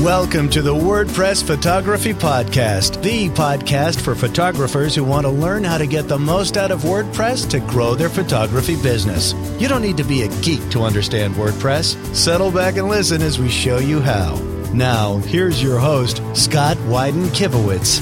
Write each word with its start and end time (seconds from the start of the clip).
Welcome 0.00 0.48
to 0.50 0.62
the 0.62 0.74
WordPress 0.74 1.44
Photography 1.44 2.14
Podcast, 2.14 3.02
the 3.02 3.28
podcast 3.28 4.00
for 4.00 4.14
photographers 4.14 4.94
who 4.94 5.04
want 5.04 5.26
to 5.26 5.30
learn 5.30 5.62
how 5.62 5.76
to 5.76 5.86
get 5.86 6.08
the 6.08 6.18
most 6.18 6.56
out 6.56 6.70
of 6.70 6.80
WordPress 6.80 7.50
to 7.50 7.60
grow 7.60 7.94
their 7.94 8.08
photography 8.08 8.80
business. 8.80 9.34
You 9.60 9.68
don't 9.68 9.82
need 9.82 9.98
to 9.98 10.04
be 10.04 10.22
a 10.22 10.28
geek 10.40 10.66
to 10.70 10.84
understand 10.84 11.34
WordPress. 11.34 12.16
Settle 12.16 12.50
back 12.50 12.78
and 12.78 12.88
listen 12.88 13.20
as 13.20 13.38
we 13.38 13.50
show 13.50 13.76
you 13.76 14.00
how. 14.00 14.36
Now, 14.72 15.18
here's 15.18 15.62
your 15.62 15.78
host, 15.78 16.22
Scott 16.34 16.78
Wyden 16.78 17.26
Kivowitz. 17.34 18.00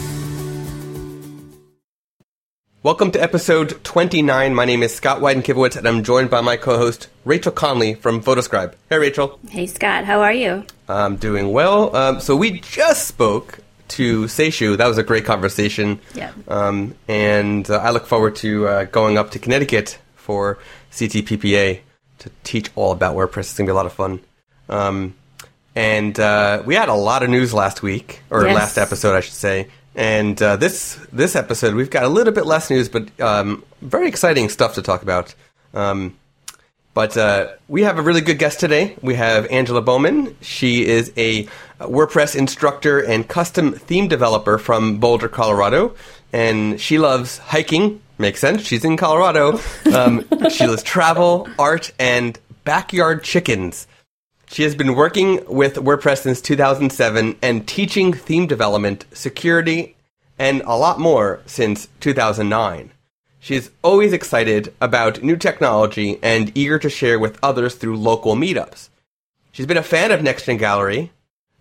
Welcome 2.84 3.10
to 3.10 3.20
episode 3.20 3.82
29. 3.82 4.54
My 4.54 4.64
name 4.64 4.84
is 4.84 4.94
Scott 4.94 5.18
Wyden 5.18 5.42
Kivowitz, 5.42 5.76
and 5.76 5.88
I'm 5.88 6.04
joined 6.04 6.30
by 6.30 6.42
my 6.42 6.56
co 6.56 6.78
host, 6.78 7.08
Rachel 7.24 7.50
Conley 7.50 7.94
from 7.94 8.22
Photoscribe. 8.22 8.74
Hey, 8.88 8.98
Rachel. 8.98 9.40
Hey, 9.48 9.66
Scott. 9.66 10.04
How 10.04 10.20
are 10.20 10.32
you? 10.32 10.64
I'm 10.88 11.16
doing 11.16 11.52
well. 11.52 11.94
Um, 11.94 12.20
so, 12.20 12.34
we 12.36 12.60
just 12.60 13.06
spoke 13.08 13.58
to 13.88 14.24
Seishu. 14.24 14.76
That 14.76 14.86
was 14.86 14.98
a 14.98 15.02
great 15.02 15.24
conversation. 15.24 16.00
Yeah. 16.14 16.32
Um, 16.46 16.94
and 17.08 17.68
uh, 17.70 17.76
I 17.78 17.90
look 17.90 18.06
forward 18.06 18.36
to 18.36 18.66
uh, 18.68 18.84
going 18.84 19.16
up 19.18 19.30
to 19.32 19.38
Connecticut 19.38 19.98
for 20.16 20.58
CTPPA 20.92 21.80
to 22.18 22.30
teach 22.44 22.70
all 22.74 22.92
about 22.92 23.14
WordPress. 23.16 23.38
It's 23.40 23.56
going 23.56 23.66
to 23.66 23.70
be 23.70 23.72
a 23.72 23.76
lot 23.76 23.86
of 23.86 23.92
fun. 23.92 24.20
Um, 24.68 25.14
and 25.74 26.18
uh, 26.18 26.62
we 26.66 26.74
had 26.74 26.88
a 26.88 26.94
lot 26.94 27.22
of 27.22 27.30
news 27.30 27.54
last 27.54 27.82
week, 27.82 28.20
or 28.30 28.44
Yes. 28.44 28.54
last 28.54 28.78
episode, 28.78 29.14
I 29.16 29.20
should 29.20 29.34
say. 29.34 29.68
And 29.94 30.40
uh, 30.42 30.56
this 30.56 30.98
this 31.12 31.34
episode, 31.34 31.74
we've 31.74 31.90
got 31.90 32.02
a 32.04 32.08
little 32.08 32.32
bit 32.32 32.44
less 32.46 32.68
news, 32.70 32.88
but 32.88 33.08
um, 33.20 33.64
very 33.80 34.06
exciting 34.08 34.48
stuff 34.48 34.74
to 34.74 34.82
talk 34.82 35.02
about. 35.02 35.34
Um, 35.72 36.17
but 36.94 37.16
uh, 37.16 37.48
we 37.68 37.82
have 37.82 37.98
a 37.98 38.02
really 38.02 38.20
good 38.20 38.38
guest 38.38 38.60
today. 38.60 38.96
We 39.02 39.14
have 39.14 39.46
Angela 39.50 39.80
Bowman. 39.80 40.36
She 40.40 40.86
is 40.86 41.12
a 41.16 41.44
WordPress 41.80 42.34
instructor 42.34 42.98
and 42.98 43.28
custom 43.28 43.72
theme 43.72 44.08
developer 44.08 44.58
from 44.58 44.98
Boulder, 44.98 45.28
Colorado. 45.28 45.94
And 46.32 46.80
she 46.80 46.98
loves 46.98 47.38
hiking. 47.38 48.00
Makes 48.18 48.40
sense. 48.40 48.62
She's 48.62 48.84
in 48.84 48.96
Colorado. 48.96 49.60
Um, 49.94 50.26
she 50.50 50.66
loves 50.66 50.82
travel, 50.82 51.48
art, 51.58 51.92
and 51.98 52.38
backyard 52.64 53.24
chickens. 53.24 53.86
She 54.50 54.62
has 54.62 54.74
been 54.74 54.94
working 54.94 55.44
with 55.46 55.76
WordPress 55.76 56.22
since 56.22 56.40
2007 56.40 57.36
and 57.42 57.66
teaching 57.66 58.12
theme 58.12 58.46
development, 58.46 59.06
security, 59.12 59.96
and 60.38 60.62
a 60.62 60.76
lot 60.76 60.98
more 60.98 61.40
since 61.46 61.88
2009. 62.00 62.90
She 63.40 63.54
is 63.54 63.70
always 63.82 64.12
excited 64.12 64.74
about 64.80 65.22
new 65.22 65.36
technology 65.36 66.18
and 66.22 66.56
eager 66.56 66.78
to 66.78 66.90
share 66.90 67.18
with 67.18 67.38
others 67.42 67.74
through 67.74 67.96
local 67.96 68.34
meetups. 68.34 68.88
She's 69.52 69.66
been 69.66 69.76
a 69.76 69.82
fan 69.82 70.10
of 70.10 70.20
NextGen 70.20 70.58
Gallery 70.58 71.12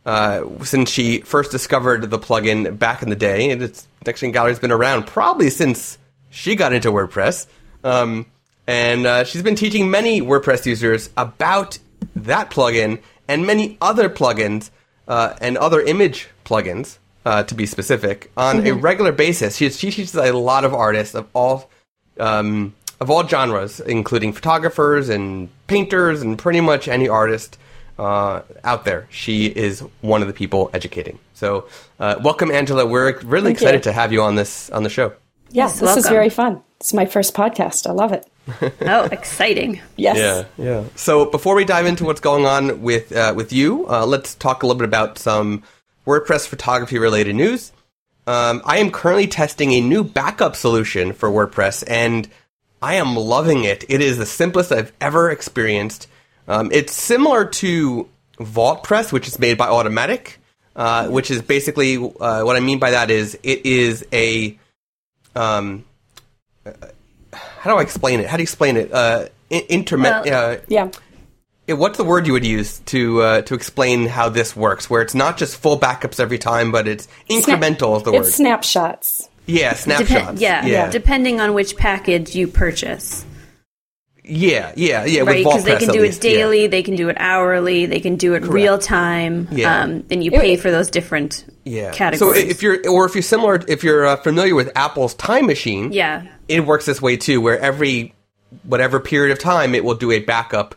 uh, 0.05 0.43
since 0.63 0.89
she 0.89 1.19
first 1.19 1.51
discovered 1.51 2.09
the 2.09 2.19
plugin 2.19 2.77
back 2.77 3.03
in 3.03 3.09
the 3.09 3.15
day, 3.15 3.51
and 3.51 3.61
it's, 3.61 3.87
NextGen 4.05 4.33
Gallery 4.33 4.51
has 4.51 4.59
been 4.59 4.71
around 4.71 5.05
probably 5.05 5.49
since 5.49 5.97
she 6.29 6.55
got 6.55 6.73
into 6.73 6.91
WordPress. 6.91 7.47
Um, 7.83 8.25
and 8.65 9.05
uh, 9.05 9.23
she's 9.23 9.43
been 9.43 9.55
teaching 9.55 9.89
many 9.89 10.21
WordPress 10.21 10.65
users 10.65 11.09
about 11.15 11.79
that 12.15 12.49
plugin 12.49 13.01
and 13.27 13.45
many 13.45 13.77
other 13.81 14.09
plugins 14.09 14.71
uh, 15.07 15.35
and 15.41 15.57
other 15.57 15.81
image 15.81 16.27
plugins, 16.45 16.97
uh, 17.27 17.43
to 17.43 17.55
be 17.55 17.65
specific, 17.65 18.31
on 18.37 18.65
a 18.65 18.71
regular 18.71 19.11
basis. 19.11 19.57
She, 19.57 19.69
she 19.69 19.91
teaches 19.91 20.15
a 20.15 20.31
lot 20.31 20.63
of 20.63 20.73
artists 20.73 21.13
of 21.13 21.27
all 21.33 21.69
um, 22.19 22.73
of 23.01 23.11
all 23.11 23.27
genres, 23.27 23.81
including 23.81 24.31
photographers 24.31 25.09
and 25.09 25.49
painters 25.67 26.21
and 26.21 26.39
pretty 26.39 26.61
much 26.61 26.87
any 26.87 27.09
artist 27.09 27.57
uh, 27.99 28.41
out 28.63 28.85
there. 28.85 29.07
She 29.11 29.45
is 29.45 29.81
one 29.99 30.21
of 30.21 30.29
the 30.29 30.33
people 30.33 30.71
educating. 30.73 31.19
So, 31.33 31.67
uh, 31.99 32.15
welcome, 32.23 32.49
Angela. 32.49 32.85
We're 32.85 33.19
really 33.19 33.49
Thank 33.49 33.57
excited 33.57 33.77
you. 33.79 33.83
to 33.83 33.91
have 33.91 34.13
you 34.13 34.21
on 34.21 34.35
this 34.35 34.69
on 34.69 34.83
the 34.83 34.89
show. 34.89 35.09
Yeah, 35.49 35.65
Yes, 35.65 35.81
this 35.81 35.97
is 35.97 36.07
very 36.07 36.29
fun. 36.29 36.63
It's 36.79 36.93
my 36.93 37.05
first 37.05 37.33
podcast. 37.33 37.87
I 37.87 37.91
love 37.91 38.13
it. 38.13 38.25
Oh, 38.81 39.03
exciting. 39.11 39.81
Yes. 39.97 40.15
Yeah, 40.17 40.65
yeah. 40.65 40.83
So 40.95 41.25
before 41.25 41.53
we 41.55 41.65
dive 41.65 41.85
into 41.85 42.05
what's 42.05 42.21
going 42.21 42.45
on 42.45 42.81
with 42.81 43.13
uh, 43.13 43.33
with 43.35 43.51
you, 43.51 43.85
uh, 43.89 44.05
let's 44.05 44.35
talk 44.35 44.63
a 44.63 44.65
little 44.65 44.79
bit 44.79 44.87
about 44.87 45.17
some 45.17 45.63
WordPress 46.07 46.47
photography 46.47 46.97
related 46.97 47.35
news. 47.35 47.71
Um, 48.25 48.61
I 48.65 48.77
am 48.77 48.91
currently 48.91 49.27
testing 49.27 49.73
a 49.73 49.81
new 49.81 50.03
backup 50.03 50.55
solution 50.55 51.13
for 51.13 51.29
WordPress, 51.29 51.83
and 51.87 52.27
I 52.81 52.95
am 52.95 53.15
loving 53.15 53.65
it. 53.65 53.83
It 53.89 54.01
is 54.01 54.17
the 54.17 54.25
simplest 54.25 54.71
I've 54.71 54.93
ever 55.01 55.29
experienced. 55.29 56.07
Um, 56.47 56.69
it's 56.71 56.93
similar 56.93 57.45
to 57.45 58.07
VaultPress, 58.39 59.11
which 59.11 59.27
is 59.27 59.37
made 59.37 59.57
by 59.57 59.67
Automattic, 59.67 60.35
uh, 60.75 61.07
which 61.07 61.29
is 61.29 61.41
basically 61.41 61.97
uh, 61.97 62.43
what 62.43 62.55
I 62.55 62.61
mean 62.61 62.79
by 62.79 62.91
that 62.91 63.11
is 63.11 63.37
it 63.43 63.65
is 63.65 64.05
a 64.13 64.57
um, 65.35 65.83
how 67.33 67.71
do 67.71 67.77
I 67.77 67.81
explain 67.81 68.19
it? 68.21 68.27
How 68.27 68.37
do 68.37 68.41
you 68.41 68.45
explain 68.45 68.77
it? 68.77 68.93
Uh, 68.93 69.27
in- 69.49 69.65
internet. 69.69 70.25
Well- 70.25 70.51
uh, 70.51 70.57
Yeah. 70.67 70.89
Yeah, 71.67 71.75
what's 71.75 71.97
the 71.97 72.03
word 72.03 72.27
you 72.27 72.33
would 72.33 72.45
use 72.45 72.79
to 72.87 73.21
uh, 73.21 73.41
to 73.43 73.53
explain 73.53 74.07
how 74.07 74.29
this 74.29 74.55
works? 74.55 74.89
Where 74.89 75.01
it's 75.01 75.15
not 75.15 75.37
just 75.37 75.57
full 75.57 75.77
backups 75.79 76.19
every 76.19 76.37
time, 76.37 76.71
but 76.71 76.87
it's 76.87 77.07
incremental 77.29 77.97
is 77.97 78.03
the 78.03 78.11
word. 78.11 78.19
It's 78.25 78.35
snapshots. 78.35 79.29
yeah, 79.45 79.73
snapshots. 79.73 80.09
Depen- 80.09 80.39
yeah, 80.39 80.65
yeah, 80.65 80.89
Depending 80.89 81.41
on 81.41 81.53
which 81.53 81.75
package 81.75 82.35
you 82.35 82.47
purchase, 82.47 83.25
yeah, 84.23 84.71
yeah, 84.75 85.05
yeah. 85.05 85.21
right? 85.21 85.43
Because 85.43 85.63
they 85.63 85.77
can 85.77 85.89
do 85.89 86.01
least, 86.01 86.23
it 86.23 86.31
yeah. 86.31 86.37
daily, 86.37 86.67
they 86.67 86.83
can 86.83 86.95
do 86.95 87.09
it 87.09 87.17
hourly, 87.19 87.85
they 87.85 87.99
can 87.99 88.15
do 88.15 88.33
it 88.35 88.43
real 88.43 88.77
time. 88.77 89.47
Yeah. 89.51 89.81
Um, 89.81 90.03
then 90.03 90.21
you 90.21 90.31
pay 90.31 90.57
for 90.57 90.71
those 90.71 90.89
different 90.89 91.45
Yeah. 91.63 91.91
categories. 91.91 92.43
So 92.43 92.47
if 92.49 92.61
you're, 92.61 92.89
or 92.89 93.05
if 93.05 93.15
you're 93.15 93.21
similar, 93.21 93.61
if 93.67 93.83
you're 93.83 94.05
uh, 94.05 94.15
familiar 94.17 94.55
with 94.55 94.71
Apple's 94.75 95.13
Time 95.15 95.45
Machine, 95.47 95.91
yeah, 95.91 96.27
it 96.47 96.65
works 96.65 96.85
this 96.85 97.01
way 97.01 97.17
too, 97.17 97.41
where 97.41 97.59
every 97.59 98.13
whatever 98.63 98.99
period 98.99 99.31
of 99.31 99.39
time 99.39 99.75
it 99.75 99.83
will 99.83 99.95
do 99.95 100.11
a 100.11 100.19
backup 100.19 100.75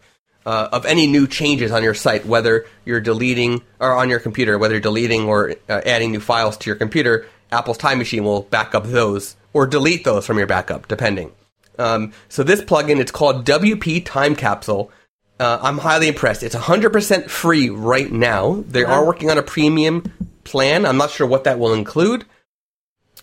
uh, 0.50 0.68
of 0.72 0.84
any 0.84 1.06
new 1.06 1.28
changes 1.28 1.70
on 1.70 1.84
your 1.84 1.94
site, 1.94 2.26
whether 2.26 2.66
you're 2.84 3.00
deleting 3.00 3.62
or 3.78 3.92
on 3.92 4.10
your 4.10 4.18
computer, 4.18 4.58
whether 4.58 4.74
you're 4.74 4.80
deleting 4.80 5.26
or 5.26 5.54
uh, 5.68 5.80
adding 5.86 6.10
new 6.10 6.18
files 6.18 6.56
to 6.56 6.68
your 6.68 6.74
computer. 6.74 7.24
Apple's 7.52 7.78
Time 7.78 7.98
Machine 7.98 8.24
will 8.24 8.42
back 8.42 8.74
up 8.74 8.84
those 8.84 9.36
or 9.52 9.64
delete 9.64 10.02
those 10.02 10.26
from 10.26 10.38
your 10.38 10.48
backup, 10.48 10.88
depending. 10.88 11.30
Um, 11.78 12.12
so 12.28 12.42
this 12.42 12.62
plugin, 12.62 12.98
it's 12.98 13.12
called 13.12 13.44
WP 13.44 14.04
Time 14.04 14.34
Capsule. 14.34 14.90
Uh, 15.38 15.60
I'm 15.62 15.78
highly 15.78 16.08
impressed. 16.08 16.42
It's 16.42 16.56
100% 16.56 17.30
free 17.30 17.70
right 17.70 18.10
now. 18.10 18.64
They 18.66 18.82
are 18.82 19.06
working 19.06 19.30
on 19.30 19.38
a 19.38 19.44
premium 19.44 20.12
plan. 20.42 20.84
I'm 20.84 20.96
not 20.96 21.12
sure 21.12 21.28
what 21.28 21.44
that 21.44 21.60
will 21.60 21.74
include, 21.74 22.24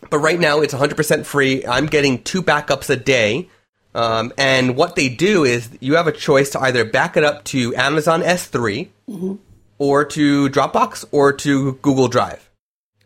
but 0.09 0.19
right 0.19 0.39
now 0.39 0.61
it's 0.61 0.73
100% 0.73 1.25
free. 1.25 1.65
I'm 1.65 1.87
getting 1.87 2.23
two 2.23 2.41
backups 2.41 2.89
a 2.89 2.95
day. 2.95 3.49
Um, 3.97 4.31
and 4.37 4.75
what 4.75 4.95
they 4.95 5.09
do 5.09 5.43
is 5.43 5.69
you 5.79 5.95
have 5.95 6.05
a 6.05 6.11
choice 6.11 6.51
to 6.51 6.59
either 6.61 6.85
back 6.85 7.17
it 7.17 7.23
up 7.23 7.43
to 7.45 7.75
Amazon 7.75 8.21
S3 8.21 8.89
or 9.79 10.05
to 10.05 10.49
Dropbox 10.49 11.05
or 11.11 11.33
to 11.33 11.73
Google 11.81 12.07
Drive. 12.07 12.47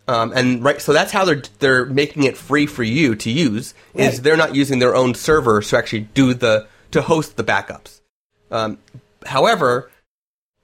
Um, 0.10 0.34
and 0.36 0.62
right, 0.62 0.82
so 0.82 0.92
that's 0.92 1.14
how 1.14 1.24
they're 1.24 1.44
they're 1.60 1.86
making 1.86 2.24
it 2.24 2.36
free 2.36 2.66
for 2.66 2.84
you 2.84 3.16
to 3.16 3.30
use. 3.32 3.74
Is 3.94 4.16
Right. 4.16 4.24
they're 4.24 4.36
not 4.36 4.54
using 4.54 4.80
their 4.80 4.94
own 4.94 5.14
servers 5.16 5.70
to 5.70 5.78
actually 5.78 6.02
do 6.14 6.34
the 6.34 6.68
to 6.92 7.02
host 7.02 7.38
the 7.38 7.44
backups. 7.44 8.02
Um, 8.50 8.78
however, 9.26 9.90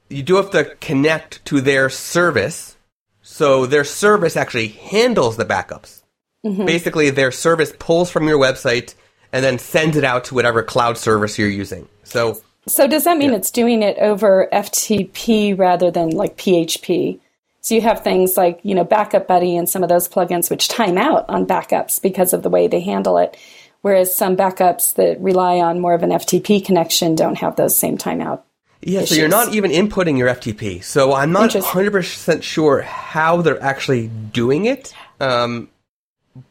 you 0.10 0.24
do 0.24 0.36
have 0.36 0.52
to 0.52 0.76
connect 0.82 1.46
to 1.46 1.62
their 1.62 1.90
service, 1.90 2.76
so 3.22 3.66
their 3.66 3.86
service 3.86 4.36
actually 4.36 4.68
handles 4.70 5.38
the 5.38 5.46
backups. 5.46 6.02
Basically, 6.44 7.10
their 7.12 7.32
service 7.32 7.72
pulls 7.80 8.10
from 8.10 8.28
your 8.28 8.38
website 8.40 8.94
and 9.32 9.44
then 9.44 9.60
sends 9.60 9.98
it 9.98 10.04
out 10.04 10.26
to 10.26 10.36
whatever 10.36 10.64
cloud 10.64 10.98
service 10.98 11.38
you're 11.38 11.50
using. 11.50 11.88
So 12.04 12.42
So 12.68 12.88
does 12.88 13.04
that 13.06 13.18
mean 13.18 13.34
it's 13.34 13.52
doing 13.52 13.84
it 13.84 13.98
over 14.00 14.48
FTP 14.52 15.58
rather 15.58 15.92
than 15.92 16.12
like 16.12 16.38
PHP? 16.38 17.20
So 17.62 17.76
you 17.76 17.82
have 17.82 18.02
things 18.02 18.38
like, 18.38 18.60
you 18.64 18.76
know, 18.76 18.86
Backup 18.86 19.28
Buddy 19.28 19.58
and 19.58 19.68
some 19.68 19.84
of 19.84 19.90
those 19.90 20.08
plugins 20.08 20.50
which 20.50 20.70
time 20.70 20.98
out 20.98 21.26
on 21.28 21.46
backups 21.46 22.02
because 22.02 22.32
of 22.32 22.42
the 22.42 22.50
way 22.50 22.68
they 22.68 22.80
handle 22.80 23.18
it. 23.18 23.36
Whereas 23.82 24.16
some 24.16 24.38
backups 24.38 24.96
that 24.96 25.20
rely 25.20 25.60
on 25.60 25.80
more 25.80 25.94
of 25.94 26.04
an 26.04 26.12
FTP 26.12 26.66
connection 26.66 27.16
don't 27.16 27.38
have 27.38 27.56
those 27.56 27.78
same 27.78 27.98
timeout. 27.98 28.42
Yeah, 28.82 29.06
so 29.06 29.16
you're 29.16 29.28
not 29.28 29.54
even 29.54 29.72
inputting 29.72 30.18
your 30.18 30.30
FTP. 30.30 30.84
So 30.84 31.14
I'm 31.14 31.32
not 31.32 31.50
100% 31.50 32.44
sure 32.44 32.82
how 32.82 33.42
they're 33.42 33.62
actually 33.62 34.08
doing 34.08 34.66
it. 34.66 34.94
Um, 35.20 35.70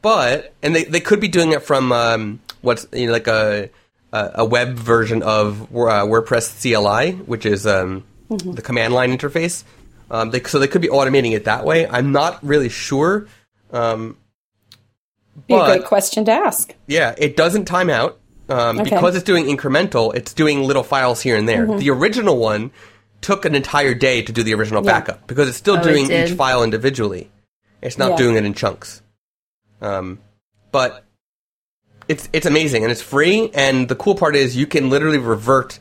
but, 0.02 0.54
and 0.62 0.74
they, 0.74 0.84
they 0.84 1.00
could 1.00 1.20
be 1.20 1.28
doing 1.28 1.52
it 1.52 1.62
from 1.62 1.92
um, 1.92 2.40
what's 2.62 2.86
you 2.92 3.06
know, 3.06 3.12
like 3.12 3.26
a, 3.26 3.70
a, 4.12 4.30
a 4.36 4.44
web 4.44 4.74
version 4.74 5.22
of 5.22 5.62
uh, 5.62 5.66
WordPress 6.06 6.60
CLI, 6.62 7.12
which 7.24 7.46
is 7.46 7.66
um, 7.66 8.04
the 8.28 8.62
command 8.62 8.94
line 8.94 9.16
interface. 9.16 9.64
Um, 10.10 10.30
they, 10.30 10.42
so 10.42 10.58
they 10.58 10.68
could 10.68 10.82
be 10.82 10.88
automating 10.88 11.32
it 11.32 11.44
that 11.44 11.64
way. 11.64 11.86
I'm 11.86 12.12
not 12.12 12.42
really 12.44 12.68
sure. 12.68 13.26
Um, 13.72 14.16
Be 15.48 15.54
a 15.54 15.64
great 15.64 15.84
question 15.84 16.24
to 16.26 16.32
ask. 16.32 16.74
yeah, 16.86 17.14
it 17.18 17.36
doesn't 17.36 17.64
time 17.64 17.90
out. 17.90 18.18
Um, 18.48 18.78
Okay. 18.80 18.90
Because 18.90 19.16
it's 19.16 19.24
doing 19.24 19.46
incremental, 19.46 20.14
it's 20.14 20.32
doing 20.32 20.62
little 20.62 20.84
files 20.84 21.20
here 21.20 21.36
and 21.36 21.48
there. 21.48 21.66
The 21.66 21.90
original 21.90 22.36
one 22.38 22.70
took 23.20 23.44
an 23.44 23.56
entire 23.56 23.94
day 23.94 24.22
to 24.22 24.30
do 24.32 24.44
the 24.44 24.54
original 24.54 24.84
Yeah. 24.84 24.92
backup 24.92 25.26
because 25.26 25.48
it's 25.48 25.58
still 25.58 25.78
Oh, 25.78 25.82
doing 25.82 26.06
did? 26.06 26.28
each 26.30 26.36
file 26.36 26.62
individually. 26.62 27.28
It's 27.82 27.98
not 27.98 28.10
Yeah. 28.12 28.16
doing 28.18 28.36
it 28.36 28.44
in 28.44 28.54
chunks. 28.54 29.02
Um, 29.81 30.20
but 30.73 31.05
it's 32.08 32.28
it's 32.32 32.46
amazing 32.46 32.82
and 32.82 32.93
it's 32.93 33.02
free. 33.02 33.50
And 33.55 33.88
the 33.88 33.96
cool 33.96 34.14
part 34.14 34.37
is 34.37 34.56
you 34.56 34.67
can 34.67 34.90
literally 34.90 35.19
revert 35.19 35.78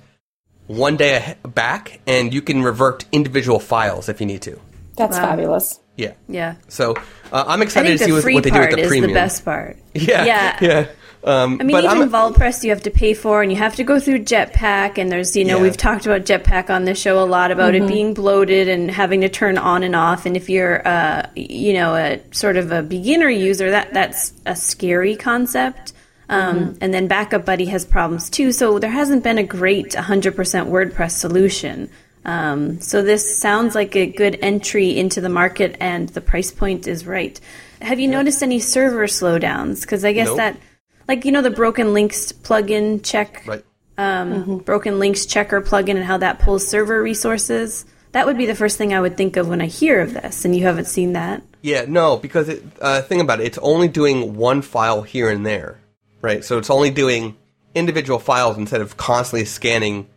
one 0.68 0.98
day 0.98 1.36
back, 1.44 2.00
and 2.08 2.34
you 2.34 2.42
can 2.42 2.64
revert 2.64 3.06
individual 3.12 3.60
files 3.60 4.10
if 4.10 4.20
you 4.20 4.26
need 4.26 4.42
to. 4.44 4.60
That's 4.98 5.18
Wow. 5.18 5.24
fabulous. 5.32 5.80
Yeah. 5.98 6.14
Yeah. 6.28 6.56
So 6.68 6.96
uh, 7.32 7.44
I'm 7.48 7.62
excited 7.62 7.98
to 7.98 8.04
see 8.04 8.12
what, 8.12 8.24
what 8.26 8.44
they 8.44 8.50
do 8.50 8.60
with 8.60 8.70
part 8.70 8.72
the 8.72 8.82
is 8.82 8.88
premium. 8.88 9.12
the 9.12 9.14
best 9.14 9.46
part. 9.46 9.78
Yeah. 9.94 10.26
Yeah. 10.26 10.58
Yeah. 10.62 10.88
Um, 11.26 11.58
I 11.60 11.64
mean, 11.64 11.76
but 11.76 11.84
even 11.86 12.04
I'm, 12.04 12.10
VaultPress 12.12 12.64
you 12.64 12.70
have 12.70 12.84
to 12.84 12.92
pay 12.92 13.16
for, 13.16 13.42
and 13.42 13.52
you 13.52 13.58
have 13.58 13.76
to 13.78 13.84
go 13.84 14.00
through 14.00 14.20
Jetpack. 14.20 15.00
And 15.00 15.12
there's, 15.12 15.36
you 15.36 15.44
know, 15.44 15.58
Yeah. 15.58 15.64
we've 15.64 15.76
talked 15.78 16.06
about 16.06 16.22
Jetpack 16.24 16.70
on 16.70 16.86
this 16.86 17.00
show 17.00 17.18
a 17.22 17.26
lot 17.26 17.50
about 17.52 17.74
it 17.74 17.88
being 17.88 18.14
bloated 18.14 18.68
and 18.68 18.92
having 18.92 19.22
to 19.22 19.30
turn 19.30 19.58
on 19.58 19.82
and 19.82 19.96
off. 19.96 20.26
And 20.28 20.38
if 20.38 20.50
you're, 20.50 20.88
uh, 20.88 21.26
you 21.36 21.74
know, 21.74 21.96
a 21.96 22.20
sort 22.32 22.58
of 22.58 22.72
a 22.72 22.84
beginner 22.84 23.30
user, 23.30 23.72
that 23.72 23.92
that's 23.94 24.34
a 24.46 24.56
scary 24.56 25.16
concept. 25.16 25.94
Um, 26.30 26.76
And 26.82 26.94
then 26.94 27.08
Backup 27.08 27.44
Buddy 27.46 27.66
has 27.66 27.86
problems 27.86 28.30
too. 28.30 28.52
So 28.52 28.78
there 28.80 28.90
hasn't 28.92 29.24
been 29.24 29.38
a 29.40 29.44
great 29.44 29.96
100% 29.96 30.70
WordPress 30.70 31.12
solution. 31.12 31.90
Um, 32.26 32.82
so 32.82 33.04
this 33.04 33.38
sounds 33.40 33.76
like 33.76 33.96
a 33.96 34.08
good 34.08 34.38
entry 34.42 34.98
into 34.98 35.22
the 35.22 35.30
market, 35.30 35.76
and 35.80 36.10
the 36.10 36.22
price 36.22 36.52
point 36.52 36.88
is 36.88 37.06
right. 37.06 37.40
Have 37.82 38.00
you 38.00 38.08
noticed 38.08 38.42
any 38.42 38.60
server 38.60 39.06
slowdowns? 39.06 39.82
Because 39.82 40.04
I 40.04 40.12
guess 40.14 40.28
Nope. 40.30 40.38
that, 40.38 40.58
like 41.08 41.26
you 41.26 41.32
know, 41.32 41.42
the 41.42 41.50
Broken 41.52 41.94
Links 41.94 42.32
plugin 42.32 43.04
check, 43.04 43.44
right. 43.46 43.64
um, 43.98 44.60
Broken 44.60 45.00
Links 45.00 45.26
checker 45.26 45.62
plugin, 45.62 45.96
and 45.96 46.04
how 46.04 46.18
that 46.18 46.40
pulls 46.40 46.68
server 46.68 47.02
resources. 47.02 47.86
That 48.12 48.26
would 48.26 48.38
be 48.38 48.46
the 48.46 48.56
first 48.56 48.78
thing 48.78 48.94
I 48.94 49.02
would 49.02 49.18
think 49.18 49.36
of 49.36 49.50
when 49.50 49.60
I 49.62 49.66
hear 49.66 50.00
of 50.02 50.14
this, 50.14 50.46
and 50.46 50.56
you 50.56 50.64
haven't 50.64 50.86
seen 50.86 51.14
that. 51.14 51.44
Yeah, 51.62 51.86
no, 51.88 52.16
because 52.18 52.48
it, 52.48 52.64
uh, 52.80 53.02
think 53.02 53.22
about 53.22 53.42
it. 53.42 53.48
It's 53.48 53.58
only 53.58 53.88
doing 53.88 54.36
one 54.38 54.62
file 54.62 55.02
here 55.02 55.30
and 55.30 55.46
there, 55.46 55.80
right? 56.22 56.44
So 56.44 56.58
it's 56.58 56.70
only 56.70 56.92
doing 56.92 57.36
individual 57.74 58.20
files 58.20 58.58
instead 58.58 58.80
of 58.82 58.96
constantly 58.96 59.44
scanning, 59.46 60.08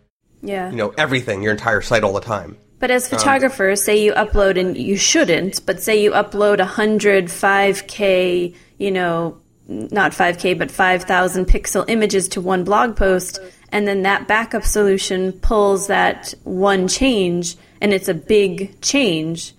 Yeah. 0.42 0.70
you 0.70 0.76
know, 0.76 0.94
everything, 0.96 1.42
your 1.42 1.52
entire 1.52 1.80
site 1.80 2.04
all 2.04 2.12
the 2.12 2.20
time. 2.20 2.56
But 2.78 2.92
as 2.92 3.08
photographers, 3.08 3.82
say 3.82 4.00
you 4.00 4.12
upload, 4.12 4.56
and 4.60 4.76
you 4.78 4.96
shouldn't, 4.96 5.66
but 5.66 5.82
say 5.82 6.00
you 6.00 6.12
upload 6.12 6.58
100 6.58 7.26
5K, 7.26 8.54
you 8.78 8.90
know, 8.92 9.38
not 9.68 10.12
5K, 10.12 10.56
but 10.58 10.70
5,000 10.70 11.44
pixel 11.46 11.84
images 11.88 12.28
to 12.28 12.40
one 12.40 12.64
blog 12.64 12.96
post, 12.96 13.38
and 13.70 13.86
then 13.86 14.02
that 14.02 14.26
backup 14.26 14.64
solution 14.64 15.32
pulls 15.32 15.86
that 15.88 16.32
one 16.44 16.88
change, 16.88 17.56
and 17.80 17.92
it's 17.92 18.08
a 18.08 18.14
big 18.14 18.80
change. 18.80 19.52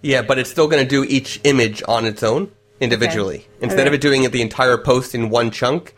Yeah, 0.00 0.22
but 0.22 0.38
it's 0.38 0.48
still 0.50 0.68
going 0.68 0.82
to 0.82 0.88
do 0.88 1.02
each 1.04 1.40
image 1.44 1.82
on 1.88 2.04
its 2.04 2.22
own 2.22 2.50
individually 2.80 3.48
instead 3.60 3.88
of 3.88 3.92
it 3.92 4.00
doing 4.00 4.22
it 4.22 4.30
the 4.30 4.40
entire 4.42 4.78
post 4.78 5.12
in 5.14 5.28
one 5.30 5.50
chunk. 5.50 5.94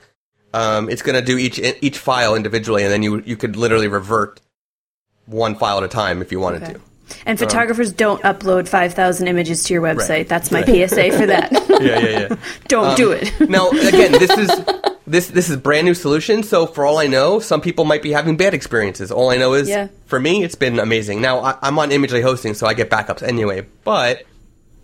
Um, 0.55 0.89
it's 0.89 1.03
going 1.03 1.15
to 1.15 1.25
do 1.25 1.37
each 1.37 1.59
each 1.59 1.99
file 1.99 2.35
individually, 2.35 2.83
and 2.83 2.91
then 2.91 3.03
you 3.03 3.21
you 3.27 3.37
could 3.37 3.57
literally 3.57 3.89
revert 3.89 4.41
one 5.27 5.55
file 5.55 5.77
at 5.77 5.85
a 5.85 5.89
time 5.89 6.23
if 6.23 6.33
you 6.33 6.41
wanted 6.41 6.63
Okay. 6.63 6.73
to. 6.73 6.81
And 7.27 7.39
photographers 7.39 7.93
don't 7.93 8.23
upload 8.23 8.69
5,000 8.69 9.27
images 9.29 9.65
to 9.65 9.75
your 9.75 9.83
website. 9.83 10.09
Right. 10.09 10.29
That's 10.29 10.51
my 10.51 10.63
Right. 10.63 10.89
PSA 10.89 11.13
for 11.19 11.27
that. 11.27 11.53
Yeah, 11.81 11.99
yeah, 11.99 12.19
yeah. 12.21 12.37
don't 12.69 12.87
um, 12.91 12.95
do 12.97 13.13
it. 13.13 13.33
now, 13.51 13.71
again, 13.71 14.13
this 14.13 14.31
is 14.31 14.51
this 15.07 15.29
this 15.29 15.49
is 15.51 15.57
brand 15.57 15.87
new 15.87 15.95
solution. 15.95 16.43
So 16.43 16.67
for 16.67 16.85
all 16.87 16.99
I 16.99 17.07
know, 17.07 17.41
some 17.41 17.61
people 17.61 17.85
might 17.85 18.03
be 18.03 18.13
having 18.13 18.37
bad 18.37 18.55
experiences. 18.55 19.11
All 19.11 19.31
I 19.31 19.37
know 19.37 19.55
is, 19.55 19.69
Yeah. 19.69 19.89
for 20.07 20.21
me, 20.21 20.43
it's 20.45 20.55
been 20.55 20.79
amazing. 20.79 21.21
Now 21.21 21.41
I, 21.41 21.57
I'm 21.63 21.79
on 21.79 21.91
Imagely 21.91 22.23
hosting, 22.23 22.55
so 22.55 22.67
I 22.67 22.75
get 22.75 22.91
backups 22.91 23.23
anyway. 23.23 23.67
But 23.85 24.25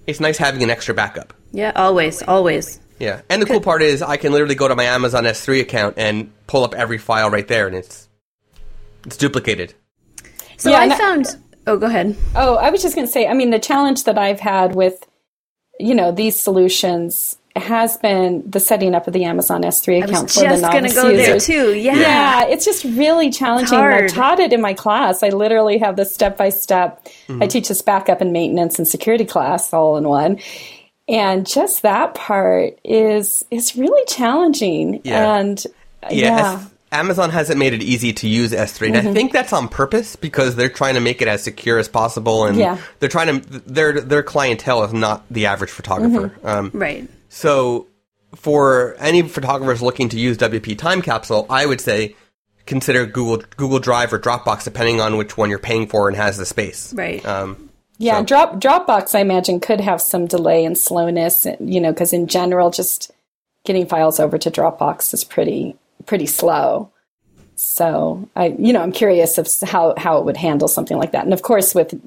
it's 0.06 0.20
nice 0.20 0.38
having 0.38 0.62
an 0.62 0.70
extra 0.70 0.94
backup. 0.94 1.32
yeah, 1.52 1.72
always, 1.76 2.22
always. 2.22 2.81
Yeah, 2.98 3.20
and 3.28 3.43
the 3.43 3.46
cool 3.46 3.60
part 3.60 3.82
is 3.82 4.00
I 4.00 4.16
can 4.16 4.32
literally 4.32 4.54
go 4.54 4.69
to 4.69 4.75
my 4.75 4.84
Amazon 4.84 5.25
S3 5.25 5.60
account 5.60 5.94
and 5.98 6.32
pull 6.46 6.64
up 6.64 6.75
every 6.75 6.96
file 6.96 7.28
right 7.28 7.46
there, 7.46 7.66
and 7.66 7.76
it's 7.76 8.08
it's 9.04 9.16
duplicated. 9.19 9.75
So 10.56 10.70
Yeah, 10.70 10.81
I- 10.81 10.96
found. 10.96 11.37
Oh, 11.69 11.76
go 11.76 11.87
ahead. 11.87 12.16
Oh, 12.37 12.54
I 12.54 12.70
was 12.70 12.81
just 12.81 12.94
going 12.94 13.06
to 13.08 13.12
say, 13.12 13.26
I 13.26 13.34
mean, 13.34 13.50
the 13.50 13.58
challenge 13.58 14.04
that 14.04 14.16
I've 14.16 14.38
had 14.38 14.76
with, 14.76 15.04
you 15.78 15.94
know, 15.94 16.12
these 16.12 16.40
solutions 16.40 17.37
has 17.55 17.96
been 17.96 18.43
the 18.49 18.61
setting 18.61 18.94
up 18.94 19.06
of 19.06 19.14
the 19.14 19.25
Amazon 19.25 19.62
S3 19.62 20.05
account 20.05 20.31
for 20.31 20.40
the 20.40 20.46
just 20.46 20.62
going 20.62 20.75
to 20.75 20.81
novice 20.82 20.94
go 20.94 21.08
there 21.08 21.34
users. 21.34 21.46
too. 21.46 21.75
Yeah. 21.75 21.96
Yeah, 21.96 22.44
it's 22.49 22.64
just 22.67 22.84
really 22.84 23.31
challenging. 23.31 23.78
I 23.78 24.06
taught 24.08 24.40
it 24.40 24.52
in 24.52 24.61
my 24.61 24.75
class. 24.75 25.23
I 25.23 25.31
literally 25.31 25.78
have 25.78 25.96
this 25.96 26.12
step 26.12 26.37
by 26.37 26.50
step. 26.50 27.02
Mm-hmm. 27.28 27.43
I 27.43 27.46
teach 27.46 27.69
this 27.69 27.81
backup 27.81 28.20
and 28.20 28.32
maintenance 28.32 28.78
and 28.78 28.87
security 28.87 29.25
class 29.25 29.73
all 29.73 29.96
in 29.96 30.06
one. 30.06 30.38
And 31.08 31.46
just 31.46 31.82
that 31.82 32.14
part 32.14 32.79
is 32.84 33.44
is 33.50 33.76
really 33.76 34.05
challenging. 34.06 35.00
Yeah. 35.05 35.37
And 35.38 35.64
Yeah, 36.11 36.11
yeah. 36.11 36.64
S- 36.93 36.99
Amazon 36.99 37.31
hasn't 37.31 37.59
made 37.59 37.73
it 37.75 37.83
easy 37.83 38.12
to 38.15 38.29
use 38.29 38.53
S3, 38.53 38.88
and 38.88 39.09
I 39.09 39.12
think 39.12 39.33
that's 39.33 39.53
on 39.53 39.69
purpose 39.69 40.17
because 40.17 40.56
they're 40.56 40.69
trying 40.69 40.94
to 40.94 41.00
make 41.00 41.21
it 41.23 41.29
as 41.29 41.43
secure 41.43 41.79
as 41.79 41.88
possible, 41.88 42.44
and 42.44 42.56
Yeah. 42.59 42.79
they're 43.00 43.09
trying 43.09 43.41
to 43.41 43.49
their 43.67 44.00
their 44.00 44.23
clientele 44.23 44.85
is 44.85 44.93
not 44.93 45.25
the 45.31 45.47
average 45.47 45.71
photographer. 45.71 46.33
Um, 46.44 46.71
Right. 46.75 47.09
So, 47.29 47.87
for 48.35 48.97
any 48.99 49.23
photographers 49.23 49.83
looking 49.83 50.09
to 50.11 50.19
use 50.19 50.37
WP 50.37 50.75
Time 50.79 51.03
Capsule, 51.03 51.47
I 51.50 51.67
would 51.67 51.81
say 51.81 52.15
consider 52.67 53.06
Google 53.06 53.44
Google 53.56 53.79
Drive 53.79 54.12
or 54.12 54.19
Dropbox, 54.19 54.65
depending 54.65 55.00
on 55.00 55.17
which 55.17 55.37
one 55.37 55.50
you're 55.50 55.59
paying 55.59 55.87
for 55.87 56.09
and 56.09 56.17
has 56.17 56.37
the 56.37 56.47
space. 56.47 56.93
Right. 56.94 57.25
Um, 57.27 57.71
Yeah, 57.99 58.19
So- 58.19 58.25
drop 58.25 58.61
Dropbox 58.61 59.15
I 59.15 59.21
imagine 59.21 59.59
could 59.59 59.81
have 59.81 60.03
some 60.03 60.27
delay 60.27 60.67
and 60.67 60.77
slowness, 60.77 61.47
you 61.61 61.81
know, 61.81 61.93
because 61.93 62.12
in 62.12 62.27
general, 62.27 62.71
just 62.71 63.11
getting 63.65 63.87
files 63.87 64.21
over 64.21 64.37
to 64.37 64.50
Dropbox 64.50 65.15
is 65.15 65.25
pretty 65.25 65.77
pretty 66.04 66.26
slow. 66.26 66.90
So 67.54 68.28
I, 68.37 68.54
you 68.58 68.72
know, 68.72 68.82
I'm 68.82 68.93
curious 68.93 69.38
of 69.38 69.48
how 69.69 69.94
how 69.96 70.19
it 70.19 70.25
would 70.25 70.37
handle 70.37 70.69
something 70.69 70.98
like 70.98 71.12
that. 71.12 71.25
And 71.25 71.32
of 71.32 71.43
course, 71.43 71.75
with 71.75 71.98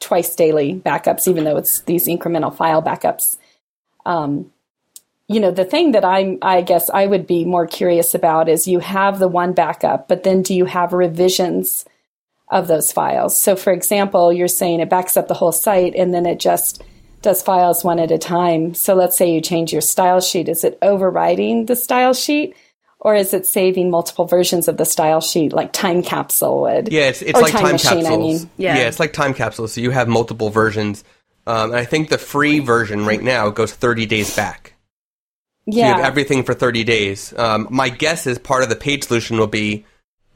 twice 0.00 0.34
daily 0.34 0.74
backups, 0.74 1.26
even 1.26 1.44
though 1.44 1.56
it's 1.56 1.80
these 1.82 2.06
incremental 2.06 2.54
file 2.54 2.82
backups, 2.82 3.36
um, 4.04 4.52
you 5.28 5.40
know, 5.40 5.50
the 5.50 5.64
thing 5.64 5.92
that 5.92 6.04
I'm, 6.04 6.38
I 6.42 6.60
guess 6.60 6.90
I 6.90 7.06
would 7.06 7.26
be 7.26 7.46
more 7.46 7.66
curious 7.66 8.14
about 8.14 8.50
is 8.50 8.68
you 8.68 8.80
have 8.80 9.18
the 9.18 9.28
one 9.28 9.54
backup, 9.54 10.08
but 10.08 10.24
then 10.24 10.42
do 10.42 10.54
you 10.54 10.66
have 10.66 10.92
revisions? 10.92 11.86
of 12.52 12.68
those 12.68 12.92
files. 12.92 13.36
So, 13.36 13.56
for 13.56 13.72
example, 13.72 14.32
you're 14.32 14.46
saying 14.46 14.80
it 14.80 14.90
backs 14.90 15.16
up 15.16 15.26
the 15.26 15.34
whole 15.34 15.52
site 15.52 15.94
and 15.96 16.12
then 16.14 16.26
it 16.26 16.38
just 16.38 16.82
does 17.22 17.42
files 17.42 17.82
one 17.82 17.98
at 17.98 18.10
a 18.10 18.18
time. 18.18 18.74
So, 18.74 18.94
let's 18.94 19.16
say 19.16 19.32
you 19.32 19.40
change 19.40 19.72
your 19.72 19.80
style 19.80 20.20
sheet. 20.20 20.48
Is 20.48 20.62
it 20.62 20.78
overriding 20.82 21.66
the 21.66 21.74
style 21.74 22.12
sheet? 22.12 22.54
Or 23.04 23.16
is 23.16 23.34
it 23.34 23.46
saving 23.46 23.90
multiple 23.90 24.26
versions 24.26 24.68
of 24.68 24.76
the 24.76 24.84
style 24.84 25.20
sheet 25.20 25.52
like 25.52 25.72
time 25.72 26.02
capsule 26.04 26.60
would? 26.62 26.92
Yeah, 26.92 27.08
it's, 27.08 27.20
it's 27.20 27.36
Or 27.36 27.42
like 27.42 27.50
time, 27.52 27.72
machine, 27.72 28.04
capsules. 28.04 28.06
I 28.06 28.16
mean. 28.16 28.50
Yeah. 28.56 28.76
it's 28.76 29.00
like 29.00 29.12
time 29.12 29.34
capsules. 29.34 29.72
So 29.72 29.80
you 29.80 29.90
have 29.90 30.06
multiple 30.06 30.50
versions. 30.50 31.02
Um, 31.44 31.70
and 31.70 31.76
I 31.80 31.84
think 31.84 32.10
the 32.10 32.18
free 32.18 32.60
version 32.60 33.04
right 33.04 33.20
now 33.20 33.50
goes 33.50 33.72
30 33.72 34.06
days 34.06 34.36
back. 34.36 34.74
So 35.68 35.78
you 35.78 35.82
have 35.82 35.98
everything 36.04 36.44
for 36.44 36.54
30 36.54 36.84
days. 36.84 37.32
Um, 37.36 37.66
my 37.70 37.88
guess 37.88 38.28
is 38.28 38.38
part 38.38 38.62
of 38.62 38.68
the 38.68 38.76
paid 38.76 39.02
solution 39.02 39.36
will 39.36 39.48
be 39.48 39.84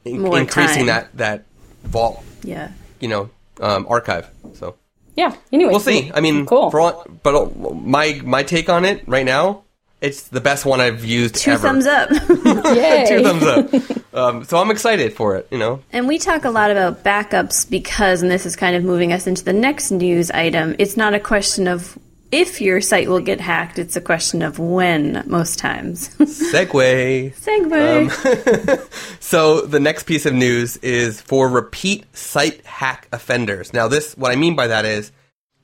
in- 0.03 0.25
increasing 0.25 0.79
time. 0.79 0.85
that, 0.87 1.17
that 1.17 1.45
vault, 1.83 2.21
Yeah. 2.43 2.71
you 2.99 3.07
know, 3.07 3.29
um, 3.61 3.87
archive. 3.89 4.29
So 4.55 4.75
yeah. 5.15 5.35
Anyway, 5.53 5.71
we'll 5.71 5.79
see. 5.79 6.11
I 6.13 6.19
mean, 6.19 6.45
cool. 6.45 6.69
For 6.69 6.79
all, 6.81 7.05
but 7.23 7.33
uh, 7.33 7.73
my 7.73 8.21
my 8.25 8.43
take 8.43 8.69
on 8.69 8.83
it 8.85 9.03
right 9.07 9.25
now, 9.25 9.63
it's 10.01 10.27
the 10.29 10.41
best 10.41 10.65
one 10.65 10.79
I've 10.79 11.03
used 11.03 11.35
Two 11.35 11.51
ever. 11.51 11.67
thumbs 11.67 11.85
up. 11.87 12.09
Two 12.27 13.23
thumbs 13.23 13.43
up. 13.43 14.13
um, 14.13 14.43
so 14.43 14.57
I'm 14.57 14.71
excited 14.71 15.13
for 15.13 15.35
it. 15.35 15.47
You 15.51 15.57
know. 15.57 15.81
And 15.91 16.07
we 16.07 16.17
talk 16.17 16.45
a 16.45 16.49
lot 16.49 16.71
about 16.71 17.03
backups 17.03 17.69
because, 17.69 18.21
and 18.21 18.29
this 18.29 18.45
is 18.45 18.55
kind 18.55 18.75
of 18.75 18.83
moving 18.83 19.11
us 19.13 19.27
into 19.27 19.43
the 19.43 19.53
next 19.53 19.91
news 19.91 20.29
item, 20.31 20.75
it's 20.79 20.97
not 20.97 21.13
a 21.13 21.19
question 21.19 21.67
of 21.67 21.97
if 22.31 22.59
your 22.59 22.81
site 22.81 23.07
will 23.07 23.21
get 23.21 23.39
hacked, 23.39 23.79
it's 23.79 23.95
a 23.95 24.01
question 24.01 24.41
of 24.41 24.59
when, 24.59 25.23
most 25.27 25.59
times. 25.59 26.09
Segway. 26.17 27.33
Segue. 27.35 28.81
So 29.21 29.61
the 29.61 29.79
next 29.79 30.03
piece 30.03 30.25
of 30.25 30.33
news 30.33 30.77
is 30.77 31.19
for 31.19 31.49
repeat 31.49 32.05
site 32.15 32.65
hack 32.65 33.07
offenders. 33.11 33.73
Now, 33.73 33.87
this 33.89 34.13
what 34.15 34.31
I 34.31 34.35
mean 34.35 34.55
by 34.55 34.67
that 34.67 34.85
is 34.85 35.11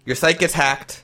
your 0.05 0.15
site 0.17 0.37
gets 0.39 0.53
hacked. 0.53 1.03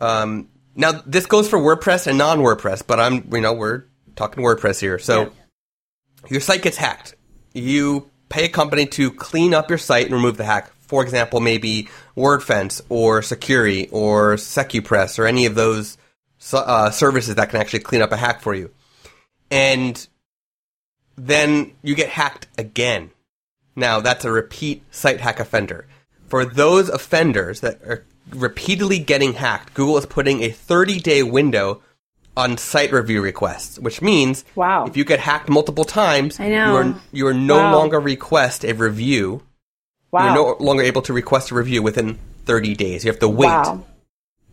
Um, 0.00 0.48
now, 0.76 0.92
this 1.06 1.26
goes 1.26 1.48
for 1.48 1.58
WordPress 1.58 2.06
and 2.06 2.18
non-WordPress, 2.18 2.86
but 2.86 2.98
I'm 3.00 3.28
you 3.32 3.40
know 3.40 3.52
we're 3.52 3.84
talking 4.16 4.42
WordPress 4.42 4.80
here. 4.80 4.98
So 4.98 5.22
Yeah. 5.22 5.28
your 6.30 6.40
site 6.40 6.62
gets 6.62 6.76
hacked. 6.76 7.14
You 7.52 8.10
pay 8.28 8.44
a 8.46 8.48
company 8.48 8.86
to 8.86 9.10
clean 9.12 9.54
up 9.54 9.68
your 9.68 9.78
site 9.78 10.06
and 10.06 10.14
remove 10.14 10.36
the 10.36 10.44
hack. 10.44 10.70
For 10.80 11.02
example, 11.02 11.40
maybe 11.40 11.88
WordFence 12.16 12.80
or 12.88 13.20
Sucuri 13.20 13.88
or 13.92 14.34
SecuPress 14.34 15.18
or 15.18 15.26
any 15.26 15.46
of 15.46 15.54
those 15.54 15.96
uh, 16.52 16.90
services 16.90 17.36
that 17.36 17.48
can 17.50 17.60
actually 17.60 17.80
clean 17.80 18.02
up 18.02 18.12
a 18.12 18.16
hack 18.16 18.42
for 18.42 18.54
you. 18.54 18.70
And 19.50 20.06
then 21.16 21.72
you 21.82 21.94
get 21.94 22.08
hacked 22.10 22.48
again. 22.58 23.10
Now, 23.76 24.00
that's 24.00 24.24
a 24.24 24.30
repeat 24.30 24.82
site 24.90 25.20
hack 25.20 25.40
offender. 25.40 25.86
for 26.26 26.44
those 26.44 26.88
offenders 26.88 27.60
that 27.60 27.80
are 27.82 28.04
repeatedly 28.30 28.98
getting 28.98 29.34
hacked, 29.34 29.74
Google 29.74 29.98
is 29.98 30.06
putting 30.06 30.42
a 30.42 30.50
30 30.50 31.00
day 31.00 31.22
window 31.22 31.80
on 32.36 32.56
site 32.58 32.92
review 32.92 33.22
requests, 33.22 33.78
which 33.78 34.02
means 34.02 34.44
Wow. 34.56 34.86
if 34.86 34.96
you 34.96 35.04
get 35.04 35.20
hacked 35.20 35.48
multiple 35.48 35.84
times, 35.84 36.40
I 36.40 36.48
know. 36.48 36.70
you 36.70 36.76
are 36.76 36.94
you 37.12 37.26
are 37.28 37.34
no 37.34 37.56
Wow. 37.58 37.72
longer 37.74 38.00
request 38.00 38.64
a 38.64 38.72
review. 38.72 39.42
Wow. 40.10 40.24
You're 40.26 40.34
no 40.34 40.56
longer 40.64 40.82
able 40.82 41.02
to 41.02 41.12
request 41.12 41.50
a 41.50 41.54
review 41.54 41.82
within 41.82 42.18
30 42.44 42.74
days. 42.74 43.04
You 43.04 43.10
have 43.10 43.20
to 43.20 43.28
wait. 43.28 43.46
Wow. 43.46 43.84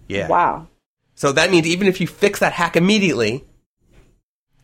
Yeah. 0.07 0.27
Wow. 0.27 0.67
So 1.15 1.31
that 1.31 1.51
means 1.51 1.67
even 1.67 1.87
if 1.87 1.99
you 2.01 2.07
fix 2.07 2.39
that 2.39 2.53
hack 2.53 2.75
immediately, 2.75 3.43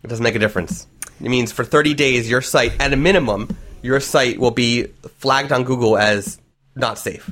it 0.03 0.07
doesn't 0.07 0.23
make 0.23 0.35
a 0.35 0.39
difference. 0.39 0.87
It 1.21 1.29
means 1.29 1.51
for 1.51 1.63
30 1.63 1.93
days, 1.93 2.29
your 2.29 2.41
site, 2.41 2.79
at 2.79 2.93
a 2.93 2.95
minimum, 2.95 3.55
your 3.81 3.99
site 3.99 4.39
will 4.39 4.51
be 4.51 4.87
flagged 5.17 5.51
on 5.51 5.63
Google 5.63 5.97
as 5.97 6.39
not 6.75 6.97
safe. 6.99 7.31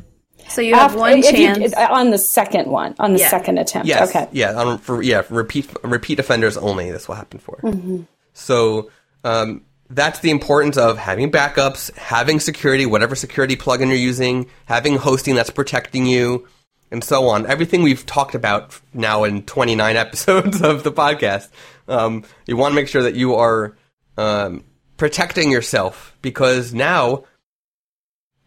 So 0.50 0.62
you 0.62 0.74
have 0.76 0.92
After- 0.92 1.00
one 1.00 1.20
if 1.20 1.32
you- 1.38 1.54
chance. 1.56 1.74
on 1.74 2.12
the 2.12 2.18
second 2.18 2.68
one, 2.68 2.96
on 3.00 3.14
the 3.14 3.20
Yeah. 3.20 3.30
second 3.30 3.58
attempt. 3.58 3.88
Yes. 3.88 4.10
Okay. 4.10 4.28
Yeah. 4.32 4.54
On, 4.54 4.78
for 4.78 5.02
yeah, 5.02 5.22
for 5.22 5.34
repeat 5.36 5.70
repeat 5.84 6.20
offenders 6.20 6.58
only. 6.58 6.92
This 6.92 7.08
will 7.08 7.16
happen 7.16 7.40
for. 7.40 7.58
Mm-hmm. 7.64 8.02
So 8.34 8.90
um, 9.24 9.62
that's 9.90 10.20
the 10.20 10.30
importance 10.30 10.78
of 10.78 10.98
having 10.98 11.32
backups, 11.32 11.96
having 11.98 12.40
security, 12.40 12.86
whatever 12.86 13.16
security 13.16 13.56
plugin 13.56 13.88
you're 13.88 13.96
using, 13.96 14.48
having 14.66 14.96
hosting 14.98 15.36
that's 15.36 15.50
protecting 15.50 16.06
you, 16.06 16.48
and 16.92 17.04
so 17.04 17.28
on. 17.28 17.46
Everything 17.48 17.82
we've 17.84 18.06
talked 18.06 18.36
about 18.36 18.80
now 18.94 19.24
in 19.24 19.44
29 19.44 19.96
episodes 20.06 20.62
of 20.62 20.84
the 20.84 20.92
podcast. 20.92 21.50
Um, 21.88 22.24
you 22.48 22.58
want 22.58 22.72
to 22.72 22.76
make 22.76 22.88
sure 22.88 23.04
that 23.04 23.16
you 23.16 23.36
are 23.36 23.76
um, 24.18 24.64
protecting 24.98 25.52
yourself 25.52 26.16
because 26.22 26.74
now 26.74 27.24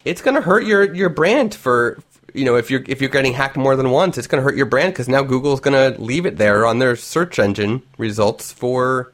it's 0.05 0.23
going 0.23 0.35
to 0.35 0.41
hurt 0.41 0.65
your 0.65 0.95
your 0.95 1.09
brand 1.09 1.55
for 1.55 1.99
you 2.35 2.45
know 2.45 2.57
if 2.57 2.71
you're 2.71 2.83
if 2.87 3.01
you're 3.01 3.11
getting 3.11 3.33
hacked 3.33 3.57
more 3.57 3.77
than 3.77 3.91
once 3.91 4.19
it's 4.19 4.27
going 4.27 4.41
to 4.41 4.45
hurt 4.45 4.57
your 4.57 4.67
brand 4.67 4.93
because 4.93 5.09
now 5.09 5.23
google's 5.23 5.61
going 5.61 5.75
to 5.95 6.01
leave 6.01 6.27
it 6.27 6.37
there 6.37 6.67
on 6.67 6.79
their 6.79 6.97
search 6.97 7.39
engine 7.39 7.83
results 7.97 8.53
for 8.53 9.13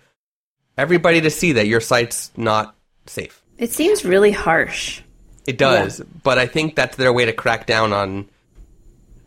everybody 0.77 1.21
to 1.21 1.31
see 1.31 1.53
that 1.53 1.67
your 1.67 1.81
site's 1.81 2.33
not 2.37 2.75
safe. 3.07 3.43
It 3.59 3.73
seems 3.73 4.05
really 4.05 4.33
harsh. 4.33 5.03
it 5.47 5.59
does 5.59 6.01
but 6.23 6.39
i 6.39 6.47
think 6.47 6.75
that's 6.75 6.97
their 6.97 7.13
way 7.13 7.25
to 7.25 7.33
crack 7.33 7.67
down 7.67 7.93
on 7.93 8.29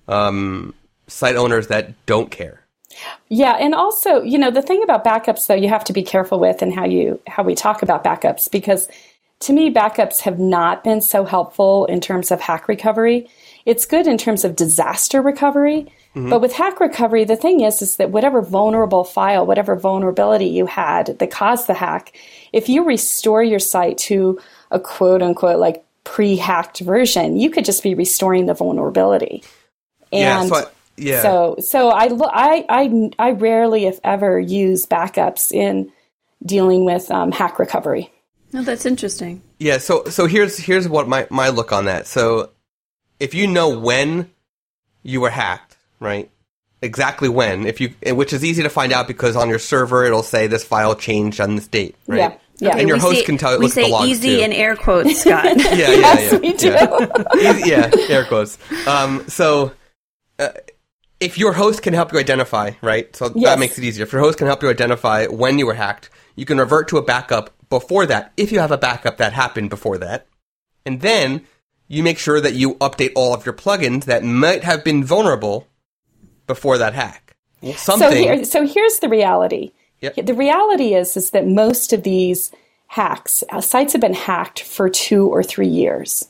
um, 0.07 0.73
site 1.07 1.35
owners 1.35 1.67
that 1.67 2.05
don't 2.05 2.31
care. 2.31 2.61
Yeah, 3.29 3.53
and 3.53 3.75
also, 3.75 4.21
you 4.21 4.37
know, 4.37 4.49
the 4.49 4.61
thing 4.61 4.81
about 4.81 5.03
backups 5.03 5.47
though, 5.47 5.55
you 5.55 5.69
have 5.69 5.83
to 5.85 5.93
be 5.93 6.03
careful 6.03 6.39
with 6.39 6.61
and 6.61 6.73
how 6.73 6.85
you 6.85 7.19
how 7.27 7.43
we 7.43 7.53
talk 7.53 7.83
about 7.83 8.03
backups 8.03 8.49
because 8.49 8.87
to 9.39 9.53
me 9.53 9.71
backups 9.71 10.21
have 10.21 10.39
not 10.39 10.83
been 10.83 11.01
so 11.01 11.23
helpful 11.23 11.85
in 11.85 12.01
terms 12.01 12.31
of 12.31 12.41
hack 12.41 12.67
recovery. 12.67 13.29
It's 13.65 13.85
good 13.85 14.07
in 14.07 14.17
terms 14.17 14.43
of 14.43 14.55
disaster 14.55 15.21
recovery, 15.21 15.91
but 16.29 16.41
with 16.41 16.53
hack 16.53 16.79
recovery 16.79 17.23
the 17.25 17.35
thing 17.35 17.61
is 17.61 17.81
is 17.81 17.97
that 17.97 18.09
whatever 18.09 18.41
vulnerable 18.41 19.03
file, 19.03 19.45
whatever 19.45 19.75
vulnerability 19.75 20.47
you 20.47 20.65
had 20.65 21.19
that 21.19 21.31
caused 21.31 21.67
the 21.67 21.73
hack, 21.75 22.17
if 22.53 22.69
you 22.69 22.83
restore 22.83 23.43
your 23.43 23.59
site 23.59 23.97
to 23.99 24.39
a 24.71 24.79
quote 24.79 25.21
unquote 25.21 25.59
like 25.59 25.83
pre-hacked 26.03 26.79
version, 26.79 27.37
you 27.37 27.49
could 27.49 27.65
just 27.65 27.83
be 27.83 27.93
restoring 27.93 28.45
the 28.45 28.53
vulnerability. 28.53 29.43
yeah 30.11 30.39
And 30.39 30.49
so 30.49 30.55
I, 30.55 30.63
yeah 30.95 31.21
so, 31.21 31.55
so 31.59 31.89
I, 31.89 32.05
I, 32.05 32.65
I, 32.69 33.09
I 33.19 33.31
rarely, 33.31 33.85
if 33.85 33.99
ever, 34.03 34.39
use 34.39 34.85
backups 34.85 35.51
in 35.51 35.91
dealing 36.45 36.85
with 36.85 37.11
um, 37.11 37.31
hack 37.31 37.59
recovery. 37.59 38.09
No, 38.53 38.63
that's 38.63 38.85
interesting. 38.85 39.41
Yeah, 39.59 39.77
so 39.77 40.05
so 40.05 40.25
here's 40.25 40.57
here's 40.57 40.87
what 40.87 41.07
my 41.07 41.27
my 41.29 41.49
look 41.49 41.71
on 41.71 41.85
that. 41.85 42.07
So 42.07 42.51
if 43.19 43.33
you 43.33 43.47
know 43.47 43.77
when 43.77 44.29
you 45.03 45.21
were 45.21 45.29
hacked, 45.29 45.77
right? 45.99 46.29
Exactly 46.81 47.27
when, 47.27 47.65
if 47.65 47.81
you 47.81 47.93
which 48.13 48.31
is 48.33 48.45
easy 48.45 48.61
to 48.63 48.69
find 48.69 48.93
out 48.93 49.07
because 49.07 49.35
on 49.35 49.49
your 49.49 49.57
server 49.59 50.05
it'll 50.05 50.21
say 50.23 50.45
this 50.47 50.63
file 50.63 50.95
changed 50.95 51.41
on 51.41 51.55
this 51.55 51.67
date, 51.67 51.95
right? 52.07 52.17
Yeah, 52.19 52.37
yeah. 52.59 52.77
And 52.77 52.87
your 52.87 52.99
host 52.99 53.19
say, 53.19 53.25
can 53.25 53.37
tell 53.37 53.53
it. 53.53 53.59
We 53.59 53.65
look 53.65 53.71
at 53.71 53.75
the 53.81 53.83
say 53.85 53.91
logs 53.91 54.07
easy 54.09 54.35
too. 54.37 54.43
in 54.43 54.53
air 54.53 54.75
quotes, 54.75 55.21
Scott. 55.21 55.45
yeah, 55.57 55.73
yeah, 55.73 55.89
yes, 55.89 56.31
yeah, 56.33 56.37
we 56.39 56.53
do. 56.53 56.67
yeah. 56.67 57.51
Easy- 57.51 57.69
yeah, 57.69 57.91
air 58.15 58.25
quotes. 58.25 58.59
Um, 58.87 59.27
so, 59.27 59.71
uh, 60.37 60.49
if 61.19 61.39
your 61.39 61.51
host 61.53 61.81
can 61.81 61.95
help 61.95 62.13
you 62.13 62.19
identify, 62.19 62.73
right? 62.83 63.13
So 63.15 63.31
Yes. 63.33 63.45
that 63.45 63.59
makes 63.59 63.79
it 63.79 63.83
easier. 63.83 64.03
If 64.03 64.11
your 64.13 64.21
host 64.21 64.37
can 64.37 64.45
help 64.45 64.61
you 64.61 64.69
identify 64.69 65.25
when 65.25 65.57
you 65.57 65.65
were 65.65 65.73
hacked, 65.73 66.11
you 66.35 66.45
can 66.45 66.59
revert 66.59 66.89
to 66.89 66.97
a 66.97 67.01
backup 67.01 67.49
before 67.69 68.05
that, 68.05 68.33
if 68.37 68.51
you 68.51 68.59
have 68.59 68.71
a 68.71 68.77
backup 68.77 69.17
that 69.17 69.33
happened 69.33 69.69
before 69.69 69.97
that. 69.97 70.27
And 70.85 71.01
then 71.01 71.45
you 71.87 72.03
make 72.03 72.17
sure 72.17 72.39
that 72.41 72.53
you 72.53 72.75
update 72.75 73.11
all 73.15 73.33
of 73.33 73.45
your 73.45 73.53
plugins 73.53 74.05
that 74.05 74.23
might 74.23 74.63
have 74.63 74.83
been 74.83 75.03
vulnerable 75.03 75.67
before 76.45 76.77
that 76.77 76.93
hack. 76.93 77.35
Something. 77.75 78.09
So, 78.09 78.15
here, 78.15 78.45
so 78.45 78.67
here's 78.67 78.99
the 78.99 79.09
reality. 79.09 79.71
Yep. 80.01 80.27
The 80.27 80.33
reality 80.33 80.93
is, 80.93 81.17
is 81.17 81.31
that 81.31 81.47
most 81.47 81.91
of 81.91 82.03
these 82.03 82.51
hacks, 82.87 83.43
uh, 83.49 83.61
sites 83.61 83.93
have 83.93 84.01
been 84.01 84.13
hacked 84.13 84.61
for 84.61 84.89
two 84.89 85.27
or 85.27 85.43
three 85.43 85.67
years. 85.67 86.29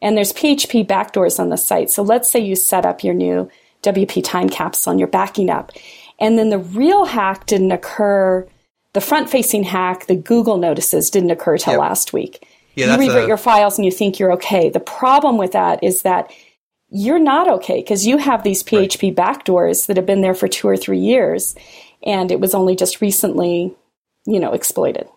And 0.00 0.16
there's 0.16 0.32
PHP 0.32 0.86
backdoors 0.86 1.38
on 1.38 1.48
the 1.48 1.56
site. 1.56 1.90
So 1.90 2.02
let's 2.02 2.30
say 2.30 2.40
you 2.40 2.56
set 2.56 2.86
up 2.86 3.04
your 3.04 3.14
new 3.14 3.50
WP 3.82 4.24
time 4.24 4.48
capsule 4.48 4.90
and 4.90 5.00
you're 5.00 5.08
backing 5.08 5.50
up. 5.50 5.72
And 6.18 6.38
then 6.38 6.50
the 6.50 6.58
real 6.58 7.04
hack 7.04 7.46
didn't 7.46 7.72
occur, 7.72 8.46
the 8.94 9.00
front 9.00 9.30
facing 9.30 9.62
hack, 9.62 10.06
the 10.06 10.14
Google 10.16 10.58
notices 10.58 11.10
didn't 11.10 11.30
occur 11.30 11.56
till 11.58 11.72
Yep. 11.74 11.80
last 11.80 12.12
week. 12.12 12.46
Yeah, 12.74 12.94
you 12.94 12.98
revert 13.00 13.24
a- 13.24 13.26
your 13.28 13.36
files 13.36 13.78
and 13.78 13.84
you 13.84 13.90
think 13.90 14.18
you're 14.18 14.32
okay. 14.32 14.68
The 14.70 14.80
problem 14.80 15.36
with 15.38 15.52
that 15.52 15.82
is 15.82 16.02
that 16.02 16.30
you're 16.90 17.18
not 17.18 17.48
okay 17.48 17.76
because 17.80 18.06
you 18.06 18.18
have 18.18 18.42
these 18.42 18.62
PHP 18.62 19.14
backdoors 19.14 19.86
that 19.86 19.96
have 19.96 20.06
been 20.06 20.20
there 20.20 20.34
for 20.34 20.46
two 20.48 20.68
or 20.68 20.76
three 20.76 20.98
years, 20.98 21.54
and 22.02 22.30
it 22.30 22.38
was 22.40 22.54
only 22.54 22.76
just 22.76 23.00
recently, 23.00 23.74
you 24.26 24.38
know, 24.40 24.52
exploited. 24.52 25.08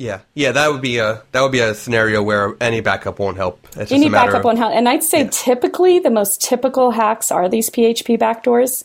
yeah, 0.00 0.20
yeah, 0.34 0.52
that 0.52 0.70
would 0.70 0.80
be 0.80 0.98
a 0.98 1.22
that 1.32 1.40
would 1.42 1.50
be 1.50 1.58
a 1.58 1.74
scenario 1.74 2.22
where 2.22 2.54
any 2.60 2.80
backup 2.80 3.18
won't 3.18 3.36
help. 3.36 3.58
It's 3.70 3.76
just 3.76 3.92
Any 3.92 4.08
backup 4.08 4.36
of, 4.40 4.44
won't 4.44 4.58
help. 4.58 4.72
And 4.72 4.88
I'd 4.88 5.02
say 5.02 5.22
Yeah. 5.22 5.30
typically 5.32 5.98
the 5.98 6.10
most 6.10 6.40
typical 6.40 6.92
hacks 6.92 7.32
are 7.32 7.48
these 7.48 7.68
PHP 7.68 8.16
backdoors, 8.16 8.84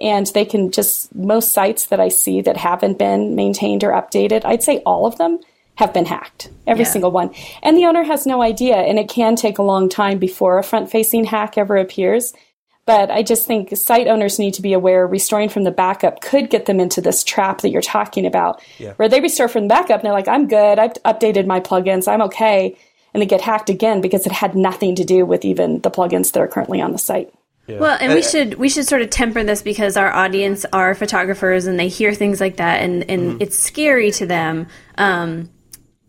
and 0.00 0.26
they 0.28 0.44
can 0.44 0.70
just 0.70 1.14
most 1.14 1.52
sites 1.52 1.86
that 1.86 2.00
I 2.00 2.08
see 2.08 2.40
that 2.42 2.56
haven't 2.56 2.98
been 2.98 3.34
maintained 3.34 3.82
or 3.84 3.90
updated. 3.90 4.44
I'd 4.44 4.62
say 4.62 4.78
all 4.86 5.06
of 5.06 5.18
them 5.18 5.38
have 5.76 5.92
been 5.92 6.06
hacked, 6.06 6.50
every 6.66 6.84
Yeah. 6.84 6.90
single 6.90 7.10
one, 7.10 7.30
and 7.62 7.76
the 7.76 7.84
owner 7.86 8.02
has 8.02 8.26
no 8.26 8.42
idea. 8.42 8.76
And 8.76 8.98
it 8.98 9.08
can 9.08 9.36
take 9.36 9.58
a 9.58 9.62
long 9.62 9.88
time 9.88 10.18
before 10.18 10.58
a 10.58 10.64
front-facing 10.64 11.24
hack 11.24 11.56
ever 11.56 11.76
appears. 11.76 12.32
But 12.84 13.10
I 13.10 13.22
just 13.22 13.46
think 13.46 13.76
site 13.76 14.08
owners 14.08 14.38
need 14.38 14.54
to 14.54 14.62
be 14.62 14.72
aware 14.72 15.06
restoring 15.06 15.50
from 15.50 15.64
the 15.64 15.70
backup 15.70 16.20
could 16.22 16.48
get 16.48 16.64
them 16.66 16.80
into 16.80 17.00
this 17.02 17.22
trap 17.22 17.60
that 17.60 17.68
you're 17.70 17.82
talking 17.82 18.24
about, 18.24 18.62
Yeah. 18.78 18.92
where 18.96 19.08
they 19.08 19.20
restore 19.20 19.46
from 19.46 19.64
the 19.64 19.68
backup 19.74 20.00
and 20.00 20.04
they're 20.04 20.12
like, 20.12 20.26
I'm 20.26 20.48
good, 20.48 20.78
I've 20.78 20.94
updated 21.04 21.46
my 21.46 21.60
plugins, 21.60 22.08
I'm 22.08 22.22
okay. 22.22 22.74
And 23.12 23.20
they 23.22 23.26
get 23.26 23.42
hacked 23.42 23.68
again 23.70 24.00
because 24.00 24.26
it 24.26 24.32
had 24.32 24.54
nothing 24.54 24.94
to 24.96 25.04
do 25.04 25.26
with 25.26 25.44
even 25.44 25.80
the 25.80 25.90
plugins 25.90 26.32
that 26.32 26.40
are 26.40 26.48
currently 26.48 26.80
on 26.80 26.92
the 26.92 26.98
site. 26.98 27.30
Well, 27.68 27.98
and 28.00 28.12
we 28.12 28.20
uh, 28.20 28.22
uh, 28.22 28.28
should 28.28 28.54
we 28.54 28.68
should 28.68 28.86
sort 28.86 29.02
of 29.02 29.10
temper 29.10 29.44
this 29.44 29.62
because 29.62 29.96
our 29.96 30.12
audience 30.12 30.64
are 30.72 30.94
photographers 30.94 31.66
and 31.66 31.78
they 31.78 31.88
hear 31.88 32.14
things 32.14 32.40
like 32.40 32.56
that 32.56 32.82
and 32.82 33.08
and 33.10 33.22
mm-hmm. 33.22 33.42
it's 33.42 33.58
scary 33.58 34.10
to 34.12 34.26
them. 34.26 34.68
Um, 34.96 35.50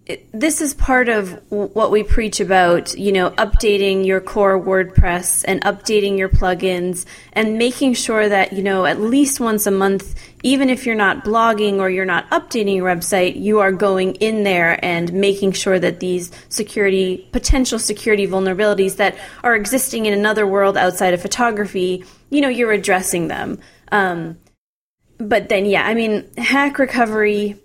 it, 0.09 0.27
this 0.33 0.59
is 0.59 0.73
part 0.73 1.07
of 1.07 1.39
what 1.49 1.91
we 1.91 2.01
preach 2.01 2.39
about, 2.39 2.97
you 2.97 3.11
know, 3.11 3.29
updating 3.31 4.05
your 4.07 4.19
core 4.19 4.59
WordPress 4.59 5.45
and 5.47 5.61
updating 5.61 6.17
your 6.17 6.29
plugins 6.29 7.05
and 7.31 7.59
making 7.59 7.93
sure 7.93 8.27
that, 8.27 8.51
you 8.53 8.63
know, 8.63 8.85
at 8.85 8.99
least 8.99 9.39
once 9.39 9.67
a 9.67 9.71
month, 9.71 10.15
even 10.43 10.69
if 10.69 10.86
you're 10.86 10.96
not 10.96 11.25
blogging 11.25 11.79
or 11.79 11.89
you're 11.89 12.05
not 12.05 12.29
updating 12.29 12.77
your 12.77 12.86
website, 12.86 13.39
you 13.39 13.60
are 13.60 13.72
going 13.72 14.15
in 14.15 14.43
there 14.43 14.84
and 14.84 15.12
making 15.12 15.51
sure 15.51 15.79
that 15.79 16.00
these 16.00 16.31
security, 16.50 17.27
potential 17.31 17.77
security 17.77 18.27
vulnerabilities 18.27 18.96
that 18.98 19.17
are 19.43 19.55
existing 19.55 20.05
in 20.05 20.13
another 20.13 20.48
world 20.48 20.77
outside 20.77 21.13
of 21.13 21.22
photography, 21.22 22.05
you 22.29 22.41
know, 22.41 22.50
you're 22.50 22.72
addressing 22.72 23.27
them. 23.27 23.60
Um, 23.91 24.38
but 25.17 25.50
then, 25.50 25.65
yeah, 25.65 25.86
I 25.86 25.93
mean, 25.93 26.29
hack 26.38 26.79
recovery 26.79 27.58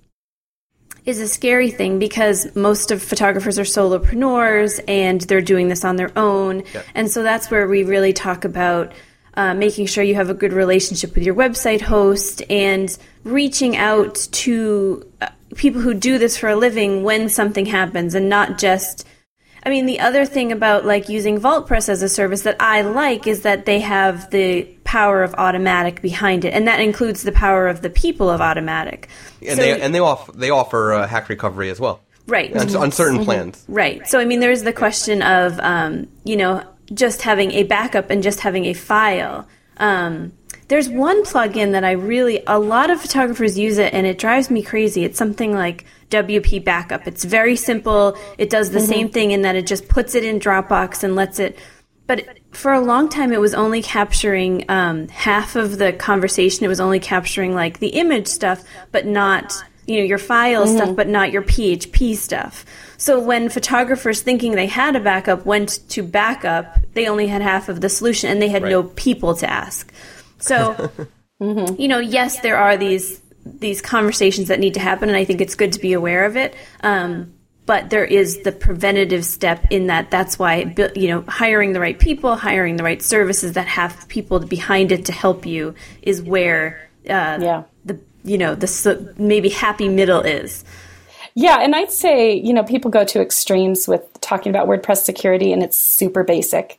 is 1.05 1.21
a 1.21 1.29
scary 1.29 1.71
thing 1.71 1.99
because 1.99 2.55
most 2.57 2.91
of 2.91 3.03
photographers 3.03 3.59
are 3.59 3.65
solopreneurs 3.65 4.83
and 4.89 5.21
they're 5.23 5.43
doing 5.43 5.69
this 5.69 5.85
on 5.85 5.97
their 5.97 6.11
own. 6.19 6.63
And 6.95 7.11
so 7.11 7.23
that's 7.23 7.51
where 7.51 7.69
we 7.69 7.85
really 7.85 8.13
talk 8.13 8.45
about 8.45 8.93
uh, 9.37 9.55
making 9.55 9.87
sure 9.87 10.05
you 10.05 10.15
have 10.15 10.31
a 10.31 10.35
good 10.35 10.53
relationship 10.53 11.15
with 11.15 11.25
your 11.25 11.35
website 11.35 11.81
host 11.81 12.43
and 12.51 12.97
reaching 13.25 13.77
out 13.77 14.15
to 14.33 15.07
uh, 15.21 15.29
people 15.57 15.81
who 15.81 15.95
do 15.95 16.19
this 16.19 16.37
for 16.37 16.49
a 16.49 16.57
living 16.57 17.03
when 17.03 17.29
something 17.29 17.67
happens 17.67 18.15
and 18.15 18.29
not 18.29 18.59
just 18.59 19.07
I 19.67 19.71
mean, 19.71 19.87
the 19.87 20.01
other 20.01 20.27
thing 20.27 20.53
about 20.53 20.85
like 20.85 21.09
using 21.09 21.41
VaultPress 21.41 21.89
as 21.89 22.03
a 22.03 22.09
service 22.09 22.43
that 22.43 22.57
I 22.61 22.83
like 22.83 23.27
is 23.27 23.43
that 23.43 23.65
they 23.65 23.81
have 23.81 24.31
the 24.31 24.65
power 24.85 25.23
of 25.23 25.33
automattic 25.33 26.03
behind 26.03 26.45
it, 26.45 26.53
and 26.53 26.69
that 26.69 26.81
includes 26.81 27.23
the 27.23 27.33
power 27.33 27.67
of 27.67 27.81
the 27.81 27.89
people 27.89 28.29
of 28.29 28.41
automattic. 28.41 29.07
and 29.41 29.57
So- 29.57 29.63
they 29.63 29.81
and 29.81 29.95
they 29.95 30.01
offer 30.01 30.33
they 30.33 30.51
offer 30.51 30.93
uh, 30.93 31.07
hack 31.07 31.29
recovery 31.29 31.71
as 31.71 31.81
well. 31.81 32.01
Right. 32.27 32.57
on, 32.57 32.75
on 32.77 32.91
certain 32.91 33.23
plans. 33.23 33.63
Right. 33.69 34.07
So, 34.07 34.19
I 34.19 34.25
mean, 34.25 34.41
there's 34.41 34.63
the 34.63 34.73
question 34.73 35.21
of, 35.21 35.61
um, 35.61 36.09
you 36.25 36.37
know, 36.37 36.65
just 36.93 37.23
having 37.23 37.53
a 37.53 37.63
backup 37.63 38.11
and 38.11 38.23
just 38.23 38.41
having 38.41 38.67
a 38.67 38.75
file. 38.75 39.49
Um, 39.79 40.33
there's 40.69 40.89
one 40.89 41.25
plugin 41.25 41.73
that 41.73 41.85
I 41.85 41.93
really, 41.93 42.43
a 42.47 42.59
lot 42.59 42.91
of 42.91 43.01
photographers 43.01 43.59
use 43.59 43.79
it 43.79 43.93
and 43.93 44.07
it 44.07 44.19
drives 44.19 44.51
me 44.51 44.63
crazy. 44.63 45.05
It's 45.05 45.19
something 45.19 45.53
like 45.53 45.85
WP 46.11 46.65
Backup. 46.65 47.07
It's 47.07 47.25
very 47.25 47.57
simple. 47.57 48.17
It 48.39 48.51
does 48.51 48.71
the 48.71 48.81
same 48.81 49.09
thing 49.11 49.33
in 49.33 49.43
that 49.43 49.57
it 49.57 49.67
just 49.67 49.89
puts 49.89 50.15
it 50.15 50.25
in 50.25 50.41
Dropbox 50.41 51.05
and 51.05 51.17
lets 51.17 51.39
it. 51.39 51.59
But 52.07 52.39
for 52.53 52.73
a 52.73 52.81
long 52.81 53.09
time, 53.09 53.33
it 53.33 53.41
was 53.41 53.55
only 53.55 53.83
capturing 53.83 54.65
um, 54.71 55.09
half 55.09 55.57
of 55.57 55.79
the 55.79 55.93
conversation. 55.93 56.65
It 56.65 56.69
was 56.69 56.81
only 56.81 57.01
capturing 57.01 57.55
like 57.55 57.79
the 57.79 57.89
image 57.89 58.27
stuff, 58.27 58.63
but 58.91 59.07
not 59.07 59.55
you 59.87 59.99
know 59.99 60.05
your 60.05 60.19
file 60.19 60.67
stuff 60.67 60.97
but 60.97 61.09
not 61.09 61.31
your 61.31 61.43
php 61.43 62.17
stuff 62.17 62.65
so 63.05 63.21
when 63.21 63.49
photographers 63.51 64.23
thinking 64.23 64.53
they 64.53 64.67
had 64.67 64.97
a 64.97 65.01
backup 65.01 65.45
went 65.45 65.71
to 65.91 66.03
backup 66.03 66.67
they 66.95 67.07
only 67.07 67.27
had 67.27 67.43
half 67.43 67.69
of 67.69 67.81
the 67.83 67.89
solution 67.89 68.31
and 68.31 68.41
they 68.41 68.49
had 68.49 68.63
no 68.63 68.83
people 68.83 69.35
to 69.43 69.47
ask. 69.63 69.93
So 70.39 70.91
you 71.83 71.89
know 71.93 71.99
yes 71.99 72.41
there 72.41 72.57
are 72.57 72.77
these 72.79 73.21
these 73.45 73.83
conversations 73.83 74.49
that 74.49 74.59
need 74.59 74.75
to 74.75 74.81
happen 74.81 75.09
and 75.11 75.19
i 75.19 75.25
think 75.27 75.41
it's 75.43 75.55
good 75.55 75.73
to 75.73 75.81
be 75.81 75.93
aware 75.93 76.25
of 76.25 76.35
it 76.37 76.55
um, 76.83 77.35
but 77.67 77.91
there 77.91 78.05
is 78.21 78.41
the 78.43 78.53
preventative 78.53 79.25
step 79.25 79.67
in 79.71 79.87
that. 79.89 80.11
That's 80.11 80.39
why 80.39 80.75
you 80.95 81.09
know 81.09 81.21
hiring 81.29 81.73
the 81.73 81.81
right 81.81 81.99
people 81.99 82.37
hiring 82.37 82.77
the 82.77 82.85
right 82.85 83.03
services 83.03 83.53
that 83.55 83.67
have 83.67 84.07
people 84.09 84.39
behind 84.41 84.93
it 84.93 85.07
to 85.07 85.13
help 85.13 85.47
you 85.47 85.75
is 86.03 86.23
where 86.23 86.89
uh, 87.09 87.39
Yeah. 87.41 87.63
the 87.85 87.99
you 88.23 88.39
know 88.39 88.55
the 88.55 89.15
maybe 89.19 89.49
happy 89.49 89.89
middle 89.89 90.21
is 90.21 90.65
Yeah, 91.35 91.59
and 91.61 91.75
I'd 91.75 91.91
say, 91.91 92.35
you 92.35 92.53
know, 92.53 92.63
people 92.63 92.91
go 92.91 93.05
to 93.05 93.21
extremes 93.21 93.89
with 93.89 94.03
talking 94.21 94.51
about 94.51 94.69
WordPress 94.69 94.99
security 95.05 95.53
and 95.53 95.63
it's 95.63 95.77
super 95.77 96.23
basic. 96.25 96.79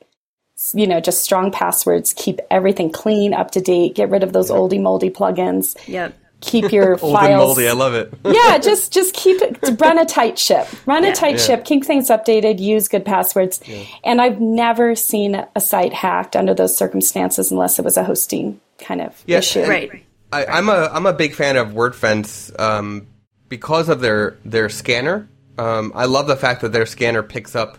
You 0.73 0.87
know, 0.87 1.01
just 1.01 1.21
strong 1.21 1.51
passwords, 1.51 2.13
keep 2.15 2.39
everything 2.49 2.89
clean, 2.91 3.33
up 3.33 3.51
to 3.51 3.61
date, 3.61 3.95
get 3.95 4.09
rid 4.09 4.23
of 4.23 4.31
those 4.31 4.49
oldie 4.49 4.81
moldy 4.81 5.09
plugins. 5.09 5.75
yep 5.87 6.17
Keep 6.41 6.71
your 6.71 6.91
Old 7.01 7.13
files 7.13 7.27
and 7.29 7.37
moldy, 7.37 7.67
I 7.67 7.71
love 7.73 7.93
it. 7.95 8.13
yeah, 8.25 8.57
just 8.57 8.93
just 8.93 9.13
keep 9.13 9.41
it 9.41 9.57
run 9.81 9.97
a 9.99 10.05
tight 10.05 10.39
ship. 10.39 10.67
Run 10.85 11.03
Yeah. 11.03 11.11
a 11.11 11.15
tight 11.15 11.35
Yeah. 11.37 11.43
ship, 11.45 11.65
keep 11.65 11.83
things 11.83 12.07
updated, 12.09 12.59
use 12.59 12.87
good 12.87 13.03
passwords. 13.03 13.59
And 14.05 14.21
I've 14.21 14.39
never 14.39 14.95
seen 14.95 15.43
a 15.55 15.59
site 15.59 15.93
hacked 15.93 16.35
under 16.37 16.53
those 16.53 16.77
circumstances 16.77 17.51
unless 17.51 17.77
it 17.79 17.83
was 17.83 17.97
a 17.97 18.03
hosting 18.05 18.61
kind 18.79 19.01
of 19.01 19.21
Yeah, 19.25 19.39
issue. 19.39 19.63
right 19.63 20.03
I, 20.31 20.45
I'm 20.45 20.69
a 20.69 20.89
I'm 20.93 21.05
a 21.05 21.13
big 21.13 21.33
fan 21.35 21.57
of 21.57 21.69
WordFence 21.69 22.57
um, 22.59 23.07
because 23.49 23.89
of 23.89 24.01
their 24.01 24.37
their 24.45 24.69
scanner. 24.69 25.27
Um, 25.57 25.91
I 25.95 26.05
love 26.05 26.27
the 26.27 26.35
fact 26.35 26.61
that 26.61 26.71
their 26.73 26.85
scanner 26.85 27.23
picks 27.23 27.55
up 27.55 27.77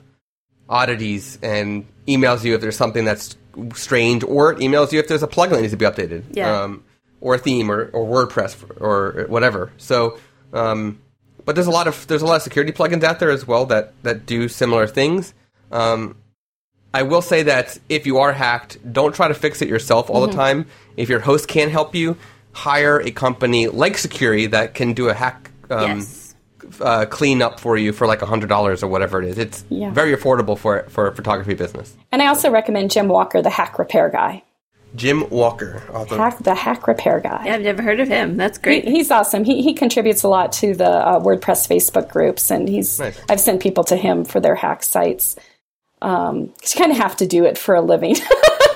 oddities 0.68 1.38
and 1.42 1.86
emails 2.08 2.44
you 2.44 2.54
if 2.54 2.60
there's 2.60 2.76
something 2.76 3.04
that's 3.04 3.36
strange, 3.74 4.22
or 4.24 4.52
it 4.52 4.58
emails 4.58 4.92
you 4.92 4.98
if 4.98 5.08
there's 5.08 5.22
a 5.22 5.26
plugin 5.28 5.50
that 5.50 5.60
needs 5.60 5.72
to 5.72 5.76
be 5.76 5.84
updated, 5.84 6.24
Yeah. 6.32 6.62
um, 6.62 6.84
or 7.20 7.34
a 7.34 7.38
theme, 7.38 7.70
or, 7.70 7.86
or 7.92 8.26
WordPress, 8.26 8.80
or 8.80 9.26
whatever. 9.28 9.72
So, 9.78 10.18
um, 10.52 11.00
but 11.44 11.54
there's 11.54 11.66
a 11.66 11.70
lot 11.70 11.86
of 11.86 12.06
there's 12.06 12.22
a 12.22 12.26
lot 12.26 12.36
of 12.36 12.42
security 12.42 12.72
plugins 12.72 13.02
out 13.04 13.20
there 13.20 13.30
as 13.30 13.46
well 13.46 13.66
that 13.66 13.92
that 14.02 14.26
do 14.26 14.48
similar 14.48 14.86
things. 14.86 15.32
Um, 15.70 16.16
I 16.94 17.02
will 17.02 17.22
say 17.22 17.42
that 17.44 17.78
if 17.88 18.06
you 18.06 18.18
are 18.18 18.32
hacked, 18.32 18.78
don't 18.90 19.14
try 19.14 19.28
to 19.28 19.34
fix 19.34 19.60
it 19.60 19.68
yourself 19.68 20.08
all 20.08 20.26
the 20.26 20.32
time. 20.32 20.66
If 20.96 21.08
your 21.10 21.20
host 21.20 21.46
can't 21.46 21.70
help 21.70 21.94
you, 21.94 22.16
hire 22.52 23.00
a 23.00 23.10
company 23.10 23.68
like 23.68 23.94
Sucuri 23.94 24.50
that 24.50 24.72
can 24.74 24.94
do 24.94 25.08
a 25.10 25.14
hack 25.14 25.50
um, 25.70 25.98
yes 25.98 26.22
uh, 26.80 27.04
clean 27.06 27.42
up 27.42 27.60
for 27.60 27.76
you 27.76 27.92
for 27.92 28.06
like 28.06 28.20
hundred 28.20 28.48
dollars 28.48 28.82
or 28.82 28.88
whatever 28.88 29.22
it 29.22 29.28
is. 29.28 29.38
It's 29.38 29.64
Yeah. 29.68 29.90
very 29.92 30.14
affordable 30.16 30.58
for 30.58 30.84
for 30.88 31.06
a 31.06 31.14
photography 31.14 31.54
business. 31.54 31.94
And 32.10 32.22
I 32.22 32.26
also 32.26 32.50
recommend 32.50 32.90
Jim 32.90 33.08
Walker, 33.08 33.40
the 33.42 33.50
hack 33.50 33.78
repair 33.78 34.08
guy. 34.08 34.42
Jim 34.94 35.28
Walker, 35.30 35.82
author. 35.92 36.16
Hack 36.16 36.38
the 36.38 36.54
hack 36.54 36.86
repair 36.88 37.20
guy. 37.20 37.42
yeah, 37.44 37.54
i've 37.54 37.60
never 37.62 37.82
heard 37.82 38.00
of 38.00 38.08
him 38.08 38.36
that's 38.36 38.56
He, 38.58 38.62
great 38.62 38.84
he's 38.88 39.10
awesome. 39.10 39.44
He 39.44 39.62
he 39.62 39.74
contributes 39.74 40.22
a 40.22 40.28
lot 40.28 40.52
to 40.54 40.74
the 40.74 40.88
uh, 40.90 41.20
WordPress 41.20 41.68
Facebook 41.68 42.08
groups, 42.08 42.50
and 42.50 42.68
he's 42.68 42.98
Nice. 42.98 43.20
I've 43.28 43.40
sent 43.40 43.60
people 43.60 43.84
to 43.84 43.96
him 43.96 44.24
for 44.24 44.40
their 44.40 44.54
hack 44.54 44.82
sites. 44.82 45.36
Um, 46.02 46.48
'cause 46.60 46.74
you 46.74 46.80
kind 46.80 46.92
of 46.92 46.98
have 46.98 47.16
to 47.16 47.26
do 47.26 47.44
it 47.44 47.56
for 47.56 47.74
a 47.74 47.80
living. 47.80 48.16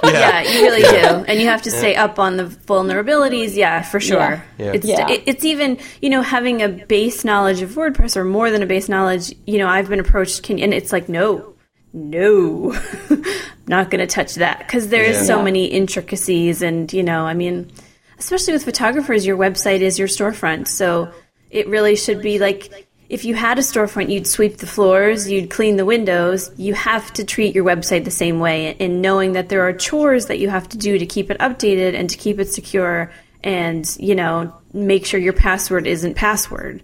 yeah 0.03 0.41
you 0.41 0.63
really 0.63 0.81
do 0.81 1.25
and 1.29 1.39
you 1.39 1.47
have 1.47 1.61
to 1.61 1.71
stay 1.71 1.95
up 1.95 2.19
on 2.19 2.39
the 2.39 2.45
vulnerabilities 2.45 3.55
yeah 3.55 3.83
for 3.83 4.01
sure 4.01 4.43
Yeah. 4.59 4.65
Yeah. 4.67 4.73
it's 4.73 4.87
Yeah. 4.87 5.11
it, 5.11 5.23
it's 5.27 5.45
even 5.45 5.77
you 6.01 6.09
know 6.09 6.23
having 6.23 6.63
a 6.63 6.69
base 6.69 7.23
knowledge 7.23 7.61
of 7.61 7.71
wordpress 7.73 8.17
or 8.17 8.25
more 8.25 8.51
than 8.51 8.63
a 8.63 8.67
base 8.67 8.89
knowledge 8.89 9.35
you 9.47 9.59
know 9.59 9.69
i've 9.69 9.91
been 9.91 10.01
approached 10.01 10.43
can 10.43 10.59
and 10.59 10.73
it's 10.73 10.91
like 10.91 11.11
no 11.11 11.53
no 11.93 12.75
not 13.67 13.91
going 13.91 14.01
to 14.01 14.07
touch 14.07 14.37
that 14.37 14.61
because 14.61 14.89
there's 14.89 15.17
Yeah. 15.17 15.23
so 15.25 15.37
Yeah. 15.39 15.45
many 15.45 15.67
intricacies 15.67 16.63
and 16.63 16.91
you 16.93 17.03
know 17.03 17.27
i 17.27 17.35
mean 17.35 17.71
especially 18.19 18.55
with 18.55 18.65
photographers 18.65 19.27
your 19.27 19.37
website 19.37 19.81
is 19.81 19.99
your 19.99 20.09
storefront 20.09 20.67
so 20.67 21.11
it 21.51 21.69
really 21.69 21.95
should 21.95 22.23
be 22.23 22.39
like 22.39 22.89
if 23.11 23.25
you 23.25 23.35
had 23.35 23.59
a 23.59 23.63
storefront 23.63 24.09
you'd 24.11 24.27
sweep 24.27 24.57
the 24.59 24.67
floors 24.67 25.31
you'd 25.31 25.51
clean 25.51 25.77
the 25.77 25.85
windows 25.85 26.51
you 26.57 26.73
have 26.75 27.13
to 27.13 27.25
treat 27.25 27.55
your 27.55 27.65
website 27.65 28.05
the 28.05 28.11
same 28.11 28.39
way 28.41 28.77
and 28.81 29.03
knowing 29.03 29.33
that 29.33 29.49
there 29.49 29.63
are 29.67 29.73
chores 29.73 30.27
that 30.27 30.39
you 30.39 30.49
have 30.49 30.69
to 30.69 30.79
do 30.79 30.99
to 30.99 31.05
keep 31.07 31.31
it 31.31 31.39
updated 31.39 31.95
and 31.95 32.09
to 32.09 32.17
keep 32.17 32.39
it 32.39 32.47
secure 32.53 33.11
and 33.43 33.97
you 33.99 34.15
know 34.15 34.55
make 34.73 35.05
sure 35.05 35.19
your 35.21 35.33
password 35.33 35.87
isn't 35.87 36.15
password 36.15 36.83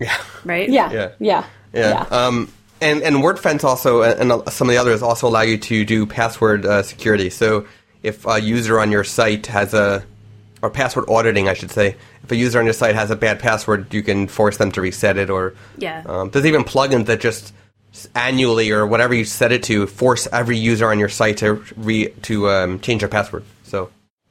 Yeah. 0.00 0.16
right 0.44 0.68
yeah, 0.68 0.90
Yeah. 0.92 1.10
yeah, 1.18 1.44
Yeah. 1.72 2.00
Um, 2.10 2.52
and 2.80 3.02
and 3.02 3.16
WordFence 3.16 3.64
also 3.64 4.02
and 4.02 4.30
and 4.30 4.52
some 4.52 4.68
of 4.68 4.72
the 4.72 4.78
others 4.78 5.02
also 5.02 5.26
allow 5.26 5.40
you 5.42 5.58
to 5.58 5.84
do 5.84 6.06
password 6.06 6.64
uh, 6.64 6.82
security. 6.84 7.28
So 7.28 7.66
if 8.04 8.24
a 8.24 8.40
user 8.40 8.78
on 8.78 8.92
your 8.92 9.02
site 9.02 9.46
has 9.46 9.74
a 9.74 10.04
or 10.62 10.70
password 10.70 11.04
auditing, 11.08 11.48
I 11.48 11.54
should 11.54 11.70
say, 11.70 11.96
if 12.22 12.30
a 12.30 12.36
user 12.36 12.58
on 12.58 12.64
your 12.64 12.74
site 12.74 12.94
has 12.94 13.10
a 13.10 13.16
bad 13.16 13.38
password, 13.38 13.92
you 13.92 14.02
can 14.02 14.28
force 14.28 14.56
them 14.56 14.72
to 14.72 14.80
reset 14.80 15.16
it. 15.16 15.30
Or 15.30 15.54
Yeah. 15.76 16.02
um, 16.06 16.30
there's 16.30 16.46
even 16.46 16.64
plugins 16.64 17.06
that 17.06 17.20
just 17.20 17.52
annually 18.14 18.70
or 18.70 18.86
whatever 18.86 19.14
you 19.14 19.24
set 19.24 19.50
it 19.50 19.62
to 19.64 19.86
force 19.86 20.28
every 20.32 20.58
user 20.58 20.90
on 20.90 20.98
your 20.98 21.08
site 21.08 21.38
to 21.38 21.64
re 21.76 22.08
to 22.22 22.48
um, 22.50 22.80
change 22.80 23.00
their 23.00 23.08
password. 23.08 23.44
So. 23.64 23.90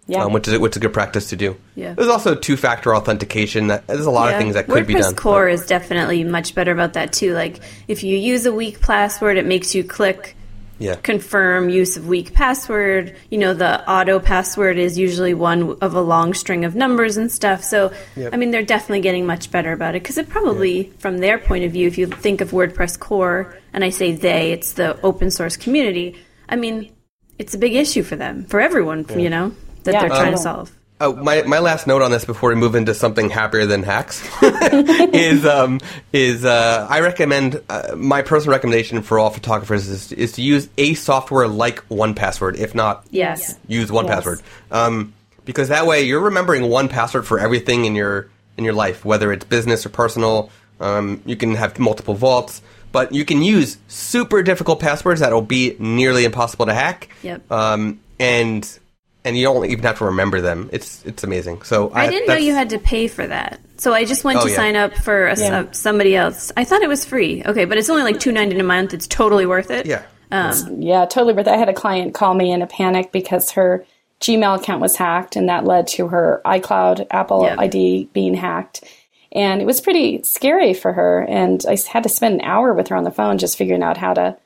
Yeah. 0.09 0.23
Um, 0.23 0.31
which 0.31 0.47
is 0.47 0.57
which 0.57 0.71
is 0.71 0.77
a 0.77 0.79
good 0.79 0.93
practice 0.93 1.31
to 1.31 1.35
do. 1.35 1.57
Yeah. 1.75 1.93
There's 1.93 2.07
also 2.07 2.33
two-factor 2.33 2.95
authentication. 2.95 3.67
That 3.67 3.85
there's 3.87 4.05
a 4.05 4.09
lot 4.09 4.31
of 4.31 4.39
things 4.39 4.53
that 4.53 4.67
could 4.67 4.85
WordPress 4.85 4.87
be 4.87 4.93
done. 4.93 5.15
Core 5.15 5.49
is 5.49 5.65
definitely 5.65 6.23
much 6.23 6.55
better 6.55 6.71
about 6.71 6.93
that 6.93 7.11
too. 7.11 7.33
Like 7.33 7.59
if 7.89 8.05
you 8.05 8.15
use 8.15 8.45
a 8.45 8.53
weak 8.53 8.79
password, 8.79 9.35
it 9.35 9.45
makes 9.45 9.75
you 9.75 9.83
click 9.83 10.36
yeah. 10.79 10.95
confirm 10.95 11.69
use 11.69 11.97
of 11.97 12.07
weak 12.07 12.33
password. 12.33 13.15
You 13.29 13.37
know, 13.37 13.53
the 13.53 13.89
auto 13.89 14.19
password 14.19 14.77
is 14.77 14.97
usually 14.97 15.33
one 15.33 15.77
of 15.81 15.93
a 15.93 16.01
long 16.01 16.33
string 16.33 16.65
of 16.65 16.75
numbers 16.75 17.17
and 17.17 17.31
stuff. 17.31 17.63
So, 17.63 17.91
I 18.31 18.37
mean, 18.37 18.51
they're 18.51 18.63
definitely 18.63 19.01
getting 19.01 19.25
much 19.25 19.51
better 19.51 19.71
about 19.71 19.95
it 19.95 20.03
because 20.03 20.17
it 20.17 20.29
probably, 20.29 20.91
from 20.99 21.17
their 21.19 21.37
point 21.37 21.63
of 21.63 21.71
view, 21.71 21.87
if 21.87 21.97
you 21.97 22.07
think 22.07 22.41
of 22.41 22.51
WordPress 22.51 22.99
core, 22.99 23.57
and 23.73 23.83
I 23.83 23.89
say 23.89 24.13
they, 24.13 24.51
it's 24.51 24.73
the 24.73 24.99
open 25.01 25.31
source 25.31 25.57
community. 25.57 26.15
I 26.49 26.55
mean, 26.55 26.91
it's 27.37 27.53
a 27.53 27.57
big 27.57 27.75
issue 27.75 28.03
for 28.03 28.15
them, 28.15 28.45
for 28.45 28.59
everyone, 28.59 29.05
you 29.17 29.29
know, 29.29 29.53
that 29.83 29.93
Yeah, 29.93 30.01
they're 30.01 30.09
trying 30.09 30.31
to 30.31 30.37
solve. 30.37 30.76
Oh, 30.99 31.15
my 31.15 31.43
my 31.43 31.59
last 31.59 31.85
note 31.85 32.01
on 32.01 32.09
this 32.09 32.25
before 32.25 32.49
we 32.49 32.55
move 32.55 32.73
into 32.73 32.95
something 32.95 33.29
happier 33.29 33.67
than 33.67 33.83
hacks 33.83 34.27
is 34.41 35.45
um 35.45 35.79
is 36.11 36.43
uh, 36.43 36.87
I 36.89 37.01
recommend 37.01 37.61
uh, 37.69 37.95
my 37.95 38.23
personal 38.23 38.53
recommendation 38.55 39.03
for 39.03 39.19
all 39.19 39.29
photographers 39.29 39.87
is 39.87 40.11
is 40.11 40.31
to 40.33 40.41
use 40.41 40.69
a 40.77 40.95
software 40.95 41.47
like 41.47 41.79
One 41.89 42.15
Password, 42.15 42.55
if 42.55 42.73
not 42.73 43.05
Yes. 43.11 43.59
use 43.67 43.91
One 43.91 44.05
Yes. 44.07 44.15
Password, 44.15 44.41
um, 44.71 45.13
because 45.45 45.69
that 45.69 45.85
way 45.85 46.01
you're 46.01 46.19
remembering 46.21 46.67
one 46.67 46.87
password 46.87 47.27
for 47.27 47.39
everything 47.39 47.85
in 47.85 47.93
your 47.95 48.27
in 48.57 48.63
your 48.63 48.73
life, 48.73 49.05
whether 49.05 49.31
it's 49.31 49.45
business 49.45 49.85
or 49.85 49.89
personal. 49.89 50.49
Um, 50.79 51.21
you 51.25 51.35
can 51.35 51.53
have 51.55 51.77
multiple 51.77 52.15
vaults, 52.15 52.61
but 52.91 53.13
you 53.13 53.23
can 53.23 53.43
use 53.43 53.77
super 53.87 54.41
difficult 54.41 54.79
passwords 54.79 55.19
that 55.21 55.31
will 55.31 55.41
be 55.41 55.75
nearly 55.77 56.25
impossible 56.25 56.65
to 56.65 56.73
hack. 56.73 57.09
Yep. 57.21 57.51
Um, 57.51 57.99
and 58.19 58.79
and 59.27 59.37
you 59.37 59.43
don't 59.43 59.65
even 59.65 59.83
have 59.83 59.97
to 59.99 60.05
remember 60.05 60.41
them. 60.41 60.69
It's 60.73 61.05
it's 61.05 61.23
amazing. 61.23 61.61
So 61.63 61.91
I 61.93 62.09
didn't 62.09 62.27
know 62.27 62.35
you 62.35 62.53
had 62.53 62.69
to 62.71 62.79
pay 62.79 63.07
for 63.07 63.25
that. 63.27 63.59
So 63.77 63.93
I 63.93 64.05
just 64.05 64.23
went 64.23 64.39
Oh, 64.39 64.43
to 64.45 64.49
yeah. 64.49 64.55
sign 64.55 64.75
up 64.75 64.93
for 64.95 65.27
a, 65.27 65.37
Yeah. 65.39 65.59
uh, 65.59 65.71
somebody 65.71 66.15
else. 66.15 66.51
I 66.57 66.63
thought 66.63 66.81
it 66.81 66.89
was 66.89 67.05
free. 67.05 67.43
Okay, 67.45 67.65
but 67.65 67.77
it's 67.77 67.89
only 67.89 68.03
like 68.03 68.19
two 68.19 68.31
ninety 68.31 68.57
a 68.59 68.63
month. 68.63 68.93
It's 68.93 69.05
totally 69.07 69.45
worth 69.45 69.69
it. 69.69 69.85
Yeah. 69.85 70.01
Yeah, 70.31 71.05
totally 71.05 71.33
worth 71.33 71.47
it. 71.47 71.51
I 71.53 71.57
had 71.57 71.69
a 71.69 71.73
client 71.73 72.13
call 72.13 72.33
me 72.33 72.51
in 72.51 72.61
a 72.61 72.67
panic 72.67 73.11
because 73.11 73.51
her 73.51 73.85
Gmail 74.19 74.59
account 74.59 74.81
was 74.81 74.95
hacked, 74.95 75.35
and 75.35 75.47
that 75.49 75.63
led 75.63 75.87
to 75.89 76.07
her 76.07 76.41
iCloud 76.43 77.05
Apple 77.11 77.43
Yeah. 77.43 77.55
ID 77.59 78.09
being 78.13 78.33
hacked. 78.33 78.83
And 79.31 79.61
it 79.61 79.65
was 79.65 79.79
pretty 79.81 80.23
scary 80.23 80.73
for 80.73 80.91
her. 80.93 81.21
And 81.21 81.63
I 81.67 81.77
had 81.91 82.03
to 82.03 82.09
spend 82.09 82.35
an 82.35 82.41
hour 82.41 82.73
with 82.73 82.87
her 82.87 82.95
on 82.95 83.03
the 83.03 83.11
phone 83.11 83.37
just 83.37 83.57
figuring 83.57 83.83
out 83.83 83.97
how 83.97 84.13
to, 84.15 84.37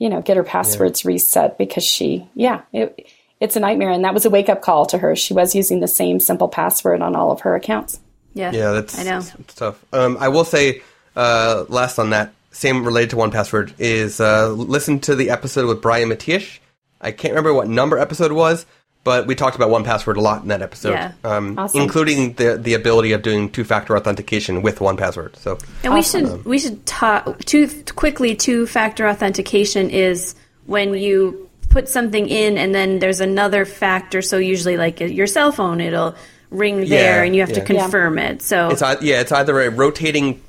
you 0.00 0.08
know, 0.08 0.22
get 0.22 0.36
her 0.36 0.42
passwords 0.42 1.04
reset 1.04 1.56
because 1.56 1.84
she, 1.84 2.26
yeah, 2.34 2.62
it, 2.72 3.06
it's 3.40 3.56
a 3.56 3.60
nightmare. 3.60 3.90
And 3.90 4.04
that 4.04 4.14
was 4.14 4.24
a 4.24 4.30
wake 4.30 4.48
up 4.48 4.62
call 4.62 4.86
to 4.86 4.98
her. 4.98 5.14
She 5.16 5.34
was 5.34 5.54
using 5.54 5.80
the 5.80 5.88
same 5.88 6.20
simple 6.20 6.48
password 6.48 7.02
on 7.02 7.14
all 7.16 7.30
of 7.32 7.40
her 7.40 7.54
accounts. 7.54 8.00
Yeah. 8.34 8.52
Yeah, 8.52 8.72
that's 8.72 8.98
I 8.98 9.02
know. 9.04 9.18
It's, 9.18 9.34
it's 9.34 9.54
tough. 9.54 9.84
Um, 9.92 10.16
I 10.20 10.28
will 10.28 10.44
say 10.44 10.82
uh, 11.16 11.64
last 11.68 11.98
on 11.98 12.10
that, 12.10 12.32
same 12.50 12.84
related 12.84 13.10
to 13.10 13.16
one 13.16 13.30
password, 13.30 13.74
is 13.78 14.20
uh, 14.20 14.48
listen 14.48 15.00
to 15.00 15.14
the 15.14 15.30
episode 15.30 15.66
with 15.66 15.82
Brian 15.82 16.08
Matiash. 16.08 16.58
I 17.00 17.12
can't 17.12 17.32
remember 17.32 17.52
what 17.52 17.68
number 17.68 17.98
episode 17.98 18.30
it 18.30 18.34
was, 18.34 18.64
but 19.04 19.26
we 19.26 19.34
talked 19.34 19.56
about 19.56 19.68
one 19.70 19.84
password 19.84 20.16
a 20.16 20.20
lot 20.20 20.42
in 20.42 20.48
that 20.48 20.62
episode, 20.62 20.92
Yeah. 20.92 21.12
um, 21.24 21.58
Awesome. 21.58 21.82
including 21.82 22.32
the 22.34 22.56
the 22.56 22.72
ability 22.74 23.12
of 23.12 23.20
doing 23.22 23.50
two 23.50 23.64
factor 23.64 23.96
authentication 23.96 24.62
with 24.62 24.80
one 24.80 24.96
password. 24.96 25.36
So 25.36 25.58
And 25.84 25.92
we 25.94 26.02
should 26.02 26.44
we 26.46 26.58
should 26.58 26.84
talk 26.86 27.38
two 27.44 27.68
quickly. 27.94 28.34
Two 28.34 28.66
factor 28.66 29.06
authentication 29.06 29.90
is 29.90 30.34
when 30.64 30.94
you 30.94 31.45
put 31.68 31.88
something 31.88 32.28
in 32.28 32.58
and 32.58 32.74
then 32.74 32.98
there's 32.98 33.20
another 33.20 33.64
factor. 33.64 34.22
So 34.22 34.38
usually, 34.38 34.76
like 34.76 35.00
your 35.00 35.26
cell 35.26 35.52
phone, 35.52 35.80
it'll 35.80 36.14
ring 36.50 36.88
there 36.88 37.18
Yeah, 37.18 37.22
and 37.24 37.34
you 37.34 37.40
have 37.42 37.52
to 37.54 37.60
yeah. 37.60 37.64
confirm 37.82 38.18
it. 38.18 38.42
So 38.42 38.68
it's 38.70 38.82
yeah, 39.02 39.20
it's 39.20 39.32
either 39.32 39.60
a 39.60 39.70
rotating 39.70 40.40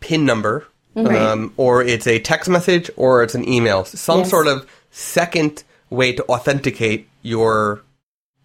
pin 0.00 0.24
number, 0.26 0.66
um, 0.96 1.52
or 1.56 1.82
it's 1.82 2.06
a 2.06 2.18
text 2.18 2.48
message, 2.50 2.90
or 2.96 3.22
it's 3.22 3.34
an 3.34 3.48
email. 3.48 3.84
Some 3.84 4.20
Yes. 4.20 4.30
sort 4.30 4.46
of 4.46 4.66
second 4.90 5.62
way 5.90 6.12
to 6.12 6.24
authenticate 6.28 7.08
your 7.22 7.80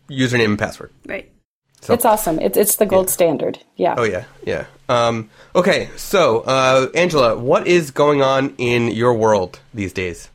username 0.09 0.45
and 0.45 0.59
password. 0.59 0.91
right. 1.07 1.29
So- 1.81 1.93
It's 1.93 2.05
awesome. 2.05 2.39
It's 2.39 2.57
it's 2.57 2.77
the 2.77 2.85
gold 2.85 3.09
standard. 3.09 3.59
Yeah. 3.75 3.95
Oh 3.97 4.03
yeah, 4.03 4.23
yeah. 4.45 4.65
Um, 4.87 5.29
okay, 5.53 5.89
so 5.97 6.39
uh, 6.41 6.87
Angela, 6.95 7.37
what 7.37 7.67
is 7.67 7.91
going 7.91 8.21
on 8.21 8.53
in 8.57 8.87
your 8.89 9.13
world 9.13 9.59
these 9.73 9.91
days? 9.91 10.29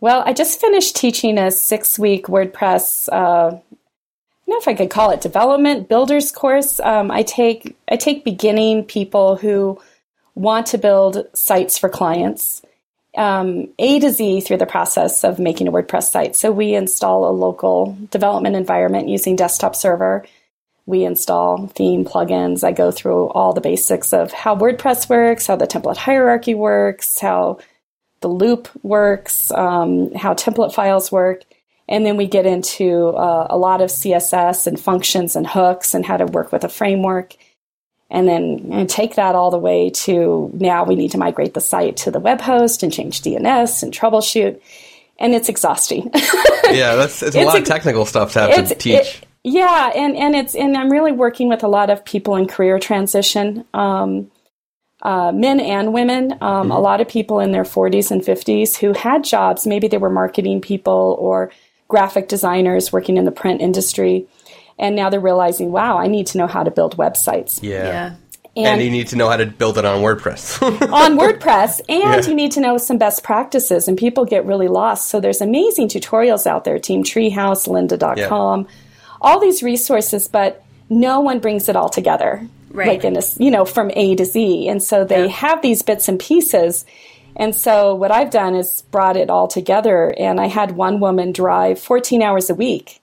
Well, 0.00 0.22
I 0.24 0.32
just 0.32 0.60
finished 0.60 0.94
teaching 0.94 1.38
a 1.38 1.50
six 1.50 1.98
week 1.98 2.26
WordPress. 2.26 3.08
Uh, 3.10 3.48
I 3.48 3.50
don't 3.50 3.62
know 4.46 4.58
if 4.58 4.68
I 4.68 4.74
could 4.74 4.90
call 4.90 5.10
it 5.10 5.20
development 5.20 5.88
builders 5.88 6.30
course. 6.30 6.78
Um, 6.80 7.10
I 7.10 7.22
take 7.22 7.76
I 7.90 7.96
take 7.96 8.24
beginning 8.24 8.84
people 8.84 9.36
who 9.36 9.80
want 10.34 10.66
to 10.68 10.78
build 10.78 11.26
sites 11.34 11.78
for 11.78 11.88
clients, 11.88 12.62
um, 13.16 13.68
A 13.80 13.98
to 13.98 14.10
Z 14.10 14.42
through 14.42 14.58
the 14.58 14.66
process 14.66 15.24
of 15.24 15.40
making 15.40 15.66
a 15.66 15.72
WordPress 15.72 16.10
site. 16.10 16.36
So 16.36 16.52
we 16.52 16.74
install 16.74 17.28
a 17.28 17.32
local 17.32 17.98
development 18.10 18.54
environment 18.54 19.08
using 19.08 19.34
desktop 19.34 19.74
server. 19.74 20.24
We 20.86 21.04
install 21.04 21.66
theme 21.66 22.04
plugins. 22.04 22.62
I 22.62 22.70
go 22.70 22.92
through 22.92 23.30
all 23.30 23.52
the 23.52 23.60
basics 23.60 24.12
of 24.12 24.32
how 24.32 24.54
WordPress 24.54 25.08
works, 25.10 25.48
how 25.48 25.56
the 25.56 25.66
template 25.66 25.96
hierarchy 25.96 26.54
works, 26.54 27.18
how 27.18 27.58
the 28.20 28.28
loop 28.28 28.68
works, 28.82 29.50
um, 29.52 30.12
how 30.14 30.34
template 30.34 30.72
files 30.74 31.10
work. 31.12 31.42
And 31.88 32.04
then 32.04 32.16
we 32.16 32.26
get 32.26 32.44
into 32.44 33.08
uh, 33.08 33.46
a 33.48 33.56
lot 33.56 33.80
of 33.80 33.88
CSS 33.90 34.66
and 34.66 34.78
functions 34.78 35.36
and 35.36 35.46
hooks 35.46 35.94
and 35.94 36.04
how 36.04 36.16
to 36.18 36.26
work 36.26 36.52
with 36.52 36.64
a 36.64 36.68
framework. 36.68 37.34
And 38.10 38.26
then 38.26 38.68
and 38.72 38.88
take 38.88 39.16
that 39.16 39.34
all 39.34 39.50
the 39.50 39.58
way 39.58 39.90
to 39.90 40.50
now 40.54 40.84
we 40.84 40.96
need 40.96 41.10
to 41.12 41.18
migrate 41.18 41.52
the 41.54 41.60
site 41.60 41.98
to 41.98 42.10
the 42.10 42.20
web 42.20 42.40
host 42.40 42.82
and 42.82 42.90
change 42.92 43.20
DNS 43.22 43.82
and 43.82 43.92
troubleshoot. 43.92 44.60
And 45.18 45.34
it's 45.34 45.48
exhausting. 45.48 46.10
Yeah, 46.70 46.96
that's 46.96 47.22
it's 47.22 47.34
a 47.34 47.38
It's 47.40 47.46
lot 47.46 47.58
of 47.58 47.64
technical 47.64 48.04
stuff 48.04 48.34
to 48.34 48.40
have 48.40 48.68
to 48.68 48.74
teach. 48.74 48.94
it- 48.94 49.20
yeah, 49.42 49.90
and 49.94 50.14
and 50.16 50.34
it's 50.36 50.54
and 50.54 50.76
I'm 50.76 50.90
really 50.90 51.12
working 51.12 51.48
with 51.48 51.62
a 51.62 51.68
lot 51.68 51.88
of 51.88 52.04
people 52.04 52.36
in 52.36 52.46
career 52.46 52.78
transition, 52.78 53.64
um, 53.72 54.30
uh, 55.02 55.32
men 55.32 55.60
and 55.60 55.92
women. 55.92 56.36
Um, 56.40 56.70
A 56.72 56.80
lot 56.80 57.00
of 57.00 57.08
people 57.08 57.38
in 57.40 57.52
their 57.52 57.64
40s 57.64 58.10
and 58.10 58.20
50s 58.22 58.76
who 58.76 58.92
had 58.92 59.24
jobs. 59.24 59.66
Maybe 59.66 59.88
they 59.88 59.98
were 59.98 60.10
marketing 60.10 60.60
people 60.60 61.16
or 61.20 61.50
graphic 61.88 62.28
designers 62.28 62.92
working 62.92 63.16
in 63.16 63.24
the 63.24 63.30
print 63.32 63.60
industry, 63.60 64.26
and 64.78 64.94
now 64.96 65.08
they're 65.10 65.20
realizing, 65.20 65.72
wow, 65.72 65.98
I 65.98 66.06
need 66.06 66.26
to 66.28 66.38
know 66.38 66.46
how 66.46 66.62
to 66.62 66.70
build 66.70 66.96
websites. 66.96 67.60
yeah. 67.62 68.14
Yeah. 68.56 68.72
And, 68.72 68.82
you 68.82 68.90
need 68.90 69.06
to 69.08 69.16
know 69.16 69.28
how 69.28 69.36
to 69.36 69.46
build 69.46 69.78
it 69.78 69.84
on 69.84 70.02
WordPress. 70.02 70.60
on 70.92 71.16
WordPress, 71.16 71.80
and 71.88 72.02
Yeah. 72.02 72.28
you 72.28 72.34
need 72.34 72.50
to 72.52 72.60
know 72.60 72.76
some 72.76 72.98
best 72.98 73.22
practices, 73.22 73.86
and 73.86 73.96
people 73.96 74.24
get 74.24 74.44
really 74.44 74.66
lost. 74.66 75.08
So 75.10 75.20
there's 75.20 75.40
amazing 75.40 75.88
tutorials 75.88 76.44
out 76.44 76.64
there, 76.64 76.76
Team 76.80 77.04
Treehouse, 77.04 77.68
Lynda.com, 77.68 78.66
all 79.20 79.38
these 79.38 79.62
resources, 79.62 80.26
but 80.26 80.64
no 80.90 81.20
one 81.20 81.38
brings 81.38 81.68
it 81.68 81.76
all 81.76 81.88
together, 81.88 82.48
Right. 82.70 82.88
like 82.88 83.04
in 83.04 83.16
a, 83.16 83.22
you 83.38 83.50
know 83.50 83.64
from 83.64 83.90
A 83.94 84.14
to 84.16 84.24
Z. 84.24 84.68
And 84.68 84.82
so 84.82 85.04
they 85.04 85.22
Yeah. 85.24 85.28
have 85.28 85.62
these 85.62 85.82
bits 85.82 86.08
and 86.08 86.18
pieces. 86.18 86.84
And 87.36 87.54
so 87.54 87.94
what 87.94 88.10
I've 88.10 88.30
done 88.30 88.54
is 88.56 88.82
brought 88.90 89.16
it 89.16 89.30
all 89.30 89.46
together, 89.48 90.12
and 90.18 90.40
I 90.40 90.46
had 90.46 90.72
one 90.76 90.98
woman 91.00 91.32
drive 91.32 91.78
14 91.78 92.20
hours 92.22 92.50
a 92.50 92.54
week 92.54 93.00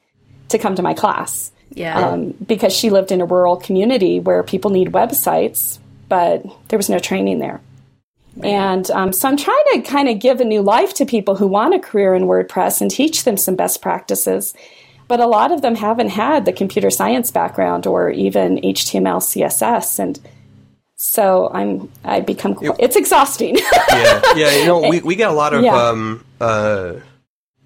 to 0.49 0.57
come 0.57 0.75
to 0.75 0.81
my 0.81 0.93
class 0.93 1.51
Yeah. 1.73 1.97
um, 2.09 2.33
because 2.45 2.73
she 2.73 2.89
lived 2.89 3.11
in 3.11 3.21
a 3.21 3.25
rural 3.25 3.55
community 3.55 4.19
where 4.19 4.43
people 4.43 4.71
need 4.71 4.91
websites, 4.91 5.79
but 6.09 6.43
there 6.67 6.77
was 6.77 6.89
no 6.89 6.99
training 6.99 7.39
there. 7.39 7.61
And 8.43 8.91
um, 8.91 9.13
so 9.13 9.29
I'm 9.29 9.37
trying 9.37 9.63
to 9.75 9.81
kind 9.81 10.09
of 10.09 10.19
give 10.19 10.41
a 10.41 10.45
new 10.45 10.61
life 10.61 10.93
to 10.95 11.05
people 11.05 11.35
who 11.37 11.47
want 11.47 11.73
a 11.73 11.79
career 11.79 12.13
in 12.13 12.23
WordPress 12.23 12.81
and 12.81 12.91
teach 12.91 13.23
them 13.23 13.37
some 13.37 13.55
best 13.55 13.81
practices. 13.81 14.53
But 15.07 15.19
a 15.19 15.27
lot 15.27 15.51
of 15.51 15.61
them 15.61 15.75
haven't 15.75 16.09
had 16.09 16.45
the 16.45 16.51
computer 16.53 16.89
science 16.89 17.29
background 17.31 17.85
or 17.85 18.09
even 18.09 18.57
HTML, 18.57 19.19
CSS, 19.21 19.99
and 19.99 20.19
so 20.95 21.49
I'm 21.53 21.91
I 22.03 22.21
become 22.21 22.55
qu- 22.55 22.75
it's 22.79 22.95
exhausting. 22.95 23.57
yeah, 23.89 24.21
yeah. 24.35 24.57
You 24.57 24.65
know, 24.65 24.89
we, 24.89 25.01
we 25.01 25.15
get 25.15 25.29
a 25.29 25.33
lot 25.33 25.53
of 25.53 25.63
Yeah. 25.63 25.75
um, 25.75 26.25
uh, 26.41 26.93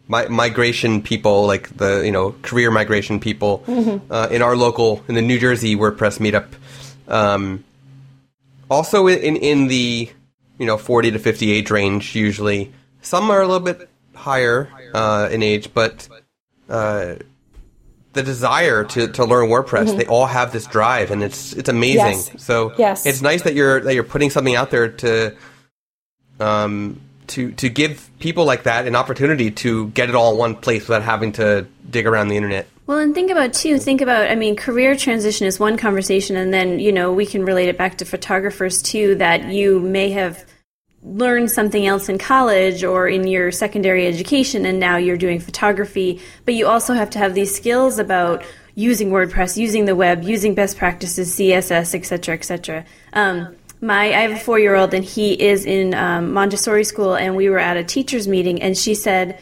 mi- 0.09 0.27
migration 0.27 1.01
people, 1.01 1.45
like 1.47 1.69
the 1.77 2.01
you 2.03 2.11
know 2.11 2.35
career 2.41 2.71
migration 2.71 3.19
people, 3.19 3.63
Mm-hmm. 3.67 4.11
uh, 4.11 4.27
in 4.31 4.41
our 4.41 4.55
local 4.57 5.01
in 5.07 5.15
the 5.15 5.21
New 5.21 5.39
Jersey 5.39 5.75
WordPress 5.77 6.19
meetup. 6.19 6.47
Um, 7.07 7.63
also 8.69 9.07
in, 9.07 9.19
in 9.19 9.35
in 9.37 9.67
the 9.67 10.09
you 10.57 10.65
know 10.65 10.77
forty 10.77 11.09
to 11.11 11.19
fifty 11.19 11.51
age 11.51 11.71
range, 11.71 12.15
usually 12.15 12.73
some 13.01 13.31
are 13.31 13.41
a 13.41 13.47
little 13.47 13.65
bit 13.65 13.89
higher 14.13 14.67
uh, 14.93 15.29
in 15.31 15.41
age, 15.41 15.73
but 15.73 16.07
uh, 16.69 17.15
the 18.13 18.23
desire 18.23 18.83
to, 18.85 19.07
to 19.07 19.25
learn 19.25 19.49
WordPress, 19.49 19.95
they 19.95 20.05
all 20.05 20.25
have 20.25 20.51
this 20.51 20.65
drive, 20.65 21.11
and 21.11 21.23
it's 21.23 21.53
it's 21.53 21.69
amazing. 21.69 22.17
Mm-hmm. 22.17 22.37
Yes. 22.37 22.43
So 22.43 22.73
Yes. 22.77 23.05
it's 23.05 23.21
nice 23.21 23.43
that 23.43 23.53
you're 23.53 23.79
that 23.81 23.93
you're 23.93 24.03
putting 24.03 24.29
something 24.29 24.55
out 24.55 24.71
there 24.71 24.89
to 24.89 25.35
um 26.39 26.99
to 27.27 27.51
to 27.53 27.69
give 27.69 28.09
people 28.19 28.45
like 28.45 28.63
that 28.63 28.87
an 28.87 28.95
opportunity 28.95 29.51
to 29.51 29.89
get 29.89 30.09
it 30.09 30.15
all 30.15 30.31
in 30.33 30.37
one 30.37 30.55
place 30.55 30.87
without 30.87 31.03
having 31.03 31.31
to 31.33 31.67
dig 31.89 32.07
around 32.07 32.29
the 32.29 32.37
internet. 32.37 32.67
Well, 32.87 32.97
and 32.97 33.13
think 33.13 33.29
about 33.29 33.53
too. 33.53 33.77
Think 33.77 34.01
about. 34.01 34.31
I 34.31 34.35
mean, 34.35 34.55
career 34.55 34.95
transition 34.95 35.45
is 35.45 35.59
one 35.59 35.77
conversation, 35.77 36.35
and 36.35 36.51
then 36.51 36.79
you 36.79 36.91
know 36.91 37.13
we 37.13 37.27
can 37.27 37.45
relate 37.45 37.69
it 37.69 37.77
back 37.77 37.99
to 37.99 38.05
photographers 38.05 38.81
too. 38.81 39.13
That 39.15 39.45
you 39.45 39.79
may 39.79 40.09
have 40.09 40.43
learned 41.03 41.49
something 41.49 41.87
else 41.87 42.09
in 42.09 42.17
college 42.17 42.83
or 42.83 43.07
in 43.07 43.27
your 43.27 43.51
secondary 43.51 44.05
education, 44.07 44.65
and 44.65 44.79
now 44.79 44.97
you're 44.97 45.17
doing 45.17 45.39
photography. 45.39 46.21
But 46.45 46.55
you 46.55 46.67
also 46.67 46.93
have 46.93 47.09
to 47.11 47.19
have 47.19 47.33
these 47.33 47.55
skills 47.55 47.99
about 47.99 48.43
using 48.75 49.09
WordPress, 49.09 49.57
using 49.57 49.85
the 49.85 49.95
web, 49.95 50.23
using 50.23 50.55
best 50.55 50.77
practices, 50.77 51.35
CSS, 51.35 51.95
etc., 51.95 52.35
etc. 52.35 52.85
Um, 53.13 53.55
my 53.81 54.07
I 54.07 54.21
have 54.21 54.31
a 54.31 54.39
four 54.39 54.59
year 54.59 54.75
old, 54.75 54.93
and 54.93 55.05
he 55.05 55.33
is 55.33 55.65
in 55.65 55.93
um, 55.93 56.33
Montessori 56.33 56.83
school, 56.83 57.15
and 57.15 57.35
we 57.35 57.49
were 57.49 57.59
at 57.59 57.77
a 57.77 57.83
teachers 57.83 58.27
meeting, 58.27 58.61
and 58.61 58.77
she 58.77 58.93
said 58.93 59.39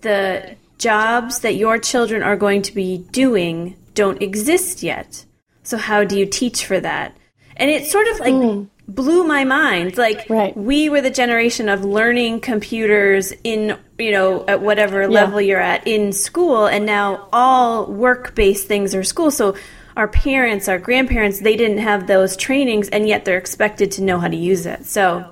the 0.00 0.56
jobs 0.78 1.40
that 1.40 1.54
your 1.54 1.78
children 1.78 2.22
are 2.22 2.36
going 2.36 2.62
to 2.62 2.74
be 2.74 2.98
doing 3.12 3.76
don't 3.94 4.22
exist 4.22 4.82
yet. 4.82 5.24
So 5.62 5.76
how 5.76 6.04
do 6.04 6.18
you 6.18 6.26
teach 6.26 6.66
for 6.66 6.80
that? 6.80 7.16
And 7.56 7.70
it's 7.70 7.90
sort 7.90 8.08
of 8.08 8.20
like 8.20 8.68
blew 8.86 9.24
my 9.24 9.44
mind. 9.44 9.96
Like 9.96 10.26
Right. 10.28 10.56
we 10.56 10.88
were 10.88 11.00
the 11.00 11.10
generation 11.10 11.68
of 11.68 11.84
learning 11.84 12.40
computers 12.40 13.32
in, 13.42 13.76
you 13.98 14.10
know, 14.12 14.44
at 14.46 14.60
whatever 14.60 15.08
level 15.08 15.40
you're 15.40 15.60
at 15.60 15.86
in 15.86 16.12
school 16.12 16.66
and 16.66 16.84
now 16.84 17.28
all 17.32 17.86
work-based 17.86 18.66
things 18.68 18.94
are 18.94 19.02
school. 19.02 19.30
So 19.30 19.54
our 19.96 20.08
parents, 20.08 20.68
our 20.68 20.78
grandparents, 20.78 21.40
they 21.40 21.56
didn't 21.56 21.78
have 21.78 22.06
those 22.06 22.36
trainings 22.36 22.88
and 22.88 23.08
yet 23.08 23.24
they're 23.24 23.38
expected 23.38 23.92
to 23.92 24.02
know 24.02 24.18
how 24.18 24.28
to 24.28 24.36
use 24.36 24.66
it. 24.66 24.84
So 24.86 25.30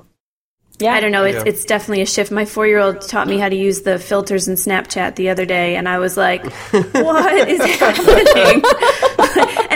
yeah, 0.78 0.94
I 0.94 1.00
don't 1.00 1.12
know. 1.12 1.24
It's 1.24 1.36
Yeah. 1.44 1.50
it's 1.50 1.64
definitely 1.64 2.02
a 2.02 2.06
shift. 2.06 2.32
My 2.32 2.44
four 2.44 2.66
year 2.66 2.78
old 2.78 3.02
taught 3.02 3.28
me 3.28 3.38
how 3.38 3.48
to 3.48 3.54
use 3.54 3.82
the 3.82 3.98
filters 3.98 4.48
in 4.48 4.54
Snapchat 4.56 5.14
the 5.14 5.28
other 5.28 5.44
day, 5.44 5.76
and 5.76 5.88
I 5.88 5.98
was 5.98 6.16
like, 6.16 6.44
"What 6.72 7.48
is 7.48 7.60
happening?" 7.76 8.62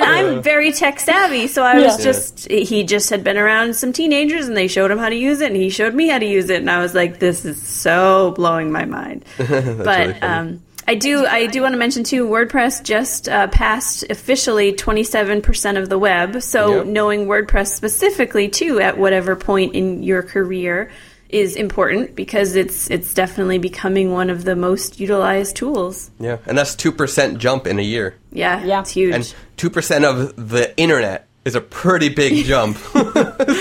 And 0.07 0.27
I'm 0.37 0.42
very 0.42 0.73
tech 0.73 1.01
savvy, 1.01 1.47
so 1.49 1.62
I 1.62 1.81
was 1.81 1.99
Yeah. 1.99 2.05
just 2.12 2.51
he 2.51 2.85
just 2.85 3.11
had 3.11 3.23
been 3.25 3.37
around 3.37 3.75
some 3.77 3.92
teenagers, 3.92 4.49
and 4.49 4.57
they 4.57 4.69
showed 4.69 4.90
him 4.90 4.99
how 4.99 5.09
to 5.09 5.16
use 5.16 5.40
it, 5.40 5.49
and 5.53 5.57
he 5.57 5.71
showed 5.71 5.95
me 5.95 6.09
how 6.09 6.19
to 6.19 6.27
use 6.27 6.49
it, 6.51 6.61
and 6.61 6.71
I 6.71 6.81
was 6.81 6.95
like, 6.95 7.19
"This 7.19 7.45
is 7.45 7.61
so 7.61 8.33
blowing 8.37 8.71
my 8.73 8.85
mind." 8.85 9.25
but 9.38 9.47
really 9.49 10.21
um, 10.23 10.62
I 10.88 10.95
do 10.95 11.27
I 11.27 11.47
do 11.47 11.62
want 11.62 11.73
to 11.73 11.79
mention 11.79 12.05
too. 12.05 12.27
WordPress 12.29 12.83
just 12.85 13.29
uh, 13.29 13.49
passed 13.49 14.05
officially 14.09 14.73
27 14.73 15.42
percent 15.42 15.79
of 15.79 15.88
the 15.88 15.99
web. 15.99 16.42
So 16.42 16.77
Yep. 16.79 16.87
knowing 16.87 17.27
WordPress 17.27 17.69
specifically 17.75 18.49
too 18.49 18.81
at 18.81 18.97
whatever 18.97 19.35
point 19.37 19.75
in 19.75 20.03
your 20.05 20.23
career 20.23 20.90
is 21.29 21.57
important 21.57 22.15
because 22.15 22.55
it's 22.57 22.91
it's 22.91 23.12
definitely 23.15 23.59
becoming 23.59 24.12
one 24.12 24.31
of 24.31 24.45
the 24.45 24.55
most 24.57 25.01
utilized 25.01 25.57
tools. 25.57 26.11
Yeah, 26.21 26.39
and 26.47 26.57
that's 26.57 26.75
two 26.75 26.93
percent 26.93 27.39
jump 27.39 27.67
in 27.67 27.79
a 27.79 27.83
year, 27.83 28.15
Yeah, 28.33 28.62
Yeah. 28.65 28.81
it's 28.81 28.91
huge. 28.91 29.15
and 29.15 29.35
two 29.57 29.71
percent 29.71 30.05
of 30.05 30.49
the 30.51 30.77
internet 30.79 31.27
is 31.45 31.55
a 31.55 31.61
pretty 31.61 32.09
big 32.09 32.45
jump. 32.53 32.77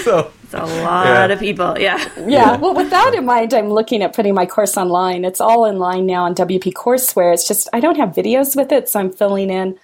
so 0.04 0.32
it's 0.44 0.54
a 0.54 0.66
lot 0.84 1.06
Yeah. 1.08 1.26
of 1.28 1.40
people. 1.40 1.78
Yeah. 1.80 2.04
Yeah. 2.28 2.58
Well, 2.58 2.74
with 2.74 2.90
that 2.92 3.14
in 3.16 3.26
mind, 3.26 3.54
I'm 3.54 3.70
looking 3.70 4.02
at 4.04 4.14
putting 4.16 4.34
my 4.34 4.46
course 4.46 4.78
online. 4.78 5.26
It's 5.26 5.42
all 5.42 5.66
in 5.66 5.78
line 5.80 6.06
now 6.06 6.26
on 6.26 6.36
WP 6.36 6.74
Courseware. 6.74 7.34
It's 7.34 7.48
just 7.48 7.68
I 7.74 7.80
don't 7.80 7.98
have 7.98 8.10
videos 8.10 8.56
with 8.56 8.72
it, 8.72 8.90
so 8.90 9.00
I'm 9.00 9.12
filling 9.12 9.50
in 9.50 9.78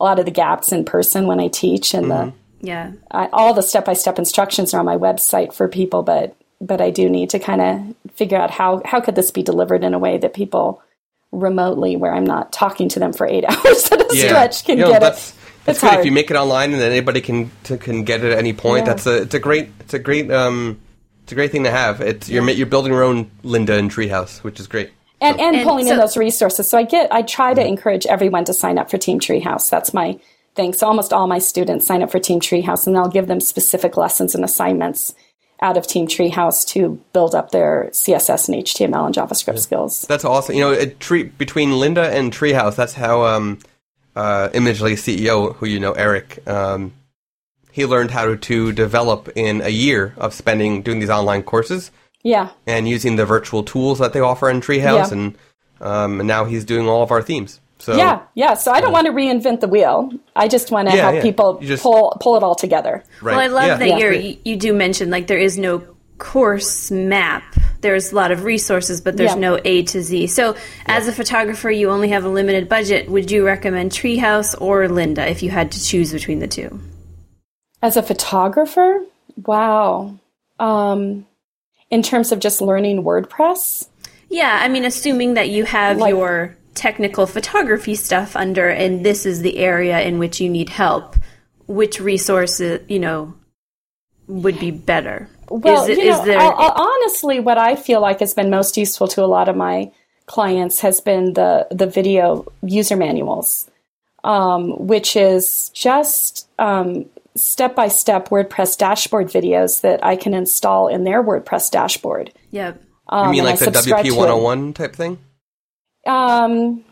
a 0.00 0.04
lot 0.04 0.18
of 0.18 0.24
the 0.26 0.30
gaps 0.30 0.72
in 0.72 0.84
person 0.84 1.26
when 1.26 1.40
I 1.40 1.48
teach, 1.48 1.94
and 1.94 2.10
the 2.10 2.14
mm-hmm. 2.14 2.36
Yeah. 2.66 2.92
I, 3.10 3.28
all 3.32 3.52
the 3.54 3.62
step 3.62 3.84
by 3.84 3.92
step 3.92 4.18
instructions 4.18 4.72
are 4.74 4.78
on 4.80 4.86
my 4.86 4.96
website 4.96 5.52
for 5.54 5.68
people. 5.68 6.02
But 6.02 6.34
but 6.60 6.80
I 6.80 6.90
do 6.90 7.08
need 7.08 7.30
to 7.30 7.38
kind 7.38 7.60
of 7.60 8.12
figure 8.14 8.38
out 8.38 8.50
how 8.50 8.82
how 8.84 9.00
could 9.00 9.14
this 9.14 9.30
be 9.30 9.42
delivered 9.42 9.84
in 9.84 9.94
a 9.94 9.98
way 9.98 10.18
that 10.18 10.34
people 10.34 10.82
remotely, 11.32 11.96
where 11.96 12.14
I'm 12.14 12.24
not 12.24 12.52
talking 12.52 12.88
to 12.90 12.98
them 13.00 13.12
for 13.12 13.26
eight 13.26 13.44
hours 13.48 13.90
at 13.92 14.00
a 14.00 14.16
stretch, 14.16 14.64
can 14.64 14.78
You 14.78 14.84
know, 14.84 14.90
get 14.92 15.00
that's, 15.00 15.30
it. 15.30 15.36
That's 15.64 15.76
It's 15.78 15.80
good 15.82 15.88
hard. 15.88 16.00
if 16.00 16.06
you 16.06 16.12
make 16.12 16.30
it 16.30 16.36
online 16.36 16.72
and 16.72 16.80
then 16.80 16.92
anybody 16.92 17.20
can 17.20 17.50
to, 17.64 17.76
can 17.76 18.04
get 18.04 18.24
it 18.24 18.32
at 18.32 18.38
any 18.38 18.52
point. 18.52 18.86
Yeah. 18.86 18.92
That's 18.94 19.06
a 19.06 19.22
it's 19.22 19.34
a 19.34 19.40
great 19.40 19.70
it's 19.80 19.94
a 19.94 19.98
great 19.98 20.30
um 20.30 20.80
it's 21.24 21.32
a 21.32 21.34
great 21.34 21.50
thing 21.50 21.64
to 21.64 21.70
have. 21.70 22.00
It's 22.00 22.28
you're 22.28 22.48
you're 22.50 22.66
building 22.66 22.92
your 22.92 23.02
own 23.02 23.30
Lynda 23.42 23.76
and 23.78 23.90
Treehouse, 23.90 24.38
which 24.44 24.60
is 24.60 24.66
great. 24.68 24.92
and, 25.20 25.40
and, 25.40 25.56
And 25.56 25.64
pulling 25.64 25.88
in 25.88 25.96
those 25.96 26.16
resources. 26.16 26.68
So 26.68 26.78
I 26.78 26.84
get, 26.84 27.12
I 27.12 27.22
try 27.22 27.52
to 27.52 27.66
encourage 27.66 28.06
everyone 28.06 28.44
to 28.44 28.54
sign 28.54 28.78
up 28.78 28.90
for 28.90 28.98
Team 28.98 29.18
Treehouse. 29.18 29.68
That's 29.68 29.92
my 29.92 30.20
thing. 30.54 30.72
So 30.72 30.86
almost 30.86 31.12
all 31.12 31.26
my 31.26 31.38
students 31.40 31.86
sign 31.86 32.02
up 32.02 32.10
for 32.12 32.20
Team 32.20 32.38
Treehouse, 32.40 32.86
and 32.86 32.96
I'll 32.96 33.08
give 33.08 33.26
them 33.26 33.40
specific 33.40 33.96
lessons 33.96 34.34
and 34.36 34.44
assignments 34.44 35.14
out 35.62 35.76
of 35.76 35.86
Team 35.86 36.06
Treehouse 36.06 36.66
to 36.68 37.00
build 37.12 37.34
up 37.34 37.50
their 37.50 37.88
CSS 37.92 38.48
and 38.48 38.62
HTML 38.64 39.06
and 39.06 39.14
JavaScript 39.14 39.58
skills. 39.58 40.02
That's 40.02 40.24
awesome. 40.24 40.54
You 40.54 40.60
know, 40.60 40.72
it, 40.72 41.00
tree, 41.00 41.24
between 41.24 41.70
Lynda 41.70 42.10
and 42.12 42.32
Treehouse, 42.32 42.76
that's 42.76 42.92
how 42.94 43.24
um, 43.24 43.58
uh, 44.14 44.48
Imagely 44.52 44.92
CEO, 44.92 45.54
who 45.56 45.66
you 45.66 45.80
know, 45.80 45.92
Eric, 45.92 46.46
um, 46.46 46.92
he 47.72 47.84
learned 47.86 48.10
how 48.10 48.26
to, 48.26 48.36
to 48.36 48.72
develop 48.72 49.28
in 49.34 49.60
a 49.62 49.68
year 49.70 50.14
of 50.16 50.34
spending 50.34 50.82
doing 50.82 50.98
these 51.00 51.10
online 51.10 51.42
courses 51.42 51.90
Yeah, 52.22 52.50
and 52.66 52.88
using 52.88 53.16
the 53.16 53.26
virtual 53.26 53.62
tools 53.62 53.98
that 53.98 54.12
they 54.12 54.20
offer 54.20 54.48
in 54.50 54.60
Treehouse, 54.60 55.08
Yeah. 55.10 55.12
and 55.12 55.38
um, 55.78 56.20
and 56.20 56.26
now 56.26 56.46
he's 56.46 56.64
doing 56.64 56.88
all 56.88 57.02
of 57.02 57.10
our 57.10 57.20
themes. 57.22 57.60
So 57.78 57.94
yeah, 57.96 58.22
yeah. 58.34 58.54
So 58.54 58.72
I 58.72 58.80
don't 58.80 58.92
want 58.92 59.06
to 59.06 59.12
reinvent 59.12 59.60
the 59.60 59.68
wheel. 59.68 60.10
I 60.34 60.48
just 60.48 60.70
want 60.70 60.88
to 60.88 60.96
Yeah, 60.96 61.02
help 61.02 61.14
yeah. 61.16 61.22
people 61.22 61.58
just- 61.60 61.82
pull 61.82 62.16
pull 62.20 62.36
it 62.36 62.42
all 62.42 62.54
together. 62.54 63.04
right. 63.20 63.32
Well, 63.36 63.40
I 63.40 63.46
love 63.48 63.66
yeah. 63.66 63.76
that 63.76 63.88
Yeah. 63.88 63.98
you're, 63.98 64.12
you, 64.12 64.36
you 64.44 64.56
do 64.56 64.72
mention 64.72 65.10
like 65.10 65.26
there 65.26 65.38
is 65.38 65.58
no 65.58 65.82
course 66.18 66.90
map. 66.90 67.42
There's 67.82 68.12
a 68.12 68.14
lot 68.14 68.32
of 68.32 68.44
resources, 68.44 69.02
but 69.02 69.18
there's 69.18 69.32
Yeah. 69.34 69.38
no 69.40 69.58
A 69.64 69.82
to 69.82 70.00
Z. 70.02 70.28
So, 70.28 70.56
as 70.86 71.06
a 71.06 71.12
photographer, 71.12 71.70
you 71.70 71.90
only 71.90 72.08
have 72.08 72.24
a 72.24 72.28
limited 72.30 72.68
budget. 72.70 73.10
Would 73.10 73.30
you 73.30 73.44
recommend 73.44 73.90
Treehouse 73.92 74.54
or 74.58 74.86
Lynda 74.88 75.30
if 75.30 75.42
you 75.42 75.50
had 75.50 75.70
to 75.72 75.84
choose 75.84 76.12
between 76.12 76.38
the 76.38 76.46
two? 76.48 76.80
As 77.82 77.98
a 77.98 78.02
photographer, 78.02 79.04
wow. 79.44 80.14
Um, 80.58 81.26
in 81.90 82.02
terms 82.02 82.32
of 82.32 82.38
just 82.40 82.62
learning 82.62 83.04
WordPress, 83.04 83.88
Yeah, 84.30 84.58
I 84.60 84.68
mean, 84.68 84.84
assuming 84.84 85.34
that 85.34 85.50
you 85.50 85.64
have 85.64 85.98
Like- 85.98 86.10
your 86.10 86.56
technical 86.76 87.26
photography 87.26 87.94
stuff 87.94 88.36
under, 88.36 88.68
and 88.68 89.04
this 89.04 89.26
is 89.26 89.40
the 89.42 89.58
area 89.58 90.00
in 90.00 90.18
which 90.18 90.40
you 90.40 90.48
need 90.48 90.68
help. 90.68 91.16
Which 91.66 92.00
resources, 92.00 92.80
you 92.88 92.98
know, 93.00 93.34
would 94.28 94.58
be 94.60 94.70
better? 94.70 95.28
Well, 95.48 95.84
is, 95.84 95.90
it- 95.90 96.04
you 96.04 96.10
know, 96.10 96.24
there? 96.24 96.38
I'll- 96.38 96.54
I'll- 96.56 96.86
honestly, 96.88 97.40
what 97.40 97.58
I 97.58 97.74
feel 97.76 98.00
like 98.00 98.20
has 98.20 98.34
been 98.34 98.50
most 98.50 98.76
useful 98.76 99.08
to 99.08 99.24
a 99.24 99.26
lot 99.26 99.48
of 99.48 99.56
my 99.56 99.90
clients 100.26 100.80
has 100.80 101.00
been 101.00 101.34
the 101.34 101.66
the 101.70 101.86
video 101.86 102.44
user 102.62 102.96
manuals, 102.96 103.70
um, 104.24 104.70
which 104.86 105.14
is 105.16 105.70
just 105.70 106.48
step 107.36 107.74
by 107.76 107.86
step 107.88 108.28
WordPress 108.30 108.76
dashboard 108.78 109.28
videos 109.28 109.82
that 109.82 110.04
I 110.04 110.16
can 110.16 110.34
install 110.34 110.88
in 110.88 111.04
their 111.04 111.22
WordPress 111.22 111.70
dashboard. 111.70 112.32
yep. 112.50 112.80
you 112.82 113.16
Um, 113.18 113.30
mean 113.30 113.44
like 113.44 113.58
the 113.60 113.66
WP101 113.70 114.74
type 114.74 114.96
thing? 114.96 115.18
Um, 116.06 116.84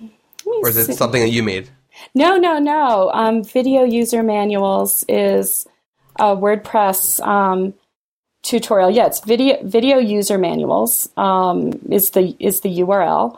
Or 0.46 0.68
is 0.68 0.76
it 0.76 0.86
see. 0.86 0.92
something 0.92 1.22
that 1.22 1.30
you 1.30 1.42
made? 1.42 1.70
No, 2.14 2.36
no, 2.36 2.58
no. 2.58 3.10
Um, 3.12 3.44
video 3.44 3.84
user 3.84 4.22
manuals 4.22 5.04
is 5.08 5.66
a 6.18 6.36
WordPress 6.36 7.24
um, 7.26 7.74
tutorial. 8.42 8.90
Yeah, 8.90 9.06
it's 9.06 9.20
video 9.20 9.58
video 9.62 9.98
user 9.98 10.38
manuals 10.38 11.08
um, 11.16 11.72
is 11.90 12.10
the 12.10 12.36
is 12.38 12.60
the 12.60 12.80
URL, 12.80 13.36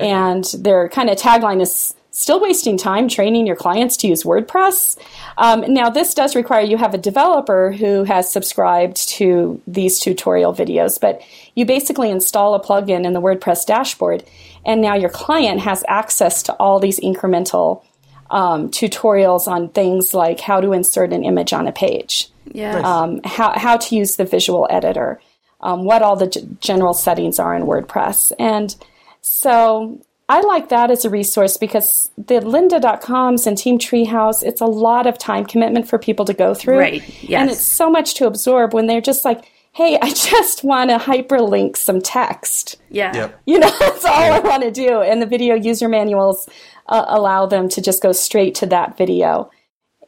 and 0.00 0.44
their 0.58 0.88
kind 0.88 1.10
of 1.10 1.16
tagline 1.18 1.60
is 1.60 1.94
still 2.18 2.40
wasting 2.40 2.76
time 2.76 3.08
training 3.08 3.46
your 3.46 3.54
clients 3.56 3.96
to 3.98 4.08
use 4.08 4.24
WordPress. 4.24 4.98
Um, 5.36 5.72
now, 5.72 5.88
this 5.88 6.14
does 6.14 6.34
require 6.34 6.62
you 6.62 6.76
have 6.76 6.92
a 6.92 6.98
developer 6.98 7.70
who 7.72 8.02
has 8.04 8.30
subscribed 8.32 9.08
to 9.10 9.60
these 9.66 10.00
tutorial 10.00 10.52
videos, 10.52 11.00
but 11.00 11.22
you 11.54 11.64
basically 11.64 12.10
install 12.10 12.54
a 12.54 12.60
plugin 12.60 13.06
in 13.06 13.12
the 13.12 13.20
WordPress 13.20 13.64
dashboard, 13.66 14.24
and 14.66 14.80
now 14.82 14.94
your 14.96 15.10
client 15.10 15.60
has 15.60 15.84
access 15.86 16.42
to 16.42 16.52
all 16.54 16.80
these 16.80 16.98
incremental 17.00 17.82
um, 18.30 18.68
tutorials 18.70 19.46
on 19.46 19.68
things 19.68 20.12
like 20.12 20.40
how 20.40 20.60
to 20.60 20.72
insert 20.72 21.12
an 21.12 21.24
image 21.24 21.52
on 21.52 21.66
a 21.68 21.72
page, 21.72 22.28
Yeah. 22.52 22.80
um, 22.80 23.20
how, 23.24 23.56
how 23.56 23.76
to 23.76 23.96
use 23.96 24.16
the 24.16 24.24
visual 24.24 24.66
editor, 24.68 25.20
um, 25.60 25.84
what 25.84 26.02
all 26.02 26.16
the 26.16 26.26
g- 26.26 26.46
general 26.60 26.94
settings 26.94 27.38
are 27.38 27.54
in 27.54 27.62
WordPress. 27.62 28.32
And 28.38 28.74
so 29.22 30.00
I 30.28 30.40
like 30.42 30.68
that 30.68 30.90
as 30.90 31.04
a 31.04 31.10
resource 31.10 31.56
because 31.56 32.10
the 32.18 32.34
lynda.coms 32.40 33.46
and 33.46 33.56
Team 33.56 33.78
Treehouse, 33.78 34.42
it's 34.42 34.60
a 34.60 34.66
lot 34.66 35.06
of 35.06 35.16
time 35.18 35.46
commitment 35.46 35.88
for 35.88 35.98
people 35.98 36.24
to 36.26 36.34
go 36.34 36.52
through. 36.54 36.78
Right, 36.78 37.22
yes. 37.22 37.40
And 37.40 37.50
it's 37.50 37.62
so 37.62 37.88
much 37.90 38.14
to 38.14 38.26
absorb 38.26 38.74
when 38.74 38.86
they're 38.86 39.00
just 39.00 39.24
like, 39.24 39.46
hey, 39.72 39.98
I 40.02 40.08
just 40.12 40.64
want 40.64 40.90
to 40.90 40.98
hyperlink 40.98 41.76
some 41.76 42.02
text. 42.02 42.76
yeah. 42.90 43.14
Yep. 43.14 43.40
You 43.46 43.58
know, 43.58 43.70
that's 43.78 44.04
all 44.04 44.32
I 44.32 44.38
want 44.40 44.62
to 44.64 44.70
do. 44.70 45.00
And 45.00 45.22
the 45.22 45.26
video 45.26 45.54
user 45.54 45.88
manuals 45.88 46.46
uh, 46.88 47.04
allow 47.08 47.46
them 47.46 47.68
to 47.70 47.80
just 47.80 48.02
go 48.02 48.12
straight 48.12 48.54
to 48.56 48.66
that 48.66 48.98
video 48.98 49.50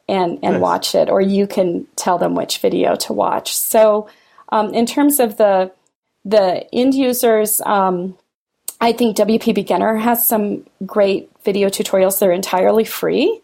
and, 0.08 0.38
and 0.42 0.54
Nice. 0.54 0.60
watch 0.60 0.94
it, 0.94 1.08
or 1.08 1.20
you 1.20 1.46
can 1.46 1.86
tell 1.96 2.18
them 2.18 2.34
which 2.34 2.58
video 2.58 2.94
to 2.96 3.12
watch. 3.12 3.56
So, 3.56 4.08
um, 4.50 4.74
in 4.74 4.84
terms 4.84 5.20
of 5.20 5.36
the 5.36 5.72
the 6.24 6.66
end 6.74 6.94
users, 6.94 7.60
um, 7.64 8.18
I 8.80 8.92
think 8.92 9.16
WP 9.16 9.54
Beginner 9.54 9.96
has 9.96 10.26
some 10.26 10.64
great 10.86 11.30
video 11.44 11.68
tutorials. 11.68 12.18
They're 12.18 12.32
entirely 12.32 12.84
free 12.84 13.42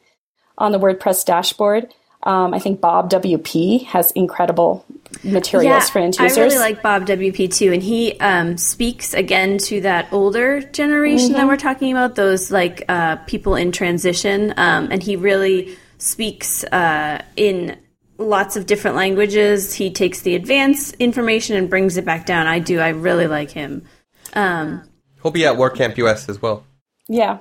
on 0.57 0.73
the 0.73 0.79
WordPress 0.79 1.25
dashboard. 1.27 1.93
Um, 2.23 2.55
I 2.55 2.59
think 2.59 2.81
Bob 2.81 3.11
WP 3.11 3.85
has 3.87 4.11
incredible 4.13 4.85
materials 5.23 5.91
for 5.91 6.01
end 6.01 6.19
users. 6.19 6.39
I 6.39 6.43
really 6.43 6.59
like 6.59 6.83
Bob 6.83 7.07
WP 7.07 7.55
too, 7.55 7.73
and 7.73 7.83
he 7.83 8.19
um, 8.19 8.57
speaks 8.57 9.15
again 9.15 9.59
to 9.59 9.83
that 9.83 10.13
older 10.13 10.61
generation 10.61 11.29
Mm-hmm. 11.29 11.35
that 11.35 11.47
we're 11.47 11.57
talking 11.57 11.93
about, 11.93 12.17
those 12.17 12.51
like 12.51 12.85
uh, 12.89 13.17
people 13.27 13.55
in 13.55 13.71
transition, 13.71 14.55
um, 14.57 14.89
and 14.91 15.03
he 15.03 15.15
really 15.17 15.77
speaks 15.99 16.65
uh, 16.65 17.23
in 17.37 17.79
lots 18.19 18.57
of 18.57 18.67
different 18.67 18.97
languages. 18.97 19.73
He 19.73 19.91
takes 19.93 20.23
the 20.23 20.35
advanced 20.35 20.95
information 20.99 21.55
and 21.57 21.71
brings 21.71 21.97
it 21.97 22.05
back 22.05 22.27
down. 22.27 22.47
I 22.47 22.59
do. 22.59 22.81
I 22.81 22.89
really 22.89 23.29
like 23.29 23.51
him. 23.51 23.85
Um, 24.33 24.83
He'll 25.23 25.33
be 25.33 25.47
at 25.47 25.57
WordCamp 25.57 25.97
US 25.99 26.29
as 26.29 26.41
well. 26.41 26.65
yeah. 27.09 27.39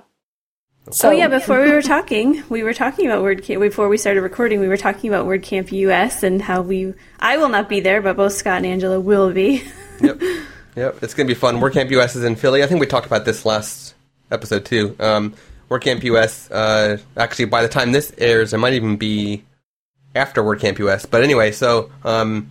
So 0.92 1.10
oh 1.10 1.12
yeah, 1.12 1.28
before 1.28 1.64
we 1.64 1.72
were 1.72 1.82
talking, 1.82 2.44
we 2.48 2.62
were 2.62 2.74
talking 2.74 3.08
about 3.08 3.24
WordCamp. 3.24 3.60
Before 3.60 3.90
we 3.90 3.98
started 3.98 4.22
recording, 4.22 4.60
we 4.60 4.68
were 4.68 4.78
talking 4.78 5.10
about 5.10 5.26
WordCamp 5.26 5.72
US 5.72 6.22
and 6.22 6.40
how 6.40 6.62
we. 6.62 6.94
I 7.20 7.38
will 7.38 7.50
not 7.50 7.68
be 7.68 7.80
there, 7.80 8.04
but 8.04 8.16
both 8.16 8.34
Scott 8.34 8.58
and 8.58 8.68
Angela 8.68 9.00
will 9.00 9.32
be. 9.32 9.64
Yep. 10.02 10.22
Yep. 10.76 11.04
It's 11.04 11.14
going 11.14 11.26
to 11.26 11.34
be 11.34 11.40
fun. 11.40 11.62
WordCamp 11.62 11.90
US 11.92 12.18
is 12.18 12.26
in 12.26 12.36
Philly. 12.36 12.62
I 12.62 12.68
think 12.68 12.82
we 12.82 12.86
talked 12.86 13.06
about 13.08 13.24
this 13.24 13.46
last 13.46 13.96
episode 14.30 14.66
too. 14.66 14.94
Um, 15.00 15.34
WordCamp 15.70 16.04
US, 16.04 16.52
uh, 16.52 16.98
actually, 17.16 17.46
by 17.46 17.62
the 17.62 17.70
time 17.70 17.94
this 17.94 18.14
airs, 18.18 18.54
it 18.54 18.58
might 18.58 18.74
even 18.74 18.98
be 18.98 19.46
after 20.14 20.44
WordCamp 20.44 20.78
US. 20.80 21.06
But 21.06 21.24
anyway, 21.24 21.54
so 21.54 21.92
um, 22.04 22.50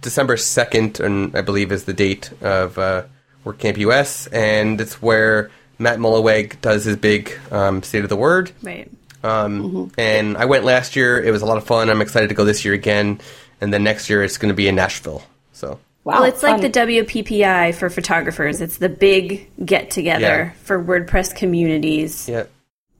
December 0.00 0.36
2nd, 0.36 0.98
and 1.00 1.36
I 1.36 1.42
believe, 1.42 1.70
is 1.70 1.84
the 1.84 1.92
date 1.92 2.30
of 2.40 2.78
uh, 2.78 3.02
WordCamp 3.44 3.76
US, 3.78 4.26
and 4.28 4.80
it's 4.80 5.00
where 5.00 5.50
Matt 5.78 5.98
Mullenweg 5.98 6.60
does 6.60 6.84
his 6.84 6.96
big 6.96 7.32
um, 7.50 7.82
State 7.82 8.02
of 8.02 8.08
the 8.10 8.16
Word. 8.16 8.50
right. 8.62 8.90
Um, 9.24 9.90
And 9.98 10.36
I 10.36 10.44
went 10.44 10.64
last 10.64 10.94
year. 10.96 11.20
It 11.22 11.30
was 11.32 11.42
a 11.42 11.46
lot 11.46 11.56
of 11.56 11.64
fun. 11.64 11.90
I'm 11.90 12.00
excited 12.00 12.28
to 12.28 12.34
go 12.34 12.44
this 12.44 12.64
year 12.64 12.74
again. 12.74 13.20
And 13.60 13.72
then 13.72 13.82
next 13.82 14.08
year, 14.08 14.22
it's 14.22 14.38
going 14.38 14.50
to 14.50 14.54
be 14.54 14.68
in 14.68 14.76
Nashville. 14.76 15.22
So. 15.52 15.80
wow, 16.04 16.20
Well, 16.20 16.24
it's 16.24 16.42
like 16.44 16.60
the 16.60 16.70
WPPI 16.70 17.74
for 17.74 17.90
photographers. 17.90 18.60
It's 18.60 18.78
the 18.78 18.88
big 18.88 19.48
get 19.64 19.90
together 19.90 20.20
Yeah. 20.20 20.50
for 20.62 20.82
WordPress 20.82 21.34
communities 21.34 22.28
Yeah. 22.28 22.44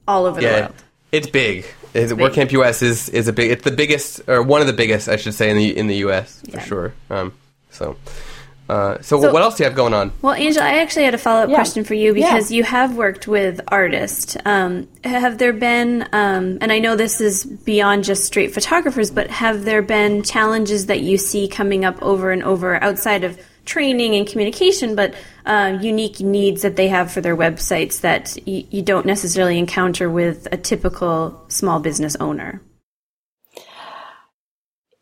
all 0.08 0.26
over 0.26 0.40
the 0.40 0.46
Yeah, 0.46 0.60
world. 0.62 0.74
it's 1.12 1.28
big. 1.28 1.66
It's, 1.94 2.12
big. 2.12 2.18
WordCamp 2.32 2.50
US 2.52 2.82
is, 2.82 3.08
is 3.10 3.28
a 3.28 3.32
big. 3.32 3.52
It's 3.52 3.62
the 3.64 3.70
biggest, 3.70 4.20
or 4.28 4.42
one 4.42 4.60
of 4.60 4.66
the 4.66 4.72
biggest, 4.72 5.08
I 5.08 5.16
should 5.16 5.34
say, 5.34 5.50
in 5.50 5.56
the 5.56 5.76
in 5.78 5.86
the 5.86 5.96
US 6.06 6.42
for 6.50 6.60
sure. 6.60 6.92
Um, 7.10 7.32
so, 7.70 7.96
Uh, 8.68 8.98
so, 9.00 9.20
So- 9.20 9.32
what 9.32 9.40
else 9.42 9.56
do 9.56 9.62
you 9.62 9.68
have 9.68 9.74
going 9.76 9.94
on? 9.94 10.12
Well, 10.20 10.34
Angela, 10.34 10.66
I 10.66 10.78
actually 10.80 11.04
had 11.04 11.14
a 11.14 11.18
follow 11.18 11.42
up 11.44 11.48
Yeah. 11.48 11.54
question 11.56 11.84
for 11.84 11.94
you 11.94 12.12
because 12.12 12.50
Yeah. 12.50 12.56
you 12.56 12.64
have 12.64 12.96
worked 12.96 13.26
with 13.26 13.60
artists. 13.68 14.36
Um, 14.44 14.88
have 15.04 15.38
there 15.38 15.54
been, 15.54 16.02
um, 16.12 16.58
and 16.60 16.70
I 16.70 16.78
know 16.78 16.94
this 16.94 17.20
is 17.20 17.44
beyond 17.44 18.04
just 18.04 18.24
straight 18.24 18.52
photographers, 18.52 19.10
but 19.10 19.30
have 19.30 19.64
there 19.64 19.80
been 19.80 20.22
challenges 20.22 20.84
that 20.86 21.00
you 21.00 21.16
see 21.16 21.48
coming 21.48 21.84
up 21.86 21.96
over 22.02 22.30
and 22.30 22.42
over 22.42 22.82
outside 22.84 23.24
of 23.24 23.38
training 23.64 24.14
and 24.14 24.26
communication, 24.26 24.94
but 24.94 25.14
uh, 25.46 25.78
unique 25.80 26.20
needs 26.20 26.60
that 26.62 26.76
they 26.76 26.88
have 26.88 27.10
for 27.10 27.22
their 27.22 27.36
websites 27.36 28.00
that 28.02 28.36
y- 28.46 28.64
you 28.70 28.82
don't 28.82 29.06
necessarily 29.06 29.58
encounter 29.58 30.10
with 30.10 30.46
a 30.52 30.58
typical 30.58 31.42
small 31.48 31.78
business 31.80 32.16
owner? 32.20 32.60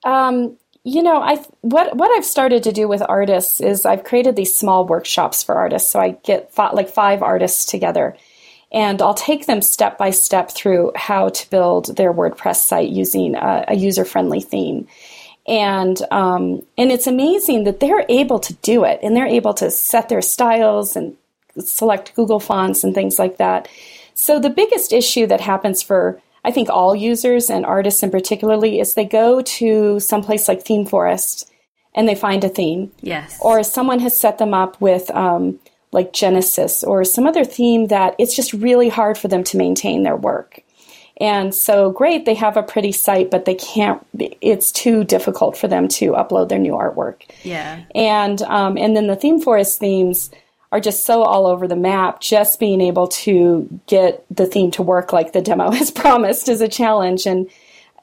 Um, 0.05 0.57
you 0.87 1.03
know, 1.03 1.21
I 1.21 1.45
what 1.63 1.97
what 1.97 2.17
I've 2.17 2.25
started 2.25 2.63
to 2.63 2.71
do 2.71 2.87
with 2.87 3.03
artists 3.09 3.61
is 3.61 3.85
I've 3.85 4.05
created 4.05 4.37
these 4.37 4.55
small 4.55 4.87
workshops 4.87 5.43
for 5.43 5.57
artists. 5.57 5.91
So 5.91 5.99
I 5.99 6.11
get 6.23 6.53
like 6.57 6.89
five 6.89 7.25
artists 7.25 7.65
together, 7.65 8.17
and 8.71 9.03
I'll 9.03 9.13
take 9.13 9.47
them 9.47 9.63
step 9.63 9.99
by 9.99 10.11
step 10.11 10.53
through 10.53 10.93
how 10.95 11.31
to 11.31 11.51
build 11.51 11.97
their 11.97 12.15
WordPress 12.15 12.59
site 12.59 12.91
using 12.91 13.35
a, 13.35 13.65
a 13.67 13.75
user 13.75 14.05
friendly 14.05 14.41
theme. 14.41 14.87
And 15.49 16.01
um, 16.13 16.63
and 16.79 16.93
it's 16.93 17.09
amazing 17.09 17.65
that 17.65 17.81
they're 17.81 18.07
able 18.09 18.39
to 18.39 18.55
do 18.55 18.85
it, 18.85 19.01
and 19.03 19.17
they're 19.17 19.27
able 19.27 19.55
to 19.55 19.73
set 19.73 20.09
their 20.09 20.23
styles 20.23 20.95
and 20.95 21.17
select 21.59 22.15
Google 22.15 22.39
fonts 22.39 22.85
and 22.85 22.95
things 22.95 23.19
like 23.19 23.39
that. 23.39 23.67
So 24.15 24.39
the 24.39 24.51
biggest 24.51 24.93
issue 24.93 25.27
that 25.27 25.41
happens 25.41 25.83
for 25.83 26.23
I 26.47 26.53
think 26.53 26.69
all 26.71 26.95
users 26.95 27.51
and 27.51 27.67
artists 27.67 28.03
in 28.05 28.11
particularly 28.11 28.79
is 28.79 28.95
they 28.95 29.05
go 29.05 29.43
to 29.43 29.99
someplace 29.99 30.47
like 30.47 30.65
ThemeForest 30.65 31.51
and 31.95 32.09
they 32.09 32.15
find 32.15 32.45
a 32.45 32.49
theme, 32.49 32.93
Yes. 33.03 33.37
or 33.43 33.63
someone 33.65 33.99
has 33.99 34.17
set 34.19 34.39
them 34.39 34.55
up 34.55 34.81
with 34.81 35.11
um, 35.11 35.59
like 35.91 36.13
Genesis 36.13 36.85
or 36.85 37.03
some 37.05 37.27
other 37.27 37.45
theme 37.45 37.89
that 37.89 38.15
it's 38.19 38.37
just 38.37 38.53
really 38.53 38.89
hard 38.89 39.19
for 39.19 39.27
them 39.29 39.43
to 39.45 39.57
maintain 39.57 40.05
their 40.05 40.17
work. 40.17 40.63
And 41.19 41.55
so, 41.55 41.91
great, 41.91 42.27
they 42.27 42.35
have 42.35 42.57
a 42.59 42.63
pretty 42.63 42.93
site, 42.93 43.31
but 43.31 43.47
they 43.47 43.55
can't. 43.55 44.07
It's 44.41 44.71
too 44.71 45.03
difficult 45.03 45.57
for 45.57 45.67
them 45.67 45.89
to 45.89 46.13
upload 46.13 46.51
their 46.51 46.59
new 46.59 46.73
artwork 46.75 47.23
yeah. 47.43 47.83
and 47.95 48.41
um, 48.43 48.77
and 48.77 48.95
then 48.95 49.07
the 49.07 49.17
ThemeForest 49.17 49.79
themes 49.79 50.31
are 50.73 50.81
just 50.81 51.05
so 51.05 51.23
all 51.23 51.47
over 51.47 51.69
the 51.69 51.77
map. 51.77 52.21
Just 52.21 52.61
being 52.61 52.81
able 52.81 53.09
to 53.09 53.81
get 53.87 54.25
the 54.31 54.47
theme 54.47 54.71
to 54.73 54.83
work 54.83 55.13
like 55.13 55.33
the 55.33 55.43
demo 55.43 55.71
has 55.73 55.91
promised 55.91 56.49
is 56.49 56.61
a 56.61 56.69
challenge. 56.69 57.27
And 57.27 57.49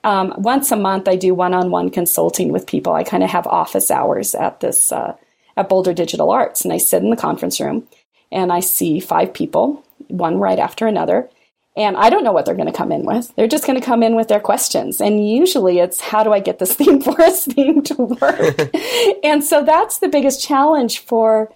um, 0.04 0.34
once 0.38 0.72
a 0.72 0.76
month, 0.76 1.08
I 1.08 1.16
do 1.16 1.34
one-on-one 1.34 1.90
consulting 1.90 2.52
with 2.52 2.68
people. 2.68 2.94
I 2.94 3.04
kind 3.04 3.24
of 3.24 3.30
have 3.30 3.48
office 3.48 3.90
hours 3.90 4.36
at 4.36 4.60
this 4.60 4.92
uh, 4.92 5.16
at 5.56 5.70
Boulder 5.70 5.94
Digital 5.94 6.32
Arts, 6.32 6.64
and 6.64 6.74
I 6.74 6.78
sit 6.78 7.04
in 7.04 7.10
the 7.10 7.16
conference 7.16 7.60
room 7.60 7.88
and 8.32 8.52
I 8.52 8.60
see 8.60 9.00
five 9.00 9.34
people, 9.34 9.86
one 10.08 10.40
right 10.40 10.58
after 10.58 10.88
another. 10.88 11.30
And 11.76 11.98
I 11.98 12.10
don't 12.10 12.24
know 12.24 12.32
what 12.32 12.46
they're 12.46 12.56
going 12.56 12.72
to 12.72 12.78
come 12.78 12.92
in 12.92 13.06
with. 13.06 13.34
They're 13.36 13.48
just 13.48 13.66
going 13.66 13.80
to 13.80 13.86
come 13.86 14.04
in 14.04 14.16
with 14.16 14.28
their 14.28 14.40
questions. 14.40 15.02
And 15.02 15.28
usually 15.28 15.80
it's 15.80 16.00
how 16.00 16.24
do 16.24 16.32
I 16.32 16.40
get 16.40 16.60
this 16.60 16.74
theme 16.76 17.02
for 17.02 17.14
forest 17.14 17.52
theme 17.52 17.82
to 17.84 17.96
work? 17.96 18.76
and 19.24 19.44
so 19.44 19.64
that's 19.64 20.00
the 20.00 20.10
biggest 20.10 20.42
challenge 20.42 21.00
for 21.00 21.52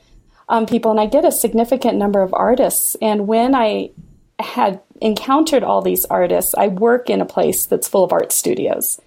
um, 0.49 0.65
people. 0.65 0.91
And 0.91 0.99
I 0.99 1.05
get 1.05 1.25
a 1.25 1.31
significant 1.31 1.97
number 1.97 2.21
of 2.21 2.33
artists. 2.33 2.95
And 3.01 3.27
when 3.27 3.55
I 3.55 3.91
had 4.39 4.81
encountered 5.01 5.63
all 5.63 5.81
these 5.81 6.05
artists, 6.05 6.53
I 6.55 6.67
work 6.67 7.09
in 7.09 7.21
a 7.21 7.25
place 7.25 7.65
that's 7.65 7.87
full 7.87 8.03
of 8.03 8.11
art 8.11 8.31
studios. 8.31 8.99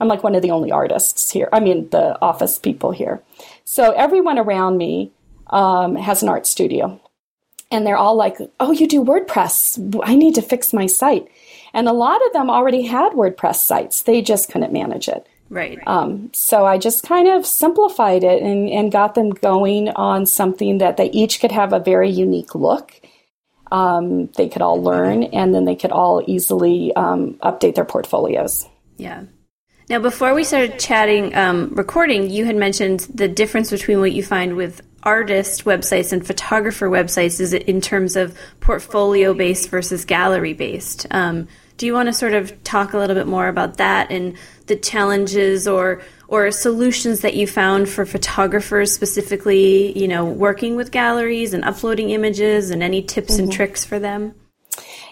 I'm 0.00 0.08
like 0.08 0.22
one 0.22 0.34
of 0.34 0.42
the 0.42 0.50
only 0.50 0.70
artists 0.70 1.30
here. 1.30 1.48
I 1.52 1.60
mean, 1.60 1.88
the 1.90 2.20
office 2.22 2.58
people 2.58 2.92
here. 2.92 3.22
So 3.64 3.92
everyone 3.92 4.38
around 4.38 4.78
me 4.78 5.10
um, 5.48 5.96
has 5.96 6.22
an 6.22 6.28
art 6.28 6.46
studio 6.46 7.00
and 7.70 7.86
they're 7.86 7.96
all 7.96 8.14
like, 8.14 8.38
"Oh, 8.60 8.72
you 8.72 8.86
do 8.86 9.04
WordPress? 9.04 10.00
I 10.02 10.14
need 10.14 10.34
to 10.36 10.42
fix 10.42 10.72
my 10.72 10.86
site." 10.86 11.28
And 11.74 11.88
a 11.88 11.92
lot 11.92 12.24
of 12.26 12.32
them 12.32 12.50
already 12.50 12.82
had 12.82 13.12
WordPress 13.12 13.56
sites; 13.56 14.02
they 14.02 14.22
just 14.22 14.50
couldn't 14.50 14.72
manage 14.72 15.08
it. 15.08 15.26
Right. 15.50 15.78
Um, 15.86 16.30
so 16.34 16.66
I 16.66 16.78
just 16.78 17.04
kind 17.04 17.28
of 17.28 17.46
simplified 17.46 18.22
it 18.22 18.42
and, 18.42 18.68
and 18.68 18.92
got 18.92 19.14
them 19.14 19.30
going 19.30 19.88
on 19.88 20.26
something 20.26 20.78
that 20.78 20.96
they 20.96 21.10
each 21.10 21.40
could 21.40 21.52
have 21.52 21.72
a 21.72 21.80
very 21.80 22.10
unique 22.10 22.54
look. 22.54 22.92
Um, 23.70 24.26
they 24.36 24.48
could 24.48 24.62
all 24.62 24.82
learn, 24.82 25.24
and 25.24 25.54
then 25.54 25.64
they 25.64 25.76
could 25.76 25.92
all 25.92 26.22
easily 26.26 26.94
um, 26.96 27.34
update 27.42 27.74
their 27.74 27.84
portfolios. 27.84 28.66
Yeah. 28.96 29.24
Now, 29.90 29.98
before 29.98 30.34
we 30.34 30.44
started 30.44 30.78
chatting, 30.78 31.34
um, 31.34 31.74
recording, 31.74 32.28
you 32.30 32.44
had 32.44 32.56
mentioned 32.56 33.00
the 33.12 33.28
difference 33.28 33.70
between 33.70 34.00
what 34.00 34.12
you 34.12 34.22
find 34.22 34.56
with 34.56 34.82
artist 35.02 35.64
websites 35.64 36.12
and 36.12 36.26
photographer 36.26 36.88
websites 36.88 37.40
is 37.40 37.54
in 37.54 37.80
terms 37.80 38.16
of 38.16 38.36
portfolio 38.60 39.32
based 39.32 39.70
versus 39.70 40.04
gallery 40.04 40.52
based. 40.52 41.06
Do 41.78 41.86
you 41.86 41.94
want 41.94 42.08
to 42.08 42.12
sort 42.12 42.34
of 42.34 42.62
talk 42.64 42.92
a 42.92 42.98
little 42.98 43.16
bit 43.16 43.26
more 43.26 43.48
about 43.48 43.78
that 43.78 44.10
and 44.10 44.36
the 44.66 44.76
challenges 44.76 45.66
or 45.66 46.02
or 46.28 46.50
solutions 46.50 47.20
that 47.20 47.34
you 47.34 47.46
found 47.46 47.88
for 47.88 48.04
photographers 48.04 48.92
specifically, 48.92 49.98
you 49.98 50.06
know, 50.06 50.26
working 50.26 50.76
with 50.76 50.92
galleries 50.92 51.54
and 51.54 51.64
uploading 51.64 52.10
images 52.10 52.70
and 52.70 52.82
any 52.82 53.00
tips 53.00 53.38
and 53.38 53.50
tricks 53.50 53.84
for 53.84 53.98
them? 53.98 54.34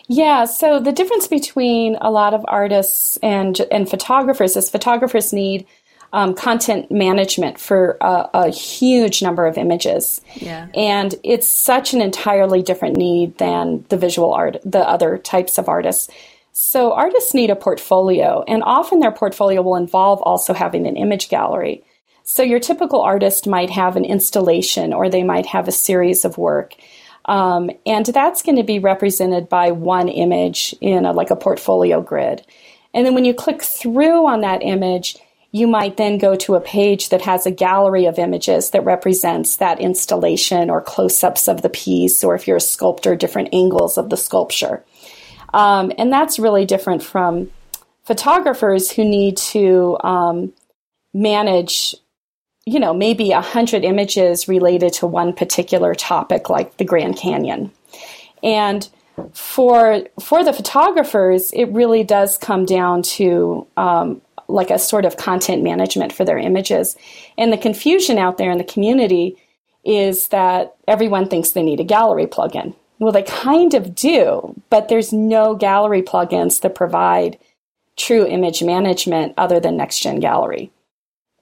Yeah, 0.08 0.44
so 0.44 0.78
the 0.78 0.92
difference 0.92 1.26
between 1.26 1.96
a 2.00 2.10
lot 2.10 2.34
of 2.34 2.44
artists 2.46 3.16
and 3.22 3.58
and 3.70 3.88
photographers 3.88 4.56
is 4.56 4.68
photographers 4.68 5.32
need 5.32 5.66
um, 6.12 6.34
content 6.34 6.90
management 6.90 7.58
for 7.58 7.96
a, 8.00 8.28
a 8.34 8.50
huge 8.50 9.22
number 9.22 9.46
of 9.46 9.58
images. 9.58 10.20
Yeah. 10.34 10.68
And 10.74 11.14
it's 11.22 11.48
such 11.48 11.94
an 11.94 12.00
entirely 12.00 12.62
different 12.62 12.96
need 12.96 13.38
than 13.38 13.84
the 13.88 13.96
visual 13.96 14.32
art, 14.32 14.58
the 14.64 14.80
other 14.80 15.18
types 15.18 15.58
of 15.58 15.68
artists. 15.68 16.08
So 16.58 16.94
artists 16.94 17.34
need 17.34 17.50
a 17.50 17.54
portfolio, 17.54 18.42
and 18.48 18.62
often 18.64 19.00
their 19.00 19.12
portfolio 19.12 19.60
will 19.60 19.76
involve 19.76 20.22
also 20.22 20.54
having 20.54 20.86
an 20.86 20.96
image 20.96 21.28
gallery. 21.28 21.84
So 22.22 22.42
your 22.42 22.60
typical 22.60 23.02
artist 23.02 23.46
might 23.46 23.68
have 23.68 23.94
an 23.94 24.06
installation 24.06 24.94
or 24.94 25.10
they 25.10 25.22
might 25.22 25.44
have 25.44 25.68
a 25.68 25.72
series 25.72 26.24
of 26.24 26.38
work. 26.38 26.74
Um, 27.26 27.70
and 27.84 28.06
that's 28.06 28.40
going 28.40 28.56
to 28.56 28.62
be 28.62 28.78
represented 28.78 29.50
by 29.50 29.72
one 29.72 30.08
image 30.08 30.74
in 30.80 31.04
a, 31.04 31.12
like 31.12 31.30
a 31.30 31.36
portfolio 31.36 32.00
grid. 32.00 32.42
And 32.94 33.04
then 33.04 33.12
when 33.12 33.26
you 33.26 33.34
click 33.34 33.60
through 33.60 34.26
on 34.26 34.40
that 34.40 34.62
image, 34.62 35.18
you 35.52 35.66
might 35.66 35.98
then 35.98 36.16
go 36.16 36.36
to 36.36 36.54
a 36.54 36.60
page 36.62 37.10
that 37.10 37.20
has 37.20 37.44
a 37.44 37.50
gallery 37.50 38.06
of 38.06 38.18
images 38.18 38.70
that 38.70 38.84
represents 38.84 39.56
that 39.56 39.78
installation 39.78 40.70
or 40.70 40.80
close 40.80 41.22
ups 41.22 41.48
of 41.48 41.60
the 41.60 41.68
piece, 41.68 42.24
or 42.24 42.34
if 42.34 42.48
you're 42.48 42.56
a 42.56 42.60
sculptor, 42.60 43.14
different 43.14 43.50
angles 43.52 43.98
of 43.98 44.08
the 44.08 44.16
sculpture. 44.16 44.82
Um, 45.56 45.90
and 45.96 46.12
that's 46.12 46.38
really 46.38 46.66
different 46.66 47.02
from 47.02 47.50
photographers 48.04 48.90
who 48.90 49.04
need 49.04 49.38
to 49.38 49.96
um, 50.04 50.52
manage, 51.14 51.94
you 52.66 52.78
know, 52.78 52.92
maybe 52.92 53.32
a 53.32 53.40
hundred 53.40 53.82
images 53.82 54.48
related 54.48 54.92
to 54.92 55.06
one 55.06 55.32
particular 55.32 55.94
topic, 55.94 56.50
like 56.50 56.76
the 56.76 56.84
Grand 56.84 57.16
Canyon. 57.16 57.72
And 58.42 58.86
for 59.32 60.02
for 60.20 60.44
the 60.44 60.52
photographers, 60.52 61.50
it 61.52 61.72
really 61.72 62.04
does 62.04 62.36
come 62.36 62.66
down 62.66 63.00
to 63.16 63.66
um, 63.78 64.20
like 64.48 64.70
a 64.70 64.78
sort 64.78 65.06
of 65.06 65.16
content 65.16 65.62
management 65.62 66.12
for 66.12 66.26
their 66.26 66.38
images. 66.38 66.98
And 67.38 67.50
the 67.50 67.56
confusion 67.56 68.18
out 68.18 68.36
there 68.36 68.50
in 68.50 68.58
the 68.58 68.64
community 68.64 69.38
is 69.86 70.28
that 70.28 70.76
everyone 70.86 71.28
thinks 71.28 71.52
they 71.52 71.62
need 71.62 71.80
a 71.80 71.84
gallery 71.84 72.26
plugin. 72.26 72.74
Well, 72.98 73.12
they 73.12 73.22
kind 73.22 73.74
of 73.74 73.94
do, 73.94 74.54
but 74.70 74.88
there's 74.88 75.12
no 75.12 75.54
gallery 75.54 76.02
plugins 76.02 76.60
that 76.62 76.74
provide 76.74 77.38
true 77.96 78.26
image 78.26 78.62
management 78.62 79.34
other 79.36 79.60
than 79.60 79.76
NextGen 79.76 80.20
Gallery. 80.20 80.70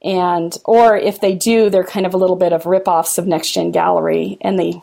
And 0.02 0.56
or 0.64 0.96
if 0.96 1.20
they 1.20 1.34
do, 1.34 1.70
they're 1.70 1.84
kind 1.84 2.06
of 2.06 2.14
a 2.14 2.18
little 2.18 2.36
bit 2.36 2.52
of 2.52 2.66
rip-offs 2.66 3.18
of 3.18 3.24
NextGen 3.24 3.72
Gallery 3.72 4.36
and 4.40 4.58
they 4.58 4.82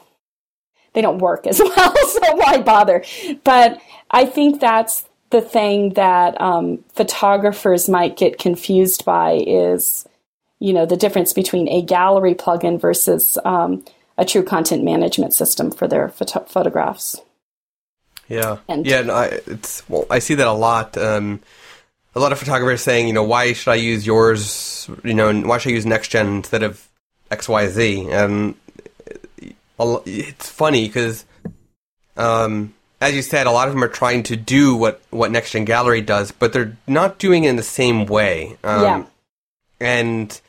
they 0.93 1.01
don't 1.01 1.19
work 1.19 1.47
as 1.47 1.59
well, 1.63 1.95
so 1.95 2.35
why 2.35 2.61
bother? 2.61 3.03
But 3.43 3.81
I 4.09 4.25
think 4.25 4.59
that's 4.59 5.07
the 5.29 5.41
thing 5.41 5.93
that 5.93 6.39
um, 6.41 6.83
photographers 6.93 7.87
might 7.87 8.17
get 8.17 8.37
confused 8.37 9.05
by 9.05 9.41
is, 9.47 10.05
you 10.59 10.73
know, 10.73 10.85
the 10.85 10.97
difference 10.97 11.31
between 11.31 11.69
a 11.69 11.81
gallery 11.81 12.35
plugin 12.35 12.79
versus 12.79 13.37
um, 13.45 13.85
a 14.17 14.25
true 14.25 14.43
content 14.43 14.83
management 14.83 15.33
system 15.33 15.71
for 15.71 15.87
their 15.87 16.09
photo- 16.09 16.45
photographs. 16.45 17.17
Yeah, 18.27 18.57
And- 18.69 18.85
yeah. 18.85 19.01
No, 19.01 19.13
I, 19.13 19.25
it's 19.47 19.87
well, 19.89 20.05
I 20.09 20.19
see 20.19 20.35
that 20.35 20.47
a 20.47 20.53
lot. 20.53 20.97
Um, 20.97 21.41
a 22.15 22.19
lot 22.19 22.31
of 22.31 22.39
photographers 22.39 22.81
saying, 22.81 23.07
you 23.07 23.13
know, 23.13 23.23
why 23.23 23.53
should 23.53 23.71
I 23.71 23.75
use 23.75 24.05
yours? 24.05 24.89
You 25.03 25.13
know, 25.13 25.33
why 25.41 25.57
should 25.57 25.69
I 25.69 25.73
use 25.73 25.85
NextGen 25.85 26.27
instead 26.37 26.63
of 26.63 26.87
X 27.29 27.47
Y 27.49 27.67
Z? 27.67 28.07
And 28.11 28.55
it's 30.05 30.49
funny 30.49 30.87
because, 30.87 31.25
um, 32.17 32.73
as 32.99 33.15
you 33.15 33.21
said, 33.21 33.47
a 33.47 33.51
lot 33.51 33.67
of 33.67 33.73
them 33.73 33.83
are 33.83 33.87
trying 33.89 34.23
to 34.23 34.35
do 34.35 34.75
what 34.75 35.01
what 35.09 35.31
NextGen 35.31 35.65
Gallery 35.65 36.01
does, 36.01 36.31
but 36.31 36.53
they're 36.53 36.77
not 36.87 37.17
doing 37.17 37.45
it 37.45 37.49
in 37.49 37.55
the 37.55 37.63
same 37.63 38.05
way. 38.05 38.57
Um, 38.63 38.81
Yeah. 38.83 39.03
and 39.79 40.41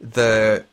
the 0.00 0.64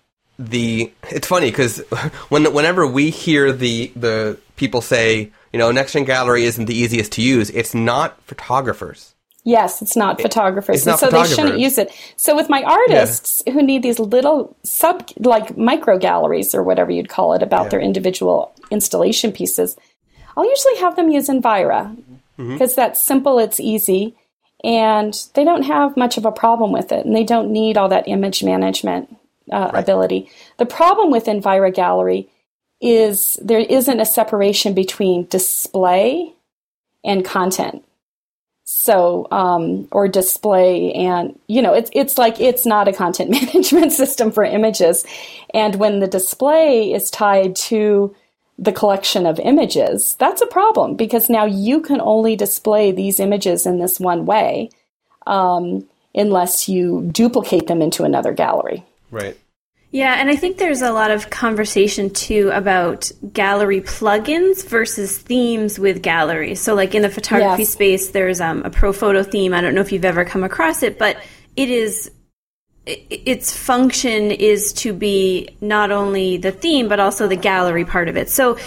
the 0.49 0.91
it's 1.09 1.27
funny 1.27 1.49
because 1.51 1.77
when 2.29 2.51
whenever 2.53 2.85
we 2.87 3.09
hear 3.09 3.51
the 3.51 3.91
the 3.95 4.37
people 4.55 4.81
say 4.81 5.31
you 5.53 5.59
know 5.59 5.71
next 5.71 5.93
gen 5.93 6.03
gallery 6.05 6.43
isn't 6.45 6.65
the 6.65 6.75
easiest 6.75 7.11
to 7.13 7.21
use, 7.21 7.49
it's 7.51 7.73
not 7.73 8.21
photographers. 8.23 9.13
Yes, 9.43 9.81
it's 9.81 9.95
not 9.95 10.21
photographers, 10.21 10.75
it's 10.77 10.85
not 10.85 10.99
so 10.99 11.07
photographers. 11.07 11.35
they 11.35 11.41
shouldn't 11.43 11.59
use 11.59 11.77
it. 11.79 11.91
So 12.15 12.35
with 12.35 12.47
my 12.47 12.61
artists 12.61 13.41
who 13.47 13.63
need 13.63 13.81
these 13.81 13.97
little 13.97 14.55
sub 14.63 15.09
like 15.17 15.57
micro 15.57 15.97
galleries 15.97 16.53
or 16.53 16.61
whatever 16.61 16.91
you'd 16.91 17.09
call 17.09 17.33
it 17.33 17.41
about 17.41 17.63
Yeah. 17.63 17.69
their 17.69 17.79
individual 17.81 18.53
installation 18.69 19.31
pieces, 19.31 19.75
I'll 20.37 20.47
usually 20.47 20.77
have 20.77 20.95
them 20.95 21.09
use 21.09 21.27
Envira 21.27 21.95
Mm-hmm. 22.39 22.53
because 22.53 22.75
that's 22.75 22.99
simple, 23.01 23.37
it's 23.39 23.59
easy, 23.59 24.15
and 24.63 25.13
they 25.35 25.43
don't 25.43 25.63
have 25.63 25.97
much 25.97 26.17
of 26.17 26.25
a 26.25 26.31
problem 26.31 26.71
with 26.71 26.91
it, 26.91 27.05
and 27.05 27.15
they 27.15 27.23
don't 27.25 27.51
need 27.51 27.77
all 27.77 27.89
that 27.89 28.07
image 28.07 28.41
management 28.43 29.15
uh, 29.51 29.71
ability. 29.73 30.29
The 30.57 30.65
problem 30.65 31.11
with 31.11 31.25
Envira 31.25 31.73
Gallery 31.73 32.29
is 32.81 33.37
there 33.41 33.59
isn't 33.59 33.99
a 33.99 34.05
separation 34.05 34.73
between 34.73 35.25
display 35.27 36.33
and 37.03 37.23
content 37.23 37.83
so 38.63 39.27
um, 39.31 39.87
or 39.91 40.07
display 40.07 40.91
and 40.93 41.37
you 41.47 41.61
know 41.61 41.73
it's 41.73 41.91
it's 41.93 42.17
like 42.17 42.39
it's 42.39 42.65
not 42.65 42.87
a 42.87 42.93
content 42.93 43.29
management 43.53 43.91
system 43.91 44.31
for 44.31 44.43
images 44.43 45.05
and 45.53 45.75
when 45.75 45.99
the 45.99 46.07
display 46.07 46.91
is 46.91 47.11
tied 47.11 47.55
to 47.55 48.15
the 48.57 48.71
collection 48.71 49.25
of 49.25 49.39
images 49.39 50.15
that's 50.19 50.41
a 50.41 50.47
problem 50.47 50.95
because 50.95 51.29
now 51.29 51.45
you 51.45 51.81
can 51.81 51.99
only 52.01 52.35
display 52.35 52.91
these 52.91 53.19
images 53.19 53.65
in 53.65 53.79
this 53.79 53.99
one 53.99 54.25
way 54.25 54.69
um, 55.27 55.87
unless 56.15 56.67
you 56.67 57.07
duplicate 57.11 57.67
them 57.67 57.81
into 57.81 58.03
another 58.03 58.33
gallery 58.33 58.83
Right. 59.11 59.37
Yeah, 59.93 60.13
and 60.13 60.29
I 60.29 60.37
think 60.37 60.57
there's 60.57 60.81
a 60.81 60.91
lot 60.91 61.11
of 61.11 61.29
conversation 61.29 62.09
too 62.11 62.49
about 62.53 63.11
gallery 63.33 63.81
plugins 63.81 64.65
versus 64.65 65.17
themes 65.17 65.77
with 65.77 66.01
galleries. 66.01 66.61
So, 66.61 66.75
like 66.75 66.95
in 66.95 67.01
the 67.01 67.09
photography 67.09 67.63
Yes. 67.63 67.73
space, 67.73 68.09
there's 68.11 68.39
um, 68.39 68.63
a 68.63 68.69
pro 68.69 68.93
photo 68.93 69.21
theme. 69.21 69.53
I 69.53 69.59
don't 69.59 69.75
know 69.75 69.81
if 69.81 69.91
you've 69.91 70.05
ever 70.05 70.23
come 70.23 70.45
across 70.45 70.81
it, 70.81 70.97
but 70.97 71.17
it 71.57 71.69
is 71.69 72.09
its 72.85 73.55
function 73.55 74.31
is 74.31 74.73
to 74.73 74.91
be 74.91 75.49
not 75.61 75.91
only 75.91 76.37
the 76.37 76.51
theme 76.51 76.87
but 76.87 76.99
also 76.99 77.27
the 77.27 77.35
gallery 77.35 77.85
part 77.85 78.07
of 78.07 78.17
it. 78.17 78.29
So 78.29 78.57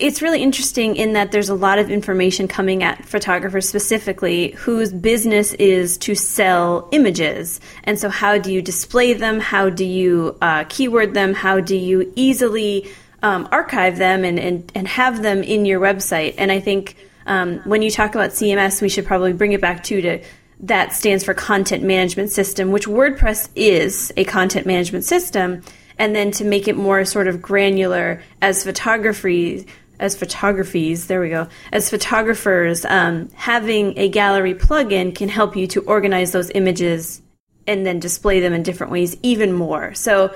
it's 0.00 0.22
really 0.22 0.42
interesting 0.42 0.96
in 0.96 1.12
that 1.14 1.32
there's 1.32 1.48
a 1.48 1.54
lot 1.54 1.78
of 1.78 1.90
information 1.90 2.48
coming 2.48 2.82
at 2.82 3.04
photographers 3.04 3.68
specifically 3.68 4.52
whose 4.52 4.92
business 4.92 5.54
is 5.54 5.98
to 5.98 6.14
sell 6.14 6.88
images. 6.92 7.60
And 7.84 7.98
so, 7.98 8.08
how 8.08 8.38
do 8.38 8.52
you 8.52 8.62
display 8.62 9.12
them? 9.12 9.40
How 9.40 9.70
do 9.70 9.84
you 9.84 10.36
uh, 10.40 10.64
keyword 10.68 11.14
them? 11.14 11.34
How 11.34 11.60
do 11.60 11.76
you 11.76 12.12
easily 12.16 12.88
um, 13.22 13.48
archive 13.50 13.98
them 13.98 14.24
and, 14.24 14.38
and, 14.38 14.72
and 14.74 14.88
have 14.88 15.22
them 15.22 15.42
in 15.42 15.66
your 15.66 15.80
website? 15.80 16.34
And 16.38 16.52
I 16.52 16.60
think 16.60 16.96
um, 17.26 17.58
when 17.64 17.82
you 17.82 17.90
talk 17.90 18.14
about 18.14 18.30
CMS, 18.30 18.80
we 18.80 18.88
should 18.88 19.06
probably 19.06 19.32
bring 19.32 19.52
it 19.52 19.60
back 19.60 19.82
to 19.84 20.00
to 20.00 20.24
that 20.60 20.92
stands 20.92 21.24
for 21.24 21.34
content 21.34 21.84
management 21.84 22.30
system, 22.30 22.72
which 22.72 22.86
WordPress 22.86 23.48
is 23.54 24.12
a 24.16 24.24
content 24.24 24.66
management 24.66 25.04
system. 25.04 25.62
And 25.98 26.14
then 26.14 26.30
to 26.32 26.44
make 26.44 26.68
it 26.68 26.76
more 26.76 27.04
sort 27.04 27.28
of 27.28 27.42
granular 27.42 28.22
as 28.40 28.64
photography, 28.64 29.66
as 30.00 30.16
photographies, 30.16 31.06
there 31.06 31.20
we 31.20 31.28
go, 31.28 31.48
as 31.72 31.90
photographers, 31.90 32.84
um, 32.84 33.28
having 33.34 33.98
a 33.98 34.08
gallery 34.08 34.54
plugin 34.54 35.14
can 35.14 35.28
help 35.28 35.56
you 35.56 35.66
to 35.68 35.80
organize 35.82 36.32
those 36.32 36.50
images 36.50 37.20
and 37.66 37.84
then 37.84 37.98
display 37.98 38.40
them 38.40 38.52
in 38.52 38.62
different 38.62 38.92
ways 38.92 39.16
even 39.22 39.52
more. 39.52 39.94
So, 39.94 40.34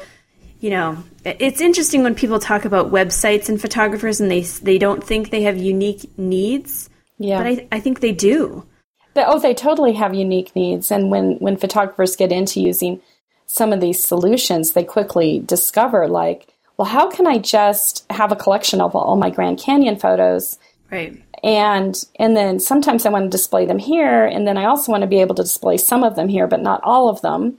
you 0.60 0.70
know, 0.70 1.02
it's 1.24 1.60
interesting 1.60 2.02
when 2.02 2.14
people 2.14 2.38
talk 2.38 2.64
about 2.64 2.92
websites 2.92 3.48
and 3.48 3.60
photographers 3.60 4.20
and 4.20 4.30
they 4.30 4.42
they 4.42 4.78
don't 4.78 5.02
think 5.02 5.30
they 5.30 5.42
have 5.42 5.56
unique 5.56 6.06
needs. 6.18 6.88
Yeah. 7.18 7.38
But 7.38 7.46
I, 7.46 7.68
I 7.72 7.80
think 7.80 8.00
they 8.00 8.12
do. 8.12 8.66
They- 9.14 9.24
oh, 9.24 9.38
they 9.38 9.54
totally 9.54 9.92
have 9.94 10.14
unique 10.14 10.54
needs. 10.54 10.90
And 10.90 11.10
when, 11.10 11.36
when 11.38 11.56
photographers 11.56 12.16
get 12.16 12.32
into 12.32 12.60
using 12.60 13.00
some 13.46 13.72
of 13.72 13.80
these 13.80 14.02
solutions, 14.02 14.72
they 14.72 14.84
quickly 14.84 15.40
discover, 15.40 16.08
like, 16.08 16.48
well, 16.77 16.89
how 16.89 17.11
can 17.11 17.27
I 17.27 17.39
just 17.39 18.05
have 18.11 18.33
a 18.33 18.37
collection 18.37 18.81
of 18.81 18.95
all 18.95 19.16
my 19.16 19.31
Grand 19.31 19.59
Canyon 19.59 19.97
photos? 19.97 20.59
Right. 20.91 21.23
And 21.43 21.97
and 22.18 22.37
then 22.37 22.61
sometimes 22.61 23.05
I 23.05 23.11
want 23.11 23.25
to 23.25 23.37
display 23.37 23.66
them 23.66 23.79
here, 23.79 24.25
and 24.25 24.47
then 24.47 24.57
I 24.57 24.66
also 24.66 24.93
want 24.93 25.03
to 25.03 25.09
be 25.09 25.20
able 25.20 25.35
to 25.37 25.43
display 25.43 25.77
some 25.77 26.05
of 26.05 26.16
them 26.16 26.29
here, 26.29 26.47
but 26.47 26.61
not 26.61 26.81
all 26.85 27.09
of 27.09 27.20
them. 27.23 27.59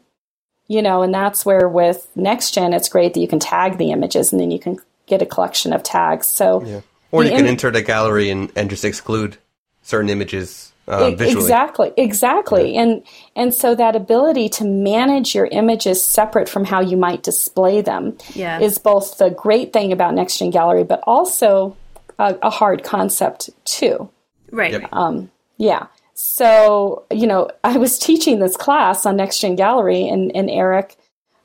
You 0.68 0.82
know, 0.82 1.01
and 1.01 1.14
that's 1.14 1.45
where 1.45 1.68
with 1.68 2.07
NextGen, 2.16 2.74
it's 2.74 2.88
great 2.88 3.14
that 3.14 3.20
you 3.20 3.28
can 3.28 3.39
tag 3.39 3.78
the 3.78 3.91
images, 3.91 4.32
and 4.32 4.39
then 4.41 4.51
you 4.51 4.59
can 4.59 4.80
get 5.05 5.22
a 5.22 5.26
collection 5.26 5.74
of 5.74 5.84
tags. 5.84 6.28
So 6.28 6.64
yeah. 6.64 6.82
Or 7.11 7.24
you 7.24 7.30
can 7.30 7.41
im- 7.41 7.53
insert 7.53 7.76
a 7.76 7.82
gallery 7.84 8.32
and, 8.32 8.51
and 8.55 8.72
just 8.72 8.84
exclude 8.84 9.38
certain 9.84 10.09
images 10.09 10.72
visually. 10.88 11.31
Exactly, 11.43 11.91
exactly. 11.97 12.75
And 12.75 13.03
and 13.36 13.53
so 13.53 13.75
that 13.75 13.95
ability 13.95 14.49
to 14.49 14.65
manage 14.65 15.34
your 15.36 15.45
images 15.45 16.03
separate 16.03 16.49
from 16.49 16.65
how 16.65 16.81
you 16.81 16.97
might 16.97 17.23
display 17.23 17.81
them 17.81 18.17
Yeah. 18.34 18.59
is 18.59 18.77
both 18.77 19.17
the 19.17 19.29
great 19.29 19.73
thing 19.73 19.91
about 19.91 20.13
Next 20.13 20.38
Gen 20.39 20.49
Gallery, 20.49 20.84
but 20.84 21.01
also 21.07 21.75
a, 22.19 22.36
a 22.41 22.49
hard 22.49 22.84
concept 22.84 23.49
too. 23.65 24.09
Right. 24.51 24.71
Yep. 24.73 25.29
Yeah. 25.57 25.88
So, 26.15 27.03
you 27.11 27.25
know, 27.27 27.49
I 27.63 27.77
was 27.77 27.97
teaching 27.97 28.39
this 28.39 28.55
class 28.55 29.05
on 29.05 29.15
Next 29.15 29.39
Gen 29.39 29.55
Gallery, 29.55 30.07
and, 30.07 30.31
and 30.36 30.49
Eric 30.49 30.95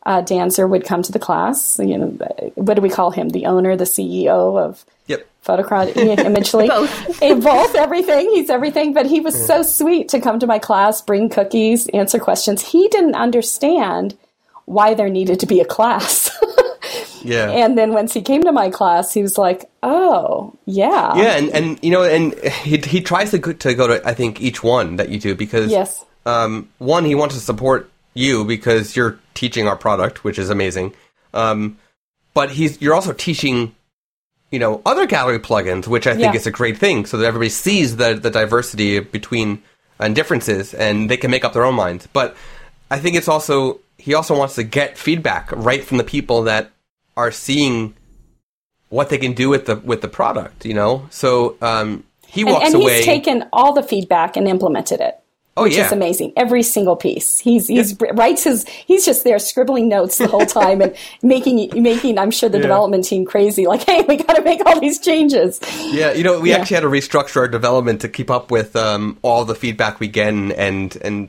uh, 0.05 0.22
Danzer 0.22 0.68
would 0.68 0.84
come 0.84 1.03
to 1.03 1.12
the 1.12 1.18
class. 1.18 1.78
You 1.78 1.97
know, 1.99 2.53
what 2.55 2.74
do 2.74 2.82
we 2.82 2.91
call 2.91 3.11
him? 3.11 3.30
The 3.30 3.47
owner, 3.47 3.76
the 3.76 3.84
CEO 3.84 4.59
of 4.62 4.84
Yep. 5.07 5.26
Photocrati 5.49 5.94
Imagely. 6.18 6.68
Both. 6.68 7.20
Both, 7.20 7.74
everything. 7.74 8.30
He's 8.30 8.51
everything. 8.51 8.92
But 8.92 9.07
he 9.07 9.20
was 9.20 9.34
so 9.46 9.62
sweet 9.62 10.11
to 10.11 10.20
come 10.20 10.38
to 10.40 10.46
my 10.46 10.59
class, 10.59 11.01
bring 11.01 11.28
cookies, 11.30 11.86
answer 11.88 12.18
questions. 12.18 12.62
He 12.62 12.88
didn't 12.88 13.14
understand 13.14 14.16
why 14.66 14.92
there 14.94 15.09
needed 15.09 15.40
to 15.40 15.46
be 15.46 15.61
a 15.61 15.64
class. 15.64 16.30
Yeah. 17.24 17.51
and 17.51 17.76
then 17.76 17.92
once 17.92 18.14
he 18.14 18.22
came 18.22 18.44
to 18.44 18.53
my 18.53 18.70
class, 18.70 19.12
he 19.12 19.22
was 19.22 19.36
like, 19.36 19.68
oh, 19.82 20.55
yeah. 20.66 21.16
yeah, 21.16 21.36
and, 21.36 21.51
and 21.51 21.78
you 21.82 21.90
know, 21.90 22.05
and 22.05 22.32
he 22.62 22.78
he 22.78 23.01
tries 23.01 23.32
to 23.32 23.38
go, 23.38 23.53
to 23.53 23.74
go 23.74 23.88
to 23.88 24.09
I 24.09 24.14
think 24.14 24.40
each 24.40 24.62
one 24.62 24.96
that 24.96 25.09
you 25.09 25.18
do 25.18 25.34
because 25.34 25.70
Yes. 25.70 26.05
um, 26.24 26.68
one 26.78 27.05
he 27.05 27.16
wants 27.16 27.34
to 27.34 27.40
support 27.40 27.90
you 28.14 28.44
because 28.44 28.96
you're 28.96 29.18
teaching 29.34 29.66
our 29.66 29.76
product, 29.76 30.22
which 30.24 30.38
is 30.38 30.49
amazing. 30.49 30.94
Um, 31.34 31.76
but 32.34 32.51
he's 32.51 32.80
you're 32.80 32.94
also 32.94 33.12
teaching, 33.12 33.74
you 34.51 34.59
know, 34.59 34.80
other 34.86 35.07
gallery 35.07 35.38
plugins, 35.38 35.86
which 35.86 36.07
I 36.07 36.12
think 36.12 36.32
Yeah. 36.32 36.40
is 36.40 36.46
a 36.46 36.51
great 36.51 36.78
thing, 36.78 37.05
so 37.07 37.16
that 37.18 37.26
everybody 37.26 37.51
sees 37.51 37.96
the 37.96 38.14
the 38.14 38.30
diversity 38.30 39.01
between 39.01 39.62
and 40.01 40.14
differences, 40.14 40.74
and 40.74 41.11
they 41.11 41.16
can 41.16 41.30
make 41.30 41.44
up 41.44 41.53
their 41.53 41.64
own 41.64 41.74
minds. 41.74 42.07
But 42.12 42.36
I 42.90 42.99
think 42.99 43.16
it's 43.16 43.28
also 43.28 43.80
he 43.99 44.14
also 44.14 44.36
wants 44.38 44.55
to 44.55 44.62
get 44.62 44.96
feedback 44.96 45.51
right 45.53 45.84
from 45.84 45.99
the 45.99 46.05
people 46.05 46.42
that 46.44 46.70
are 47.16 47.30
seeing 47.32 47.94
what 48.90 49.09
they 49.11 49.18
can 49.18 49.32
do 49.34 49.49
with 49.49 49.66
the 49.66 49.76
with 49.76 50.01
the 50.01 50.09
product. 50.09 50.64
You 50.64 50.74
know, 50.74 51.07
so 51.11 51.57
um, 51.61 52.05
he 52.26 52.42
And, 52.42 52.51
walks 52.51 52.66
and 52.66 52.74
away. 52.76 52.96
he's 52.99 53.05
taken 53.05 53.44
all 53.53 53.72
the 53.74 53.82
feedback 53.82 54.36
and 54.36 54.46
implemented 54.49 55.01
it. 55.01 55.18
Oh 55.59 55.62
which 55.64 55.76
yeah, 55.76 55.86
is 55.86 55.92
amazing. 55.92 56.32
Every 56.36 56.62
single 56.62 56.96
piece. 56.96 57.38
He's 57.38 57.68
he's 57.68 57.96
writes 58.14 58.44
his 58.44 58.66
he's 58.68 59.04
just 59.04 59.24
there 59.24 59.38
scribbling 59.38 59.88
notes 59.88 60.18
the 60.18 60.26
whole 60.28 60.46
time 60.46 60.80
and 60.80 60.94
making 61.22 61.70
making 61.82 62.18
I'm 62.18 62.30
sure 62.30 62.48
the 62.48 62.59
development 62.59 63.04
team 63.04 63.24
crazy. 63.26 63.66
Like, 63.66 63.82
hey, 63.84 64.02
we 64.09 64.16
got 64.16 64.34
to 64.36 64.42
make 64.42 64.64
all 64.64 64.80
these 64.80 64.98
changes. 65.00 65.61
Yeah, 65.92 66.12
you 66.12 66.22
know, 66.24 66.40
we 66.40 66.50
Yeah. 66.50 66.59
actually 66.59 66.76
had 66.76 66.80
to 66.82 66.88
restructure 66.88 67.36
our 67.38 67.48
development 67.48 68.00
to 68.02 68.09
keep 68.09 68.30
up 68.30 68.50
with 68.50 68.74
um, 68.76 69.18
all 69.22 69.44
the 69.44 69.54
feedback 69.54 70.00
we 70.00 70.09
get 70.09 70.28
and 70.28 70.52
and, 70.52 70.96
and 71.02 71.28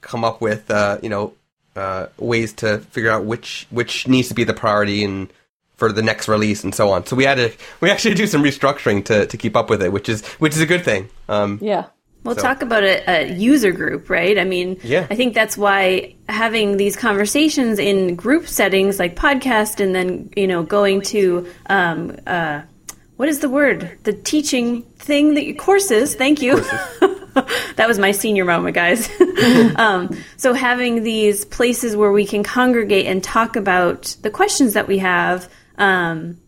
come 0.00 0.24
up 0.24 0.40
with 0.40 0.70
uh, 0.70 0.98
you 1.02 1.08
know 1.08 1.32
uh, 1.76 2.06
ways 2.18 2.52
to 2.54 2.78
figure 2.78 3.10
out 3.10 3.24
which 3.24 3.66
which 3.70 4.06
needs 4.06 4.28
to 4.28 4.34
be 4.34 4.44
the 4.44 4.54
priority 4.54 5.04
and 5.04 5.28
for 5.76 5.90
the 5.90 6.02
next 6.02 6.28
release 6.28 6.62
and 6.62 6.72
so 6.72 6.90
on. 6.90 7.04
So 7.04 7.16
we 7.16 7.24
had 7.24 7.34
to 7.34 7.52
we 7.80 7.90
actually 7.90 8.14
do 8.14 8.26
some 8.28 8.42
restructuring 8.44 9.04
to, 9.06 9.26
to 9.26 9.36
keep 9.36 9.56
up 9.56 9.68
with 9.70 9.82
it, 9.82 9.92
which 9.92 10.08
is 10.08 10.24
which 10.38 10.54
is 10.54 10.60
a 10.60 10.66
good 10.66 10.84
thing. 10.84 11.08
Um, 11.28 11.58
Yeah. 11.60 11.86
Well, 12.24 12.34
So- 12.34 12.42
talk 12.42 12.62
about 12.62 12.82
a, 12.82 13.02
a 13.10 13.32
user 13.34 13.70
group, 13.70 14.08
right? 14.10 14.38
I 14.38 14.44
mean, 14.44 14.78
Yeah. 14.82 15.06
I 15.10 15.14
think 15.14 15.34
that's 15.34 15.56
why 15.56 16.14
having 16.28 16.76
these 16.78 16.96
conversations 16.96 17.78
in 17.78 18.16
group 18.16 18.48
settings 18.48 18.98
like 18.98 19.14
podcast 19.14 19.78
and 19.80 19.94
then, 19.94 20.30
you 20.34 20.46
know, 20.46 20.62
going 20.62 21.02
to, 21.02 21.46
um, 21.66 22.16
uh, 22.26 22.62
what 23.16 23.28
is 23.28 23.40
the 23.40 23.48
word? 23.48 23.96
The 24.04 24.12
teaching 24.12 24.82
thing 24.98 25.34
that 25.34 25.44
you, 25.44 25.54
courses. 25.54 26.14
Thank 26.14 26.42
you. 26.42 26.56
that 27.76 27.84
was 27.86 27.98
my 27.98 28.10
senior 28.12 28.44
moment, 28.44 28.74
guys. 28.74 29.08
um, 29.76 30.16
so 30.36 30.52
having 30.54 31.02
these 31.04 31.44
places 31.44 31.94
where 31.94 32.10
we 32.10 32.26
can 32.26 32.42
congregate 32.42 33.06
and 33.06 33.22
talk 33.22 33.54
about 33.56 34.16
the 34.22 34.30
questions 34.30 34.72
that 34.74 34.88
we 34.88 34.98
have, 34.98 35.48
um, 35.78 36.38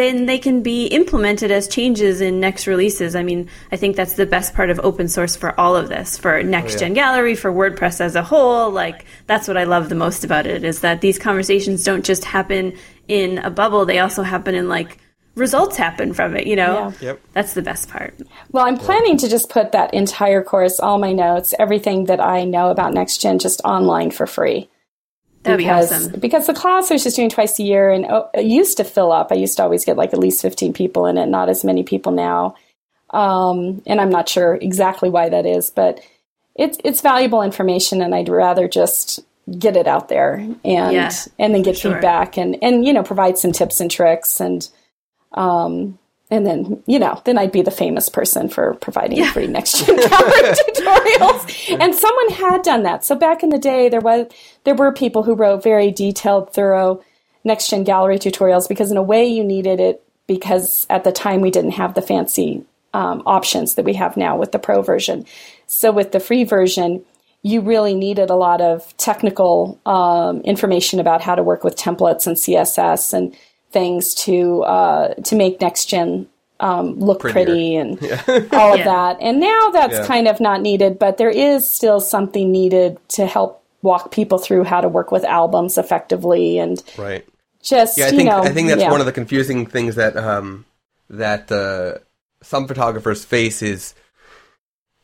then 0.00 0.24
they 0.24 0.38
can 0.38 0.62
be 0.62 0.86
implemented 0.86 1.50
as 1.50 1.68
changes 1.68 2.22
in 2.22 2.40
next 2.40 2.66
releases. 2.66 3.14
I 3.14 3.22
mean, 3.22 3.50
I 3.70 3.76
think 3.76 3.96
that's 3.96 4.14
the 4.14 4.24
best 4.24 4.54
part 4.54 4.70
of 4.70 4.80
open 4.82 5.08
source 5.08 5.36
for 5.36 5.58
all 5.60 5.76
of 5.76 5.90
this, 5.90 6.16
for 6.16 6.36
oh, 6.36 6.42
next 6.42 6.78
gen 6.78 6.94
gallery, 6.94 7.34
for 7.34 7.52
WordPress 7.52 8.00
as 8.00 8.16
a 8.16 8.22
whole. 8.22 8.70
Like 8.70 9.04
that's 9.26 9.46
what 9.46 9.58
I 9.58 9.64
love 9.64 9.90
the 9.90 9.94
most 9.94 10.24
about 10.24 10.46
it 10.46 10.64
is 10.64 10.80
that 10.80 11.02
these 11.02 11.18
conversations 11.18 11.84
don't 11.84 12.04
just 12.04 12.24
happen 12.24 12.78
in 13.08 13.38
a 13.38 13.50
bubble; 13.50 13.84
they 13.84 13.98
also 13.98 14.22
happen 14.22 14.54
in 14.54 14.70
like 14.70 14.96
results 15.34 15.76
happen 15.76 16.14
from 16.14 16.34
it. 16.34 16.46
You 16.46 16.56
know, 16.56 16.94
Yeah. 17.00 17.08
Yep. 17.08 17.20
that's 17.34 17.52
the 17.52 17.62
best 17.62 17.90
part. 17.90 18.14
Well, 18.52 18.64
I'm 18.64 18.78
planning 18.78 19.18
to 19.18 19.28
just 19.28 19.50
put 19.50 19.72
that 19.72 19.92
entire 19.92 20.42
course, 20.42 20.80
all 20.80 20.98
my 20.98 21.12
notes, 21.12 21.52
everything 21.58 22.06
that 22.06 22.20
I 22.20 22.44
know 22.44 22.70
about 22.70 22.94
next 22.94 23.18
gen, 23.20 23.38
just 23.38 23.60
online 23.64 24.10
for 24.12 24.26
free. 24.26 24.70
That'd 25.42 25.58
be 25.58 25.64
because, 25.64 25.92
awesome. 25.92 26.20
Because 26.20 26.46
the 26.46 26.54
class 26.54 26.90
I 26.90 26.94
was 26.94 27.04
just 27.04 27.16
doing 27.16 27.30
twice 27.30 27.58
a 27.58 27.62
year, 27.62 27.90
and 27.90 28.04
oh, 28.06 28.28
it 28.34 28.44
used 28.44 28.76
to 28.76 28.84
fill 28.84 29.10
up. 29.10 29.32
I 29.32 29.36
used 29.36 29.56
to 29.56 29.62
always 29.62 29.84
get 29.84 29.96
like 29.96 30.12
at 30.12 30.18
least 30.18 30.42
15 30.42 30.72
people 30.72 31.06
in 31.06 31.16
it, 31.16 31.26
not 31.26 31.48
as 31.48 31.64
many 31.64 31.82
people 31.82 32.12
now. 32.12 32.54
Um, 33.10 33.82
and 33.86 34.00
I'm 34.00 34.10
not 34.10 34.28
sure 34.28 34.54
exactly 34.56 35.08
why 35.08 35.28
that 35.30 35.46
is, 35.46 35.70
but 35.70 36.00
it's 36.54 36.78
it's 36.84 37.00
valuable 37.00 37.42
information, 37.42 38.02
and 38.02 38.14
I'd 38.14 38.28
rather 38.28 38.68
just 38.68 39.20
get 39.58 39.76
it 39.76 39.88
out 39.88 40.08
there 40.08 40.34
and 40.34 40.92
Yeah, 40.92 41.10
and 41.38 41.54
then 41.54 41.62
get 41.62 41.76
sure. 41.78 41.94
feedback 41.94 42.36
and 42.36 42.56
and 42.62 42.84
you 42.86 42.92
know 42.92 43.02
provide 43.02 43.36
some 43.38 43.50
tips 43.50 43.80
and 43.80 43.90
tricks 43.90 44.40
and 44.40 44.68
um 45.32 45.98
and 46.30 46.46
then 46.46 46.82
you 46.86 46.98
know 47.00 47.20
then 47.24 47.36
I'd 47.38 47.50
be 47.50 47.62
the 47.62 47.70
famous 47.72 48.08
person 48.08 48.48
for 48.48 48.74
providing 48.74 49.24
free 49.24 49.48
next 49.48 49.84
gen 49.86 49.96
tutorials. 49.98 51.78
And 51.80 51.94
someone 51.94 52.28
had 52.30 52.62
done 52.62 52.82
that. 52.84 53.04
So 53.04 53.16
back 53.16 53.42
in 53.42 53.48
the 53.48 53.58
day, 53.58 53.88
there 53.88 54.00
was 54.00 54.26
there 54.64 54.74
were 54.74 54.92
people 54.92 55.22
who 55.22 55.34
wrote 55.34 55.62
very 55.62 55.90
detailed, 55.90 56.52
thorough 56.52 57.02
next 57.44 57.70
gen 57.70 57.84
gallery 57.84 58.18
tutorials 58.18 58.68
because 58.68 58.90
in 58.90 58.96
a 58.98 59.02
way 59.02 59.26
you 59.26 59.42
needed 59.42 59.80
it 59.80 60.02
because 60.26 60.86
at 60.90 61.04
the 61.04 61.12
time 61.12 61.40
we 61.40 61.50
didn't 61.50 61.70
have 61.72 61.94
the 61.94 62.02
fancy 62.02 62.64
um, 62.92 63.22
options 63.24 63.74
that 63.76 63.84
we 63.84 63.94
have 63.94 64.16
now 64.16 64.36
with 64.36 64.52
the 64.52 64.58
pro 64.58 64.82
version. 64.82 65.24
So 65.66 65.90
with 65.92 66.12
the 66.12 66.20
free 66.20 66.44
version, 66.44 67.04
you 67.42 67.62
really 67.62 67.94
needed 67.94 68.28
a 68.28 68.34
lot 68.36 68.60
of 68.60 68.94
technical 68.98 69.80
um, 69.86 70.40
information 70.42 71.00
about 71.00 71.22
how 71.22 71.34
to 71.34 71.42
work 71.42 71.64
with 71.64 71.76
templates 71.76 72.26
and 72.26 72.36
CSS 72.36 73.14
and 73.14 73.34
things 73.70 74.14
to 74.16 74.62
uh, 74.64 75.14
to 75.14 75.36
make 75.36 75.60
next 75.60 75.86
gen 75.86 76.28
um, 76.58 76.98
look 76.98 77.20
Prettier. 77.20 77.32
pretty 77.44 77.76
and 77.76 77.98
all 78.52 78.72
of 78.74 78.80
Yeah. 78.80 78.84
that. 78.84 79.16
And 79.22 79.40
now 79.40 79.70
that's 79.72 79.94
Yeah. 79.98 80.06
kind 80.06 80.28
of 80.28 80.40
not 80.40 80.60
needed, 80.60 80.98
but 80.98 81.16
there 81.16 81.30
is 81.30 81.66
still 81.68 82.00
something 82.00 82.52
needed 82.52 82.98
to 83.10 83.26
help 83.26 83.59
walk 83.82 84.10
people 84.10 84.38
through 84.38 84.64
how 84.64 84.80
to 84.80 84.88
work 84.88 85.10
with 85.10 85.24
albums 85.24 85.78
effectively 85.78 86.58
and 86.58 86.82
Right. 86.98 87.26
just 87.62 87.96
Yeah, 87.98 88.06
I 88.06 88.08
you 88.10 88.16
think 88.16 88.28
know 88.30 88.42
I 88.42 88.50
think 88.50 88.68
that's 88.68 88.80
yeah. 88.82 88.90
one 88.90 89.00
of 89.00 89.06
the 89.06 89.12
confusing 89.12 89.66
things 89.66 89.94
that 89.96 90.16
um, 90.16 90.64
that 91.08 91.50
uh, 91.50 91.98
some 92.42 92.68
photographers 92.68 93.24
face 93.24 93.62
is 93.62 93.94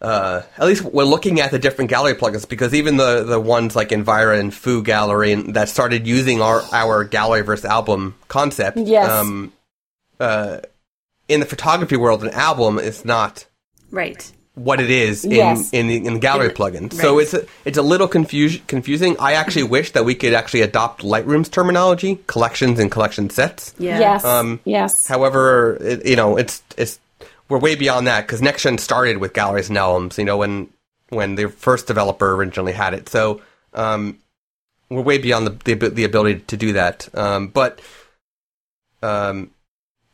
uh, 0.02 0.42
at 0.58 0.66
least 0.66 0.84
when 0.84 1.06
looking 1.06 1.40
at 1.40 1.50
the 1.50 1.58
different 1.58 1.88
gallery 1.90 2.14
plugins 2.14 2.46
because 2.46 2.74
even 2.74 2.98
the 2.98 3.24
the 3.24 3.40
ones 3.40 3.74
like 3.74 3.88
Envira 3.90 4.38
and 4.38 4.52
Foo 4.52 4.82
Gallery 4.82 5.32
and 5.32 5.54
that 5.54 5.68
started 5.70 6.06
using 6.06 6.42
our 6.42 6.62
our 6.72 7.02
gallery 7.04 7.40
versus 7.42 7.64
album 7.64 8.14
concept. 8.28 8.76
Yes. 8.76 9.10
Um, 9.10 9.52
uh, 10.20 10.60
in 11.28 11.40
the 11.40 11.46
photography 11.46 11.96
world, 11.96 12.22
an 12.22 12.30
album 12.30 12.78
is 12.78 13.04
not 13.04 13.46
Right. 13.90 14.30
What 14.56 14.80
it 14.80 14.90
is 14.90 15.24
in 15.24 15.30
Yes. 15.32 15.70
in, 15.72 15.86
the, 15.86 15.96
in 15.96 16.14
the 16.14 16.18
gallery 16.18 16.48
In- 16.48 16.54
plugin. 16.54 16.92
So 16.92 17.18
it's 17.18 17.34
a, 17.34 17.44
it's 17.64 17.76
a 17.78 17.82
little 17.82 18.08
confuse, 18.08 18.58
confusing. 18.66 19.14
I 19.20 19.34
actually 19.34 19.64
wish 19.76 19.92
that 19.92 20.04
we 20.04 20.14
could 20.14 20.32
actually 20.32 20.62
adopt 20.62 21.02
Lightroom's 21.02 21.48
terminology, 21.50 22.18
collections 22.26 22.78
and 22.78 22.90
collection 22.90 23.28
sets. 23.30 23.74
Yeah. 23.78 23.98
yes 24.00 24.24
Um, 24.24 24.60
yes 24.64 25.06
However, 25.06 25.76
it, 25.80 26.06
you 26.06 26.16
know, 26.16 26.36
it's 26.38 26.62
it's 26.78 26.98
we're 27.48 27.58
way 27.58 27.74
beyond 27.76 28.06
that 28.08 28.26
because 28.26 28.40
NextGen 28.40 28.80
started 28.80 29.18
with 29.18 29.32
galleries 29.34 29.68
and 29.68 29.76
albums. 29.78 30.16
You 30.18 30.24
know, 30.24 30.38
when 30.38 30.68
when 31.10 31.34
the 31.36 31.48
first 31.50 31.86
developer 31.86 32.34
originally 32.34 32.72
had 32.72 32.94
it, 32.94 33.08
so 33.10 33.40
um, 33.74 34.18
we're 34.88 35.02
way 35.02 35.18
beyond 35.18 35.46
the 35.46 35.74
the, 35.76 35.90
the 35.90 36.04
ability 36.04 36.40
to 36.46 36.56
do 36.56 36.72
that. 36.72 37.08
Um, 37.14 37.48
but 37.48 37.78
um, 39.02 39.50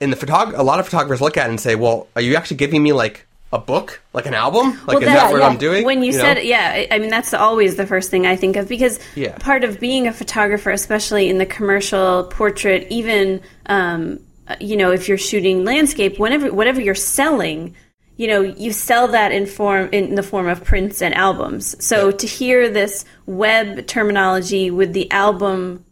in 0.00 0.10
the 0.10 0.16
photog, 0.16 0.58
a 0.58 0.62
lot 0.62 0.80
of 0.80 0.86
photographers 0.86 1.20
look 1.20 1.36
at 1.36 1.46
it 1.46 1.50
and 1.50 1.60
say, 1.60 1.74
"Well, 1.76 2.08
are 2.16 2.20
you 2.22 2.34
actually 2.36 2.56
giving 2.58 2.82
me 2.82 2.92
like 2.92 3.24
a 3.52 3.58
book, 3.58 4.00
like 4.14 4.26
an 4.26 4.34
album? 4.34 4.80
Like, 4.86 4.98
is 4.98 5.04
that- 5.04 5.14
that 5.14 5.32
what 5.32 5.40
yeah. 5.40 5.46
I'm 5.48 5.58
doing?" 5.58 5.84
When 5.84 6.02
you, 6.02 6.12
know? 6.12 6.18
said, 6.18 6.42
yeah, 6.44 6.72
I- 6.74 6.88
I 6.90 6.98
mean, 6.98 7.10
that's 7.10 7.34
always 7.34 7.76
the 7.76 7.86
first 7.86 8.10
thing 8.10 8.26
I 8.26 8.36
think 8.36 8.56
of 8.56 8.68
because 8.68 8.98
Yeah. 9.14 9.36
part 9.38 9.62
of 9.64 9.78
being 9.78 10.06
a 10.08 10.12
photographer, 10.12 10.70
especially 10.70 11.28
in 11.28 11.38
the 11.38 11.46
commercial 11.46 12.24
portrait, 12.24 12.86
even, 12.90 13.40
um, 13.66 14.20
uh, 14.48 14.56
you 14.60 14.76
know, 14.76 14.90
if 14.90 15.08
you're 15.08 15.18
shooting 15.18 15.64
landscape, 15.64 16.18
whenever, 16.18 16.52
whatever 16.52 16.80
you're 16.80 16.94
selling, 16.94 17.74
you 18.16 18.26
know, 18.26 18.40
you 18.42 18.72
sell 18.72 19.08
that 19.08 19.32
in 19.32 19.46
form 19.46 19.88
in 19.92 20.14
the 20.14 20.22
form 20.22 20.46
of 20.48 20.62
prints 20.64 21.00
and 21.02 21.14
albums. 21.14 21.74
So 21.84 22.10
to 22.10 22.26
hear 22.26 22.68
this 22.68 23.04
web 23.26 23.86
terminology 23.86 24.70
with 24.70 24.92
the 24.92 25.10
album, 25.10 25.84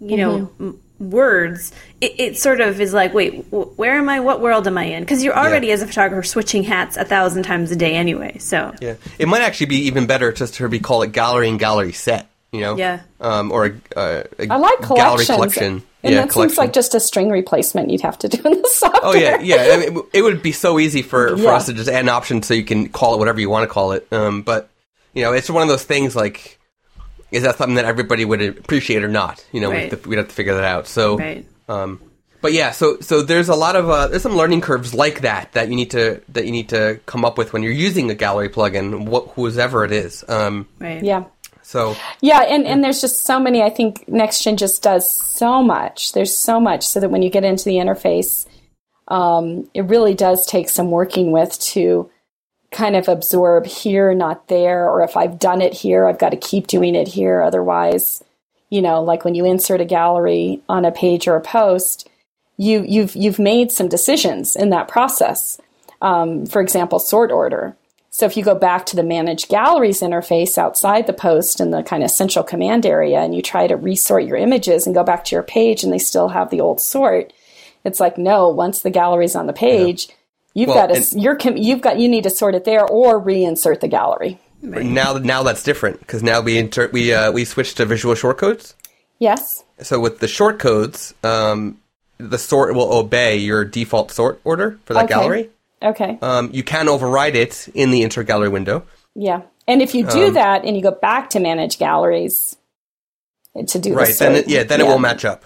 you 0.00 0.16
know, 0.16 0.50
m- 0.60 0.80
words, 1.10 1.72
it, 2.00 2.12
it 2.18 2.38
sort 2.38 2.60
of 2.60 2.80
is 2.80 2.92
like, 2.92 3.14
wait, 3.14 3.44
wh- 3.50 3.78
where 3.78 3.94
am 3.98 4.08
I? 4.08 4.20
What 4.20 4.40
world 4.40 4.66
am 4.66 4.76
I 4.78 4.84
in? 4.84 5.02
Because 5.02 5.22
you're 5.22 5.36
already, 5.36 5.70
as 5.70 5.82
a 5.82 5.86
photographer, 5.86 6.22
switching 6.22 6.62
hats 6.64 6.96
a 6.96 7.04
thousand 7.04 7.42
times 7.44 7.70
a 7.70 7.76
day 7.76 7.94
anyway. 7.94 8.38
So 8.38 8.74
Yeah, 8.80 8.94
it 9.18 9.28
might 9.28 9.42
actually 9.42 9.66
be 9.66 9.86
even 9.86 10.06
better 10.06 10.32
just 10.32 10.54
to 10.54 10.68
be 10.68 10.78
call 10.80 11.02
it 11.02 11.12
gallery 11.12 11.48
and 11.48 11.58
gallery 11.58 11.92
set. 11.92 12.28
You 12.52 12.60
know, 12.60 12.76
Yeah. 12.76 13.00
um, 13.20 13.50
or 13.50 13.66
a, 13.66 13.98
uh, 13.98 14.22
a 14.38 14.48
I 14.48 14.56
like 14.56 14.80
gallery 14.88 15.24
collection. 15.26 15.82
and 16.04 16.12
yeah, 16.14 16.20
that 16.20 16.30
collection. 16.30 16.50
seems 16.50 16.58
like 16.58 16.72
just 16.72 16.94
a 16.94 17.00
string 17.00 17.28
replacement 17.30 17.90
you'd 17.90 18.02
have 18.02 18.16
to 18.20 18.28
do 18.28 18.40
in 18.46 18.62
the 18.62 18.68
software 18.72 19.00
Oh 19.02 19.12
yeah, 19.14 19.40
yeah. 19.40 19.70
I 19.72 19.76
mean, 19.90 20.02
it 20.12 20.22
would 20.22 20.40
be 20.40 20.52
so 20.52 20.78
easy 20.78 21.02
for, 21.02 21.36
for 21.36 21.42
Yeah. 21.42 21.54
us 21.54 21.66
to 21.66 21.72
just 21.72 21.88
add 21.88 22.00
an 22.04 22.08
option 22.08 22.42
so 22.44 22.54
you 22.54 22.62
can 22.62 22.90
call 22.90 23.14
it 23.14 23.18
whatever 23.18 23.40
you 23.40 23.50
want 23.50 23.68
to 23.68 23.72
call 23.72 23.90
it. 23.90 24.06
Um, 24.12 24.42
but 24.42 24.68
you 25.14 25.22
know, 25.22 25.32
it's 25.32 25.50
one 25.50 25.62
of 25.62 25.68
those 25.68 25.82
things 25.82 26.14
like, 26.14 26.60
is 27.34 27.42
that 27.42 27.56
something 27.56 27.74
that 27.76 27.84
everybody 27.84 28.24
would 28.24 28.40
appreciate 28.42 29.02
or 29.04 29.08
not? 29.08 29.44
You 29.52 29.60
know, 29.60 29.70
Right. 29.70 29.84
we'd, 29.84 29.90
have 29.92 30.02
to, 30.02 30.08
we'd 30.08 30.18
have 30.18 30.28
to 30.28 30.34
figure 30.34 30.54
that 30.54 30.64
out. 30.64 30.86
So, 30.86 31.18
Right. 31.18 31.44
um, 31.68 32.00
but 32.40 32.52
yeah, 32.52 32.72
so 32.72 32.98
so 33.00 33.22
there's 33.22 33.48
a 33.48 33.54
lot 33.54 33.74
of 33.74 33.88
uh, 33.88 34.08
there's 34.08 34.22
some 34.22 34.36
learning 34.36 34.60
curves 34.60 34.92
like 34.94 35.22
that 35.22 35.52
that 35.52 35.68
you 35.70 35.76
need 35.76 35.90
to 35.92 36.20
that 36.30 36.44
you 36.44 36.52
need 36.52 36.68
to 36.70 37.00
come 37.06 37.24
up 37.24 37.38
with 37.38 37.52
when 37.52 37.62
you're 37.62 37.72
using 37.72 38.10
a 38.10 38.14
gallery 38.14 38.48
plugin, 38.50 39.08
wh- 39.08 39.30
whoever 39.34 39.84
it 39.84 39.92
is. 39.92 40.22
Um, 40.28 40.66
Right. 40.78 41.02
yeah 41.02 41.24
so 41.62 41.96
Yeah, 42.20 42.40
and, 42.42 42.66
and 42.66 42.84
there's 42.84 43.00
just 43.00 43.24
so 43.24 43.40
many. 43.40 43.62
I 43.62 43.70
think 43.70 44.04
NextGen 44.06 44.56
just 44.56 44.82
does 44.82 45.08
so 45.10 45.62
much. 45.62 46.12
There's 46.12 46.36
so 46.36 46.60
much 46.60 46.86
so 46.86 47.00
that 47.00 47.08
when 47.10 47.22
you 47.22 47.30
get 47.30 47.42
into 47.44 47.64
the 47.64 47.76
interface, 47.76 48.46
um, 49.08 49.70
it 49.72 49.86
really 49.86 50.12
does 50.14 50.46
take 50.46 50.68
some 50.68 50.90
working 50.90 51.32
with 51.32 51.58
to 51.60 52.10
kind 52.74 52.96
of 52.96 53.08
absorb 53.08 53.64
here, 53.64 54.12
not 54.12 54.48
there, 54.48 54.90
or 54.90 55.02
if 55.02 55.16
I've 55.16 55.38
done 55.38 55.62
it 55.62 55.72
here, 55.72 56.06
I've 56.06 56.18
got 56.18 56.30
to 56.30 56.36
keep 56.36 56.66
doing 56.66 56.94
it 56.94 57.08
here. 57.08 57.40
Otherwise, 57.40 58.22
you 58.68 58.82
know, 58.82 59.02
like 59.02 59.24
when 59.24 59.34
you 59.34 59.46
insert 59.46 59.80
a 59.80 59.86
gallery 59.86 60.60
on 60.68 60.84
a 60.84 60.92
page 60.92 61.26
or 61.26 61.36
a 61.36 61.40
post, 61.40 62.08
you 62.56 62.84
you've 62.86 63.16
you've 63.16 63.38
made 63.38 63.72
some 63.72 63.88
decisions 63.88 64.56
in 64.56 64.70
that 64.70 64.88
process. 64.88 65.60
Um, 66.02 66.44
for 66.46 66.60
example, 66.60 66.98
sort 66.98 67.30
order. 67.30 67.76
So 68.10 68.26
if 68.26 68.36
you 68.36 68.44
go 68.44 68.54
back 68.54 68.86
to 68.86 68.96
the 68.96 69.02
manage 69.02 69.48
galleries 69.48 70.00
interface 70.00 70.58
outside 70.58 71.06
the 71.06 71.12
post 71.12 71.60
in 71.60 71.70
the 71.70 71.82
kind 71.82 72.04
of 72.04 72.10
central 72.10 72.44
command 72.44 72.86
area 72.86 73.20
and 73.20 73.34
you 73.34 73.42
try 73.42 73.66
to 73.66 73.76
resort 73.76 74.24
your 74.24 74.36
images 74.36 74.86
and 74.86 74.94
go 74.94 75.02
back 75.02 75.24
to 75.24 75.34
your 75.34 75.42
page 75.42 75.82
and 75.82 75.92
they 75.92 75.98
still 75.98 76.28
have 76.28 76.50
the 76.50 76.60
old 76.60 76.80
sort, 76.80 77.32
it's 77.84 77.98
like 78.00 78.18
no, 78.18 78.48
once 78.48 78.82
the 78.82 78.90
gallery's 78.90 79.34
on 79.34 79.46
the 79.46 79.52
page, 79.52 80.08
you've 80.54 80.68
Well, 80.68 80.88
got 80.88 80.94
to 80.94 81.18
you're, 81.18 81.36
you've 81.56 81.80
got 81.82 81.98
you 81.98 82.08
need 82.08 82.24
to 82.24 82.30
sort 82.30 82.54
it 82.54 82.64
there 82.64 82.86
or 82.86 83.20
reinsert 83.22 83.80
the 83.80 83.88
gallery. 83.88 84.38
now 84.62 85.14
now 85.18 85.42
that's 85.42 85.62
different 85.62 85.98
because 86.00 86.22
now 86.22 86.40
we 86.40 86.56
insert 86.58 86.92
we 86.92 87.12
uh, 87.12 87.30
we 87.32 87.44
switched 87.44 87.76
to 87.78 87.84
visual 87.84 88.14
shortcodes. 88.14 88.74
Yes. 89.18 89.62
So 89.80 90.00
with 90.00 90.20
the 90.20 90.26
shortcodes, 90.26 91.12
um, 91.24 91.80
the 92.18 92.38
sort 92.38 92.74
will 92.74 92.92
obey 92.92 93.36
your 93.36 93.64
default 93.64 94.10
sort 94.10 94.40
order 94.44 94.78
for 94.84 94.94
that 94.94 95.04
Okay. 95.04 95.14
gallery. 95.14 95.50
Okay. 95.82 96.18
Um, 96.22 96.50
you 96.52 96.62
can 96.62 96.88
override 96.88 97.36
it 97.36 97.68
in 97.74 97.90
the 97.90 98.02
insert 98.02 98.26
gallery 98.26 98.48
window. 98.48 98.84
yeah. 99.14 99.42
And 99.66 99.80
if 99.80 99.94
you 99.94 100.06
do 100.06 100.26
um, 100.26 100.34
that 100.34 100.64
and 100.66 100.76
you 100.76 100.82
go 100.82 100.90
back 100.90 101.30
to 101.30 101.40
manage 101.40 101.78
galleries 101.78 102.54
to 103.68 103.78
do 103.78 103.90
the 103.90 103.96
Right. 103.96 104.14
Then 104.14 104.34
it, 104.34 104.46
yeah, 104.48 104.62
then 104.64 104.80
it 104.82 104.86
will 104.86 104.98
match 104.98 105.24
up. 105.24 105.42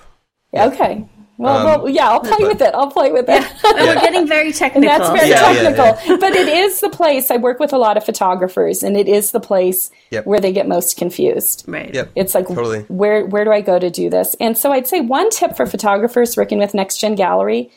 Okay. 0.53 1.05
Well, 1.39 1.57
Um, 1.69 1.83
well, 1.83 1.89
yeah, 1.89 2.11
I'll 2.11 2.21
play 2.21 2.37
but- 2.41 2.49
with 2.49 2.61
it. 2.63 2.75
I'll 2.75 2.91
play 2.91 3.13
with 3.13 3.29
it. 3.29 3.43
And 3.65 3.87
we're 3.87 3.95
getting 4.01 4.27
very 4.27 4.47
And 4.49 4.55
technical. 4.57 4.89
that's 4.99 5.09
very 5.11 5.31
Yeah, 5.31 5.53
yeah, 5.53 5.71
technical. 5.73 6.19
But 6.19 6.35
it 6.35 6.49
is 6.49 6.81
the 6.81 6.89
place, 6.91 7.31
I 7.31 7.37
work 7.37 7.61
with 7.61 7.73
a 7.73 7.79
lot 7.79 7.97
of 7.97 8.05
photographers, 8.05 8.83
and 8.83 8.97
it 8.97 9.09
is 9.09 9.31
the 9.31 9.39
place 9.41 9.91
Yep. 10.11 10.27
where 10.27 10.41
they 10.41 10.53
get 10.53 10.67
most 10.67 10.97
confused. 10.97 11.65
right. 11.69 11.95
Yep. 11.95 12.11
It's 12.17 12.35
like, 12.35 12.49
Totally. 12.49 12.81
where, 12.89 13.25
where 13.25 13.45
do 13.45 13.53
I 13.53 13.61
go 13.61 13.79
to 13.79 13.89
do 13.89 14.11
this? 14.11 14.35
And 14.41 14.59
so 14.59 14.73
I'd 14.73 14.89
say 14.89 15.01
one 15.01 15.31
tip 15.31 15.57
for 15.57 15.65
photographers 15.65 16.37
working 16.37 16.59
with 16.59 16.75
Next 16.75 16.97
Gen 16.99 17.15
Gallery 17.15 17.71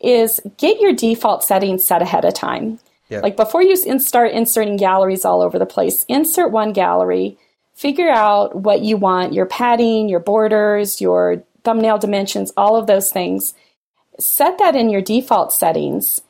is 0.00 0.38
get 0.56 0.80
your 0.80 0.92
default 0.92 1.42
settings 1.42 1.84
set 1.84 2.02
ahead 2.02 2.24
of 2.24 2.34
time. 2.34 2.78
Yep. 3.08 3.22
Like 3.24 3.36
before 3.36 3.62
you 3.62 3.76
in- 3.84 3.98
start 4.00 4.30
inserting 4.32 4.76
galleries 4.76 5.24
all 5.24 5.40
over 5.42 5.58
the 5.58 5.66
place, 5.66 6.04
insert 6.08 6.52
one 6.52 6.72
gallery, 6.72 7.36
figure 7.74 8.10
out 8.10 8.54
what 8.54 8.82
you 8.82 8.96
want 8.96 9.32
your 9.32 9.46
padding, 9.46 10.08
your 10.08 10.20
borders, 10.20 11.00
your 11.00 11.42
thumbnail 11.68 11.98
dimensions, 11.98 12.50
all 12.56 12.76
of 12.76 12.86
those 12.86 13.10
things. 13.12 13.52
set 14.20 14.56
that 14.58 14.74
in 14.74 14.88
your 14.90 15.02
default 15.02 15.52
settings. 15.52 16.20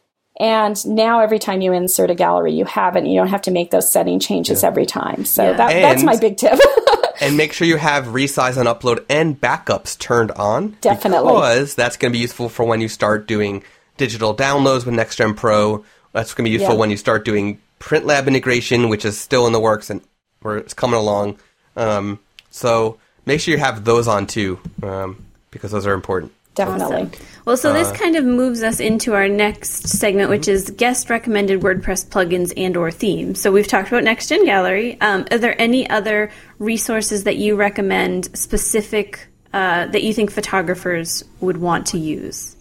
And 0.41 0.77
now 0.87 1.21
every 1.21 1.39
time 1.39 1.61
you 1.63 1.73
insert 1.73 2.11
a 2.11 2.15
gallery, 2.15 2.53
you 2.53 2.65
have 2.65 2.97
it. 2.97 3.01
And 3.05 3.11
you 3.13 3.19
don't 3.19 3.29
have 3.29 3.43
to 3.43 3.51
make 3.51 3.71
those 3.71 3.91
setting 3.91 4.19
changes 4.21 4.63
every 4.65 4.85
time. 4.85 5.25
So 5.25 5.43
Yeah. 5.45 5.57
that, 5.57 5.73
that's 5.73 6.03
my 6.03 6.17
big 6.17 6.37
tip. 6.37 6.59
and 7.21 7.37
make 7.37 7.53
sure 7.53 7.67
you 7.67 7.77
have 7.79 8.07
resize 8.07 8.57
and 8.59 8.69
upload 8.69 9.05
and 9.09 9.41
backups 9.41 9.97
turned 9.99 10.33
on. 10.33 10.77
Definitely. 10.81 11.33
Because 11.33 11.75
that's 11.75 11.97
going 11.97 12.13
to 12.13 12.17
be 12.17 12.21
useful 12.21 12.49
for 12.49 12.65
when 12.67 12.81
you 12.81 12.89
start 12.89 13.27
doing 13.27 13.63
digital 13.97 14.35
downloads 14.37 14.85
with 14.85 14.95
NextGen 14.95 15.35
Pro. 15.37 15.85
That's 16.13 16.35
going 16.35 16.45
to 16.45 16.51
be 16.51 16.55
useful 16.55 16.75
Yeah. 16.75 16.81
when 16.81 16.91
you 16.91 16.97
start 16.99 17.25
doing 17.25 17.59
print 17.79 18.05
lab 18.07 18.29
integration, 18.29 18.89
which 18.91 19.05
is 19.05 19.19
still 19.19 19.47
in 19.47 19.53
the 19.53 19.61
works 19.61 19.89
and 19.89 20.01
where 20.43 20.57
it's 20.59 20.75
coming 20.75 20.99
along. 21.01 21.39
Um, 21.77 22.19
so 22.51 22.99
make 23.25 23.41
sure 23.41 23.53
you 23.53 23.59
have 23.61 23.85
those 23.85 24.07
on 24.09 24.27
too, 24.27 24.59
um, 24.83 25.25
because 25.51 25.71
those 25.71 25.87
are 25.87 25.95
important. 25.95 26.33
Definitely. 26.55 27.11
Well, 27.45 27.57
so 27.57 27.71
Uh, 27.71 27.75
this 27.75 27.93
kind 27.93 28.17
of 28.17 28.25
moves 28.25 28.65
us 28.65 28.81
into 28.81 29.15
our 29.15 29.29
next 29.29 29.87
segment, 29.89 30.29
which 30.29 30.49
is 30.49 30.71
guest 30.71 31.09
recommended 31.09 31.61
WordPress 31.61 32.09
plugins 32.09 32.53
and 32.57 32.77
or 32.77 32.91
themes. 32.91 33.41
So 33.41 33.53
we've 33.53 33.69
talked 33.69 33.89
about 33.89 34.03
Next 34.03 34.29
Gen 34.29 34.45
Gallery. 34.45 35.01
Um, 35.01 35.25
are 35.31 35.39
there 35.39 35.61
any 35.61 35.89
other 35.89 36.31
resources 36.59 37.25
that 37.25 37.37
you 37.37 37.55
recommend 37.55 38.37
specific 38.37 39.29
uh, 39.53 39.87
that 39.87 40.03
you 40.03 40.13
think 40.13 40.33
photographers 40.33 41.23
would 41.41 41.59
want 41.59 41.87
to 41.89 41.99
use? 41.99 42.57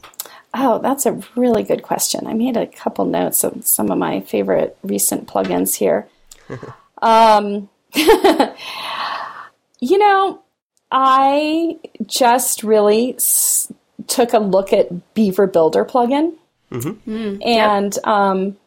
Oh, 0.53 0.79
that's 0.79 1.07
a 1.07 1.19
really 1.35 1.63
good 1.63 1.81
question. 1.81 2.27
I 2.27 2.33
made 2.33 2.55
a 2.55 2.67
couple 2.67 3.05
notes 3.05 3.43
of 3.43 3.65
some 3.65 3.89
of 3.91 3.97
my 3.97 4.21
favorite 4.21 4.77
recent 4.83 5.27
plugins 5.27 5.75
here. 5.75 6.07
um, 7.01 7.67
you 9.79 9.97
know, 9.97 10.41
I 10.91 11.77
just 12.05 12.63
really 12.63 13.15
s- 13.15 13.71
took 14.07 14.33
a 14.33 14.39
look 14.39 14.71
at 14.73 15.13
Beaver 15.13 15.47
Builder 15.47 15.85
plugin, 15.85 16.33
and 17.43 17.97
um, 18.03 18.57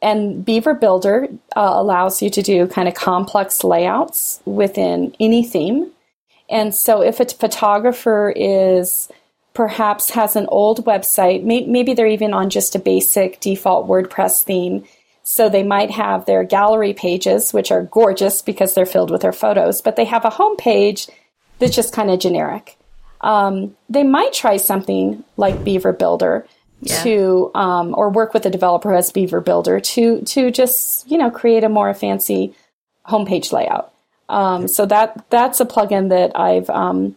and 0.00 0.44
Beaver 0.44 0.74
Builder 0.74 1.28
uh, 1.56 1.60
allows 1.74 2.22
you 2.22 2.30
to 2.30 2.42
do 2.42 2.66
kind 2.66 2.88
of 2.88 2.94
complex 2.94 3.64
layouts 3.64 4.40
within 4.44 5.14
any 5.20 5.42
theme. 5.44 5.90
And 6.50 6.74
so, 6.74 7.02
if 7.02 7.20
a 7.20 7.26
photographer 7.26 8.32
is 8.34 9.08
perhaps 9.54 10.10
has 10.10 10.36
an 10.36 10.46
old 10.50 10.84
website, 10.86 11.42
may- 11.42 11.66
maybe 11.66 11.92
they're 11.94 12.06
even 12.06 12.32
on 12.32 12.48
just 12.48 12.74
a 12.74 12.78
basic 12.78 13.40
default 13.40 13.88
WordPress 13.88 14.44
theme. 14.44 14.84
So 15.24 15.50
they 15.50 15.62
might 15.62 15.90
have 15.90 16.24
their 16.24 16.42
gallery 16.44 16.94
pages, 16.94 17.52
which 17.52 17.70
are 17.70 17.82
gorgeous 17.82 18.40
because 18.40 18.72
they're 18.72 18.86
filled 18.86 19.10
with 19.10 19.20
their 19.20 19.32
photos, 19.32 19.82
but 19.82 19.96
they 19.96 20.06
have 20.06 20.24
a 20.24 20.30
home 20.30 20.56
page 20.56 21.08
that's 21.58 21.74
just 21.74 21.92
kind 21.92 22.10
of 22.10 22.18
generic. 22.18 22.76
Um, 23.20 23.76
they 23.88 24.04
might 24.04 24.32
try 24.32 24.56
something 24.56 25.24
like 25.36 25.64
Beaver 25.64 25.92
Builder 25.92 26.46
Yeah. 26.80 27.02
to, 27.02 27.50
um, 27.54 27.94
or 27.98 28.08
work 28.10 28.32
with 28.32 28.46
a 28.46 28.50
developer 28.50 28.90
who 28.90 28.94
has 28.94 29.10
Beaver 29.10 29.40
Builder 29.40 29.80
to 29.80 30.20
to 30.22 30.50
just 30.52 31.10
you 31.10 31.18
know 31.18 31.30
create 31.30 31.64
a 31.64 31.68
more 31.68 31.92
fancy 31.94 32.54
homepage 33.08 33.52
layout. 33.52 33.92
Um, 34.28 34.68
so 34.68 34.86
that 34.86 35.24
that's 35.30 35.58
a 35.60 35.64
plugin 35.66 36.10
that 36.10 36.38
I've 36.38 36.70
um, 36.70 37.16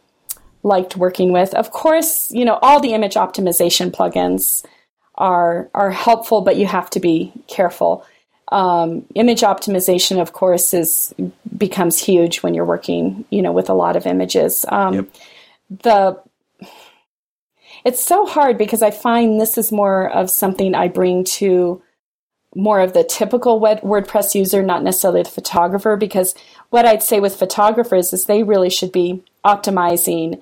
liked 0.64 0.98
working 0.98 1.32
with. 1.32 1.54
Of 1.54 1.72
course, 1.72 2.32
you 2.32 2.46
know 2.46 2.58
all 2.62 2.80
the 2.80 2.94
image 2.94 3.14
optimization 3.16 3.92
plugins 3.92 4.66
are 5.16 5.70
are 5.76 5.92
helpful, 5.92 6.42
but 6.42 6.56
you 6.56 6.66
have 6.66 6.90
to 6.92 7.00
be 7.00 7.32
careful. 7.48 8.04
Um, 8.52 9.06
image 9.16 9.42
optimization, 9.42 10.22
of 10.22 10.34
course, 10.34 10.74
is 10.74 11.14
becomes 11.58 11.98
huge 12.00 12.44
when 12.44 12.54
you're 12.54 12.66
working, 12.66 13.24
you 13.30 13.42
know, 13.42 13.54
with 13.54 13.70
a 13.70 13.74
lot 13.74 13.96
of 13.96 14.06
images. 14.06 14.66
Um, 14.68 14.94
Yep. 14.94 15.06
The 15.84 16.22
it's 17.86 18.04
so 18.04 18.26
hard 18.26 18.58
because 18.58 18.82
I 18.82 18.92
find 18.92 19.40
this 19.40 19.58
is 19.58 19.72
more 19.72 20.10
of 20.12 20.30
something 20.30 20.76
I 20.76 20.88
bring 20.88 21.24
to 21.24 21.82
more 22.54 22.82
of 22.82 22.94
the 22.94 23.04
typical 23.04 23.60
WordPress 23.60 24.36
user, 24.36 24.62
not 24.62 24.84
necessarily 24.84 25.24
the 25.24 25.30
photographer. 25.30 25.96
Because 25.96 26.36
what 26.70 26.86
I'd 26.86 27.02
say 27.02 27.20
with 27.20 27.36
photographers 27.38 28.12
is 28.14 28.26
they 28.26 28.44
really 28.44 28.70
should 28.70 28.92
be 28.92 29.24
optimizing 29.46 30.42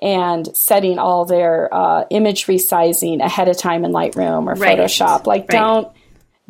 and 0.00 0.56
setting 0.56 0.98
all 0.98 1.24
their 1.24 1.68
uh, 1.74 2.04
image 2.10 2.46
resizing 2.46 3.20
ahead 3.20 3.48
of 3.48 3.56
time 3.56 3.84
in 3.84 3.90
Lightroom 3.90 4.46
or 4.46 4.54
Right. 4.54 4.78
Photoshop. 4.78 5.26
Like, 5.26 5.42
Right. 5.42 5.58
don't 5.58 5.88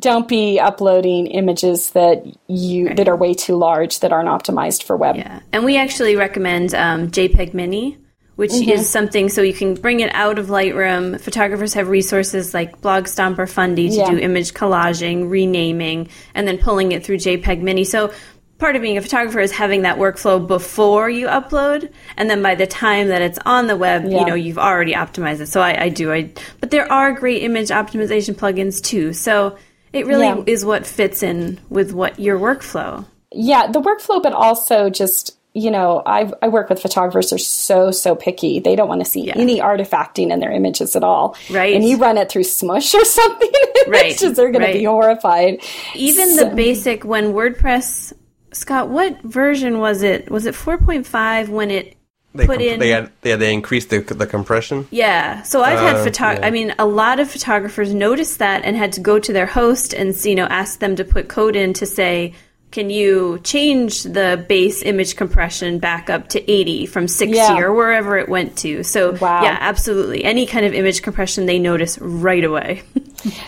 don't 0.00 0.28
be 0.28 0.60
uploading 0.60 1.26
images 1.26 1.90
that 1.90 2.24
you 2.46 2.94
that 2.94 3.08
are 3.08 3.16
way 3.16 3.34
too 3.34 3.56
large 3.56 4.00
that 4.00 4.12
aren't 4.12 4.28
optimized 4.28 4.82
for 4.84 4.96
web. 4.96 5.16
Yeah, 5.16 5.40
and 5.52 5.64
we 5.64 5.76
actually 5.76 6.16
recommend 6.16 6.74
um, 6.74 7.10
JPEG 7.10 7.52
Mini, 7.54 7.98
which 8.36 8.52
Mm-hmm. 8.52 8.70
is 8.70 8.88
something 8.88 9.28
so 9.28 9.42
you 9.42 9.52
can 9.54 9.74
bring 9.74 10.00
it 10.00 10.14
out 10.14 10.38
of 10.38 10.46
Lightroom. 10.46 11.20
Photographers 11.20 11.74
have 11.74 11.88
resources 11.88 12.54
like 12.54 12.80
Blogstomp 12.80 13.38
or 13.38 13.46
Fundy 13.48 13.88
to 13.88 13.94
Yeah. 13.96 14.10
do 14.10 14.18
image 14.18 14.54
collaging, 14.54 15.28
renaming, 15.30 16.08
and 16.34 16.46
then 16.46 16.58
pulling 16.58 16.92
it 16.92 17.04
through 17.04 17.16
JPEG 17.16 17.60
Mini. 17.62 17.82
So 17.84 18.12
part 18.58 18.76
of 18.76 18.82
being 18.82 18.98
a 18.98 19.02
photographer 19.02 19.40
is 19.40 19.50
having 19.52 19.82
that 19.82 19.98
workflow 19.98 20.44
before 20.46 21.10
you 21.10 21.26
upload, 21.26 21.90
and 22.16 22.30
then 22.30 22.42
by 22.42 22.54
the 22.54 22.66
time 22.68 23.08
that 23.08 23.22
it's 23.22 23.38
on 23.44 23.66
the 23.66 23.76
web, 23.76 24.04
Yeah. 24.04 24.20
you 24.20 24.26
know 24.26 24.34
you've 24.34 24.58
already 24.58 24.94
optimized 24.94 25.40
it. 25.40 25.46
So 25.48 25.60
I, 25.60 25.84
I 25.84 25.88
do. 25.88 26.12
I 26.12 26.30
but 26.60 26.70
there 26.70 26.90
are 26.92 27.10
great 27.12 27.42
image 27.42 27.68
optimization 27.70 28.34
plugins 28.36 28.80
too. 28.80 29.12
So 29.12 29.56
it 29.98 30.06
really 30.06 30.26
Yeah. 30.26 30.42
is 30.46 30.64
what 30.64 30.86
fits 30.86 31.22
in 31.22 31.58
with 31.68 31.92
what 31.92 32.18
your 32.18 32.38
workflow. 32.38 33.04
Yeah, 33.32 33.66
the 33.70 33.80
workflow, 33.80 34.22
but 34.22 34.32
also 34.32 34.88
just 34.90 35.34
you 35.54 35.70
know, 35.72 36.02
I 36.06 36.30
I 36.40 36.48
work 36.48 36.68
with 36.68 36.80
photographers 36.80 37.30
who 37.30 37.36
are 37.36 37.38
so 37.38 37.90
so 37.90 38.14
picky. 38.14 38.60
They 38.60 38.76
don't 38.76 38.86
want 38.88 39.04
to 39.04 39.10
see 39.10 39.22
Yeah. 39.22 39.34
any 39.36 39.58
artifacting 39.60 40.30
in 40.30 40.38
their 40.40 40.52
images 40.52 40.94
at 40.94 41.02
all. 41.02 41.36
Right. 41.50 41.74
And 41.74 41.82
you 41.84 41.96
run 41.96 42.16
it 42.16 42.30
through 42.30 42.44
Smush 42.44 42.94
or 43.00 43.04
something, 43.04 43.50
Right, 43.88 44.16
just 44.16 44.36
they're 44.36 44.52
going 44.52 44.66
to 44.66 44.72
be 44.78 44.84
horrified. 44.84 45.60
even 45.96 46.36
the 46.36 46.46
basic 46.54 47.02
when 47.04 47.32
WordPress 47.32 48.12
Scott, 48.52 48.88
what 48.88 49.20
version 49.22 49.78
was 49.78 50.02
it? 50.02 50.30
Was 50.30 50.46
it 50.46 50.54
4.5 50.54 51.48
when 51.48 51.70
it 51.70 51.96
They 52.38 52.46
put 52.46 52.58
comp- 52.60 52.70
in 52.72 52.80
they 52.80 52.88
had 52.90 53.10
yeah 53.22 53.36
they 53.36 53.52
increased 53.52 53.90
the 53.90 54.00
the 54.00 54.26
compression. 54.26 54.86
Yeah. 54.90 55.42
So 55.42 55.62
I've 55.62 55.78
had 55.78 55.96
Uh, 55.96 56.04
photog 56.06 56.38
yeah. 56.38 56.46
I 56.46 56.50
mean 56.50 56.74
a 56.78 56.86
lot 56.86 57.20
of 57.20 57.30
photographers 57.30 57.92
noticed 57.92 58.38
that 58.38 58.64
and 58.64 58.76
had 58.76 58.92
to 58.92 59.00
go 59.00 59.18
to 59.18 59.32
their 59.32 59.46
host 59.46 59.92
and 59.92 60.14
you 60.24 60.34
know 60.34 60.46
ask 60.46 60.78
them 60.80 60.96
to 60.96 61.04
put 61.04 61.28
code 61.28 61.56
in 61.56 61.72
to 61.74 61.86
say 61.86 62.34
can 62.70 62.90
you 62.90 63.40
change 63.44 64.02
the 64.02 64.44
base 64.46 64.82
image 64.82 65.16
compression 65.16 65.78
back 65.78 66.10
up 66.10 66.28
to 66.28 66.50
80 66.50 66.84
from 66.84 67.08
60 67.08 67.34
Yeah. 67.34 67.58
or 67.60 67.72
wherever 67.72 68.18
it 68.18 68.28
went 68.28 68.58
to? 68.58 68.82
So, 68.82 69.12
Wow. 69.12 69.42
yeah, 69.42 69.56
absolutely. 69.58 70.22
Any 70.22 70.44
kind 70.44 70.66
of 70.66 70.74
image 70.74 71.00
compression 71.00 71.46
they 71.46 71.58
notice 71.58 71.98
right 71.98 72.44
away. 72.44 72.82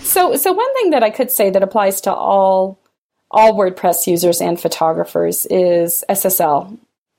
So, 0.00 0.34
so 0.36 0.52
one 0.52 0.72
thing 0.74 0.90
that 0.90 1.04
I 1.04 1.10
could 1.10 1.30
say 1.30 1.50
that 1.50 1.62
applies 1.62 2.00
to 2.02 2.12
all 2.12 2.80
all 3.30 3.52
WordPress 3.54 4.06
users 4.08 4.40
and 4.40 4.58
photographers 4.60 5.46
is 5.48 6.02
SSL 6.08 6.76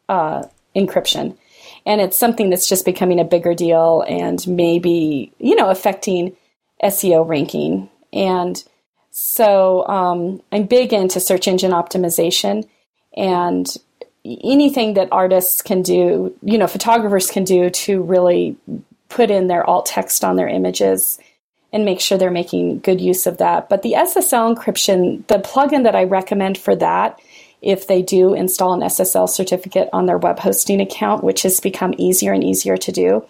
uh, 0.10 0.44
encryption, 0.76 1.38
and 1.86 2.02
it's 2.02 2.18
something 2.18 2.50
that's 2.50 2.68
just 2.68 2.86
becoming 2.86 3.20
a 3.20 3.26
bigger 3.26 3.54
deal 3.54 4.04
and 4.08 4.46
maybe 4.48 5.32
you 5.40 5.56
know 5.56 5.70
affecting 5.70 6.36
SEO 6.84 7.28
ranking. 7.28 7.90
And 8.14 8.64
so 9.12 9.88
um, 9.88 10.42
I'm 10.52 10.66
big 10.66 10.94
into 10.94 11.20
search 11.20 11.48
engine 11.48 11.72
optimization 11.72 12.68
and 13.16 13.68
anything 14.26 14.94
that 14.96 15.10
artists 15.12 15.62
can 15.62 15.82
do, 15.82 16.36
you 16.44 16.58
know, 16.58 16.68
photographers 16.68 17.30
can 17.30 17.44
do 17.44 17.70
to 17.70 18.02
really 18.02 18.56
put 19.10 19.32
in 19.32 19.48
their 19.48 19.68
alt 19.68 19.88
text 19.88 20.24
on 20.24 20.36
their 20.36 20.48
images 20.48 21.20
and 21.74 21.86
make 21.86 22.00
sure 22.00 22.18
they're 22.18 22.32
making 22.32 22.80
good 22.80 23.02
use 23.02 23.26
of 23.26 23.38
that. 23.38 23.70
But 23.70 23.82
the 23.82 23.94
SSL 23.94 24.56
encryption, 24.56 25.26
the 25.28 25.40
plugin 25.40 25.84
that 25.84 25.96
I 25.96 26.04
recommend 26.04 26.58
for 26.58 26.76
that, 26.76 27.20
if 27.62 27.88
they 27.88 28.02
do 28.02 28.34
install 28.34 28.74
an 28.74 28.82
SSL 28.82 29.30
certificate 29.30 29.90
on 29.94 30.06
their 30.06 30.18
web 30.18 30.40
hosting 30.40 30.82
account, 30.82 31.24
which 31.24 31.44
has 31.44 31.60
become 31.60 31.94
easier 31.98 32.34
and 32.34 32.44
easier 32.44 32.78
to 32.78 32.92
do, 32.92 33.26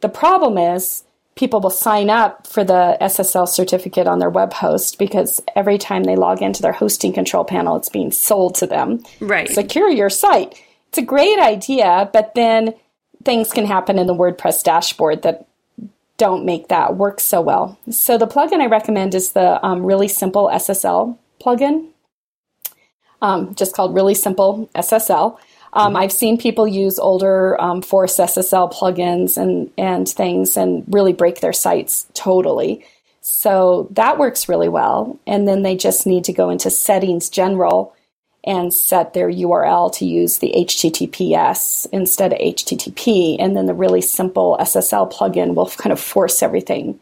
the 0.00 0.08
problem 0.08 0.58
is 0.58 1.04
people 1.34 1.60
will 1.60 1.70
sign 1.70 2.10
up 2.10 2.46
for 2.46 2.64
the 2.64 2.96
SSL 3.00 3.48
certificate 3.48 4.06
on 4.06 4.18
their 4.18 4.30
web 4.30 4.52
host 4.52 4.98
because 4.98 5.40
every 5.54 5.78
time 5.78 6.04
they 6.04 6.16
log 6.16 6.40
into 6.40 6.62
their 6.62 6.72
hosting 6.72 7.12
control 7.12 7.44
panel, 7.44 7.76
it's 7.76 7.88
being 7.88 8.12
sold 8.12 8.54
to 8.56 8.66
them. 8.66 9.02
Right. 9.20 9.48
Secure 9.48 9.90
your 9.90 10.10
site. 10.10 10.60
It's 10.88 10.98
a 10.98 11.02
great 11.02 11.38
idea, 11.38 12.08
but 12.12 12.34
then 12.34 12.74
things 13.24 13.50
can 13.50 13.66
happen 13.66 13.98
in 13.98 14.06
the 14.06 14.14
WordPress 14.14 14.62
dashboard 14.62 15.22
that 15.22 15.48
don't 16.16 16.44
make 16.44 16.68
that 16.68 16.96
work 16.96 17.18
so 17.18 17.40
well. 17.40 17.78
So 17.90 18.16
the 18.16 18.28
plugin 18.28 18.60
I 18.60 18.66
recommend 18.66 19.14
is 19.14 19.32
the 19.32 19.64
um, 19.66 19.84
really 19.84 20.08
simple 20.08 20.48
SSL 20.52 21.18
plugin, 21.42 21.88
um, 23.24 23.54
just 23.54 23.74
called 23.74 23.94
really 23.94 24.14
simple 24.14 24.68
SSL. 24.74 25.38
Um, 25.72 25.96
I've 25.96 26.12
seen 26.12 26.38
people 26.38 26.68
use 26.68 26.98
older 26.98 27.60
um, 27.60 27.82
Force 27.82 28.18
SSL 28.18 28.72
plugins 28.72 29.36
and 29.36 29.70
and 29.76 30.08
things 30.08 30.56
and 30.56 30.84
really 30.88 31.12
break 31.12 31.40
their 31.40 31.52
sites 31.52 32.06
totally. 32.14 32.84
So 33.22 33.88
that 33.92 34.18
works 34.18 34.48
really 34.48 34.68
well. 34.68 35.18
And 35.26 35.48
then 35.48 35.62
they 35.62 35.76
just 35.76 36.06
need 36.06 36.24
to 36.24 36.32
go 36.32 36.50
into 36.50 36.70
settings 36.70 37.30
general 37.30 37.94
and 38.46 38.72
set 38.74 39.14
their 39.14 39.30
URL 39.30 39.90
to 39.94 40.04
use 40.04 40.38
the 40.38 40.52
HTTPS 40.54 41.86
instead 41.90 42.34
of 42.34 42.38
HTTP. 42.38 43.36
And 43.40 43.56
then 43.56 43.64
the 43.64 43.72
really 43.72 44.02
simple 44.02 44.58
SSL 44.60 45.10
plugin 45.10 45.54
will 45.54 45.70
kind 45.70 45.92
of 45.92 45.98
force 45.98 46.42
everything 46.42 47.00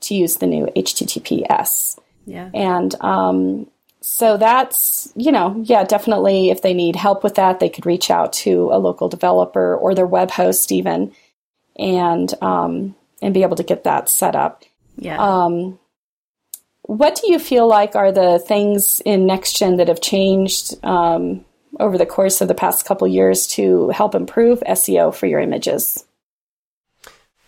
to 0.00 0.14
use 0.14 0.36
the 0.36 0.46
new 0.46 0.66
HTTPS. 0.74 1.98
Yeah. 2.24 2.48
And 2.54 2.94
um, 3.02 3.66
so 4.08 4.38
that's, 4.38 5.12
you 5.16 5.30
know, 5.30 5.62
yeah, 5.64 5.84
definitely 5.84 6.48
if 6.48 6.62
they 6.62 6.72
need 6.72 6.96
help 6.96 7.22
with 7.22 7.34
that, 7.34 7.60
they 7.60 7.68
could 7.68 7.84
reach 7.84 8.10
out 8.10 8.32
to 8.32 8.70
a 8.72 8.78
local 8.78 9.08
developer 9.08 9.76
or 9.76 9.94
their 9.94 10.06
web 10.06 10.30
host 10.30 10.72
even 10.72 11.12
and 11.76 12.32
um, 12.42 12.96
and 13.20 13.34
be 13.34 13.42
able 13.42 13.56
to 13.56 13.62
get 13.62 13.84
that 13.84 14.08
set 14.08 14.34
up. 14.34 14.64
Yeah. 14.96 15.18
Um, 15.18 15.78
what 16.82 17.20
do 17.20 17.30
you 17.30 17.38
feel 17.38 17.68
like 17.68 17.94
are 17.94 18.10
the 18.10 18.38
things 18.38 19.00
in 19.04 19.26
NextGen 19.26 19.76
that 19.76 19.88
have 19.88 20.00
changed 20.00 20.82
um, 20.84 21.44
over 21.78 21.98
the 21.98 22.06
course 22.06 22.40
of 22.40 22.48
the 22.48 22.54
past 22.54 22.86
couple 22.86 23.06
years 23.06 23.46
to 23.48 23.90
help 23.90 24.14
improve 24.14 24.60
SEO 24.60 25.14
for 25.14 25.26
your 25.26 25.40
images? 25.40 26.02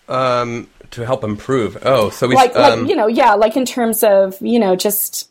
Um, 0.09 0.69
to 0.91 1.07
help 1.07 1.25
improve. 1.25 1.79
Oh, 1.83 2.11
so 2.11 2.29
we 2.29 2.35
like, 2.35 2.55
um, 2.55 2.81
like 2.81 2.91
you 2.91 2.97
know, 2.97 3.07
yeah, 3.07 3.33
like 3.33 3.57
in 3.57 3.65
terms 3.65 4.05
of 4.05 4.37
you 4.43 4.59
know 4.59 4.77
just 4.77 5.30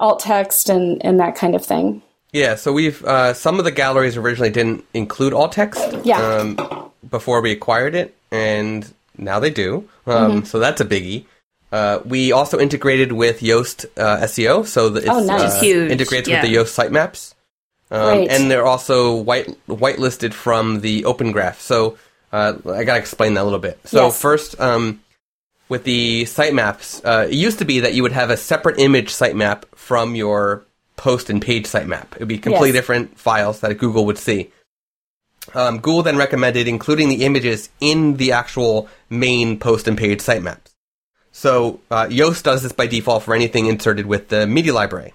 alt 0.00 0.20
text 0.20 0.68
and 0.68 1.04
and 1.04 1.18
that 1.20 1.34
kind 1.36 1.54
of 1.54 1.64
thing. 1.64 2.02
Yeah, 2.32 2.56
so 2.56 2.72
we've 2.72 3.02
uh, 3.04 3.32
some 3.34 3.58
of 3.58 3.64
the 3.64 3.70
galleries 3.70 4.16
originally 4.16 4.50
didn't 4.50 4.84
include 4.94 5.32
alt 5.32 5.52
text. 5.52 5.80
Yeah. 6.04 6.20
Um, 6.20 6.90
before 7.08 7.40
we 7.40 7.52
acquired 7.52 7.94
it, 7.94 8.14
and 8.30 8.86
now 9.16 9.40
they 9.40 9.50
do. 9.50 9.88
Um, 10.06 10.14
Mm-hmm. 10.32 10.44
So 10.46 10.58
that's 10.58 10.80
a 10.80 10.84
biggie. 10.84 11.24
Uh, 11.70 12.00
we 12.04 12.32
also 12.32 12.58
integrated 12.58 13.12
with 13.12 13.40
Yoast 13.40 13.86
uh, 13.96 14.18
SEO, 14.26 14.66
so 14.66 14.88
that 14.90 15.00
it's 15.04 15.08
Oh, 15.10 15.20
nice. 15.22 15.40
uh, 15.40 15.44
Which 15.54 15.60
huge, 15.62 15.90
integrates 15.90 16.28
yeah. 16.28 16.40
with 16.42 16.50
the 16.50 16.56
Yoast 16.56 16.74
sitemaps. 16.76 17.34
Um, 17.90 18.18
Great. 18.18 18.30
and 18.30 18.50
they're 18.50 18.66
also 18.66 19.14
white 19.16 19.48
whitelisted 19.68 20.32
from 20.34 20.80
the 20.80 21.04
Open 21.06 21.32
Graph. 21.32 21.60
So 21.60 21.96
uh, 22.32 22.54
I 22.66 22.84
gotta 22.84 22.98
explain 22.98 23.34
that 23.34 23.42
a 23.42 23.44
little 23.44 23.58
bit. 23.58 23.78
So 23.84 24.06
Yes. 24.06 24.20
first, 24.20 24.60
um, 24.60 25.00
with 25.68 25.84
the 25.84 26.24
sitemaps, 26.24 27.04
uh, 27.04 27.26
it 27.28 27.34
used 27.34 27.58
to 27.58 27.64
be 27.64 27.80
that 27.80 27.94
you 27.94 28.02
would 28.02 28.12
have 28.12 28.30
a 28.30 28.36
separate 28.36 28.78
image 28.78 29.08
sitemap 29.10 29.64
from 29.74 30.14
your 30.14 30.64
post 30.96 31.30
and 31.30 31.40
page 31.40 31.66
sitemap. 31.66 32.12
It 32.14 32.20
would 32.20 32.28
be 32.28 32.38
completely 32.38 32.68
Yes. 32.68 32.76
different 32.76 33.18
files 33.18 33.60
that 33.60 33.74
Google 33.78 34.04
would 34.06 34.18
see. 34.18 34.50
Um, 35.54 35.76
Google 35.76 36.02
then 36.02 36.16
recommended 36.16 36.68
including 36.68 37.08
the 37.08 37.24
images 37.24 37.70
in 37.80 38.16
the 38.16 38.32
actual 38.32 38.88
main 39.08 39.58
post 39.58 39.88
and 39.88 39.96
page 39.96 40.20
sitemaps. 40.20 40.72
So 41.32 41.80
uh, 41.90 42.06
Yoast 42.06 42.42
does 42.42 42.62
this 42.62 42.72
by 42.72 42.86
default 42.86 43.22
for 43.22 43.34
anything 43.34 43.66
inserted 43.66 44.06
with 44.06 44.28
the 44.28 44.46
media 44.46 44.72
library, 44.74 45.14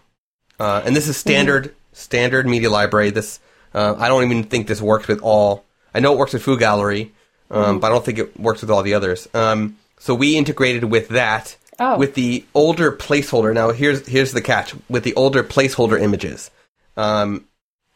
uh, 0.60 0.82
and 0.86 0.96
this 0.96 1.08
is 1.08 1.18
standard 1.18 1.76
standard 1.92 2.48
media 2.48 2.70
library. 2.70 3.10
This 3.10 3.40
uh, 3.74 3.96
I 3.98 4.08
don't 4.08 4.24
even 4.24 4.44
think 4.44 4.68
this 4.68 4.82
works 4.82 5.08
with 5.08 5.20
all. 5.22 5.66
I 5.94 6.00
know 6.00 6.14
it 6.14 6.18
works 6.18 6.34
with 6.34 6.42
Foo 6.44 6.58
Gallery, 6.58 7.12
um, 7.52 7.80
but 7.80 7.88
I 7.88 7.90
don't 7.90 8.06
think 8.06 8.20
it 8.20 8.40
works 8.40 8.62
with 8.62 8.72
all 8.72 8.84
the 8.84 8.94
others. 8.94 9.28
Um, 9.34 9.78
so 10.04 10.14
we 10.14 10.36
integrated 10.36 10.84
with 10.86 11.08
that 11.10 11.56
Oh. 11.80 11.98
with 11.98 12.14
the 12.14 12.46
older 12.54 12.92
placeholder. 12.92 13.54
Now 13.54 13.72
here's 13.72 14.06
here's 14.08 14.32
the 14.34 14.42
catch 14.42 14.76
with 14.90 15.04
the 15.04 15.16
older 15.16 15.44
placeholder 15.44 16.00
images, 16.00 16.52
um, 16.98 17.46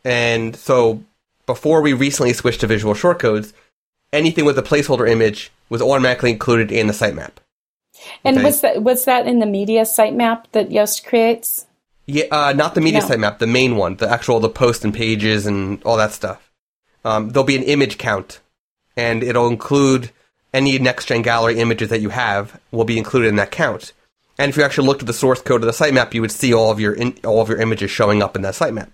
and 0.03 0.55
so 0.55 1.03
before 1.45 1.81
we 1.81 1.93
recently 1.93 2.33
switched 2.33 2.61
to 2.61 2.67
visual 2.67 2.93
shortcodes, 2.95 3.53
anything 4.11 4.45
with 4.45 4.57
a 4.57 4.63
placeholder 4.63 5.07
image 5.07 5.51
was 5.69 5.81
automatically 5.81 6.31
included 6.31 6.71
in 6.71 6.87
the 6.87 6.93
sitemap. 6.93 7.33
And 8.23 8.37
Okay. 8.37 8.45
was 8.45 8.61
that 8.61 8.81
was 8.83 9.05
that 9.05 9.27
in 9.27 9.39
the 9.39 9.45
media 9.45 9.83
sitemap 9.83 10.45
that 10.53 10.69
Yoast 10.69 11.05
creates? 11.05 11.65
Yeah, 12.07 12.25
uh, 12.31 12.53
not 12.53 12.73
the 12.73 12.81
media 12.81 13.01
No. 13.01 13.07
sitemap, 13.07 13.37
the 13.39 13.47
main 13.47 13.75
one, 13.75 13.97
the 13.97 14.09
actual 14.09 14.39
the 14.39 14.49
post 14.49 14.83
and 14.85 14.93
pages 14.93 15.45
and 15.45 15.83
all 15.83 15.97
that 15.97 16.13
stuff. 16.13 16.49
Um, 17.05 17.29
there'll 17.29 17.45
be 17.45 17.57
an 17.57 17.63
image 17.63 17.97
count, 17.97 18.39
and 18.95 19.23
it'll 19.23 19.47
include 19.49 20.09
any 20.53 20.77
next 20.79 21.05
gen 21.05 21.21
gallery 21.21 21.59
images 21.59 21.89
that 21.89 22.01
you 22.01 22.09
have 22.09 22.59
will 22.71 22.85
be 22.85 22.97
included 22.97 23.27
in 23.27 23.35
that 23.37 23.51
count. 23.51 23.93
And 24.39 24.49
if 24.49 24.57
you 24.57 24.63
actually 24.63 24.87
looked 24.87 25.01
at 25.01 25.07
the 25.07 25.13
source 25.13 25.41
code 25.41 25.63
of 25.63 25.65
the 25.67 25.71
sitemap, 25.85 26.13
you 26.13 26.21
would 26.21 26.31
see 26.31 26.53
all 26.53 26.71
of 26.71 26.79
your 26.79 26.93
in, 26.93 27.17
all 27.25 27.41
of 27.41 27.49
your 27.49 27.59
images 27.59 27.89
showing 27.91 28.21
up 28.21 28.35
in 28.35 28.43
that 28.43 28.53
sitemap. 28.53 28.89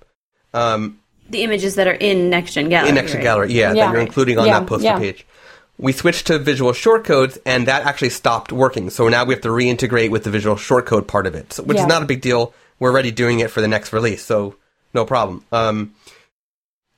Um, 0.53 0.99
the 1.29 1.43
images 1.43 1.75
that 1.75 1.87
are 1.87 1.93
in 1.93 2.29
Next 2.29 2.53
Gen 2.53 2.69
Gallery. 2.69 2.89
in 2.89 2.95
Next 2.95 3.11
Gen 3.11 3.17
right? 3.19 3.23
Gallery, 3.23 3.53
yeah, 3.53 3.73
Yeah. 3.73 3.85
that 3.85 3.91
you're 3.93 4.01
including 4.01 4.37
on 4.37 4.45
Yeah, 4.47 4.59
that 4.59 4.67
poster 4.67 4.85
yeah. 4.85 4.99
page. 4.99 5.25
We 5.77 5.91
switched 5.91 6.27
to 6.27 6.37
visual 6.37 6.71
shortcodes, 6.71 7.37
and 7.45 7.67
that 7.67 7.83
actually 7.85 8.11
stopped 8.11 8.51
working. 8.51 8.89
So 8.89 9.09
now 9.09 9.25
we 9.25 9.33
have 9.33 9.41
to 9.41 9.49
reintegrate 9.49 10.11
with 10.11 10.23
the 10.23 10.29
visual 10.29 10.55
shortcode 10.55 11.07
part 11.07 11.25
of 11.25 11.33
it, 11.33 11.53
so, 11.53 11.63
which 11.63 11.77
is 11.79 11.87
not 11.87 12.03
a 12.03 12.05
big 12.05 12.21
deal. 12.21 12.53
We're 12.79 12.91
already 12.91 13.11
doing 13.11 13.39
it 13.39 13.49
for 13.49 13.59
the 13.61 13.67
next 13.67 13.91
release, 13.91 14.23
so 14.23 14.55
no 14.93 15.03
problem. 15.05 15.43
Um, 15.51 15.93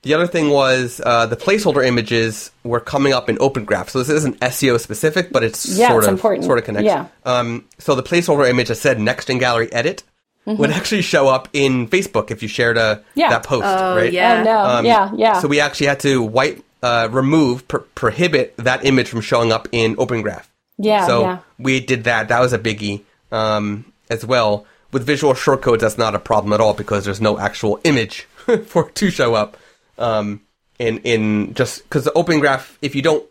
the 0.05 0.13
other 0.13 0.27
thing 0.27 0.49
was 0.49 1.01
uh, 1.05 1.25
the 1.25 1.35
placeholder 1.35 1.85
images 1.85 2.51
were 2.63 2.79
coming 2.79 3.11
up 3.11 3.29
in 3.29 3.37
Open 3.41 3.65
Graph. 3.65 3.89
So 3.89 3.99
this 3.99 4.09
isn't 4.09 4.39
SEO 4.39 4.79
specific, 4.79 5.31
but 5.31 5.43
it's 5.43 5.65
Yeah, 5.77 5.89
sort 5.89 6.03
it's 6.03 6.07
of 6.07 6.13
important. 6.13 6.45
sort 6.45 6.57
of 6.59 6.63
connects. 6.63 6.85
Yeah. 6.85 7.07
Um, 7.25 7.65
so 7.79 7.93
the 7.95 8.03
placeholder 8.03 8.47
image 8.49 8.69
that 8.69 8.75
said 8.75 8.99
Next 8.99 9.29
in 9.29 9.37
Gallery 9.39 9.71
Edit 9.73 10.03
would 10.45 10.69
actually 10.71 11.01
show 11.01 11.27
up 11.27 11.49
in 11.53 11.87
Facebook 11.87 12.29
if 12.31 12.41
you 12.43 12.47
shared 12.47 12.77
a 12.77 12.97
Mm-hmm. 12.97 13.19
Yeah. 13.19 13.29
that 13.31 13.43
post, 13.43 13.65
Oh, 13.65 13.95
right? 13.97 14.13
yeah. 14.13 14.39
Oh 14.39 14.43
no, 14.43 14.59
Um, 14.59 14.85
yeah, 14.85 15.11
yeah. 15.15 15.39
So 15.39 15.47
we 15.47 15.59
actually 15.59 15.87
had 15.87 15.99
to 16.01 16.21
white 16.21 16.63
uh, 16.83 17.09
remove 17.11 17.67
pr- 17.67 17.77
prohibit 17.95 18.55
that 18.57 18.85
image 18.85 19.09
from 19.09 19.21
showing 19.21 19.51
up 19.51 19.67
in 19.71 19.95
Open 19.97 20.21
Graph. 20.21 20.47
yeah, 20.77 21.07
so 21.07 21.21
yeah. 21.21 21.37
we 21.57 21.79
did 21.79 22.03
that. 22.03 22.27
That 22.27 22.41
was 22.41 22.53
a 22.53 22.59
biggie 22.59 23.01
um, 23.31 23.91
as 24.11 24.23
well. 24.25 24.65
With 24.91 25.03
visual 25.03 25.33
shortcodes, 25.33 25.79
that's 25.79 25.97
not 25.97 26.13
a 26.15 26.19
problem 26.19 26.53
at 26.53 26.61
all 26.61 26.73
because 26.75 27.03
there's 27.05 27.19
no 27.19 27.39
actual 27.39 27.79
image 27.83 28.27
for 28.67 28.89
to 28.91 29.09
show 29.09 29.33
up. 29.33 29.57
Um, 29.97 30.41
in 30.77 30.97
in 30.99 31.53
just 31.53 31.83
because 31.83 32.03
the 32.03 32.11
Open 32.13 32.39
Graph, 32.39 32.77
if 32.81 32.95
you 32.95 33.01
don't 33.01 33.23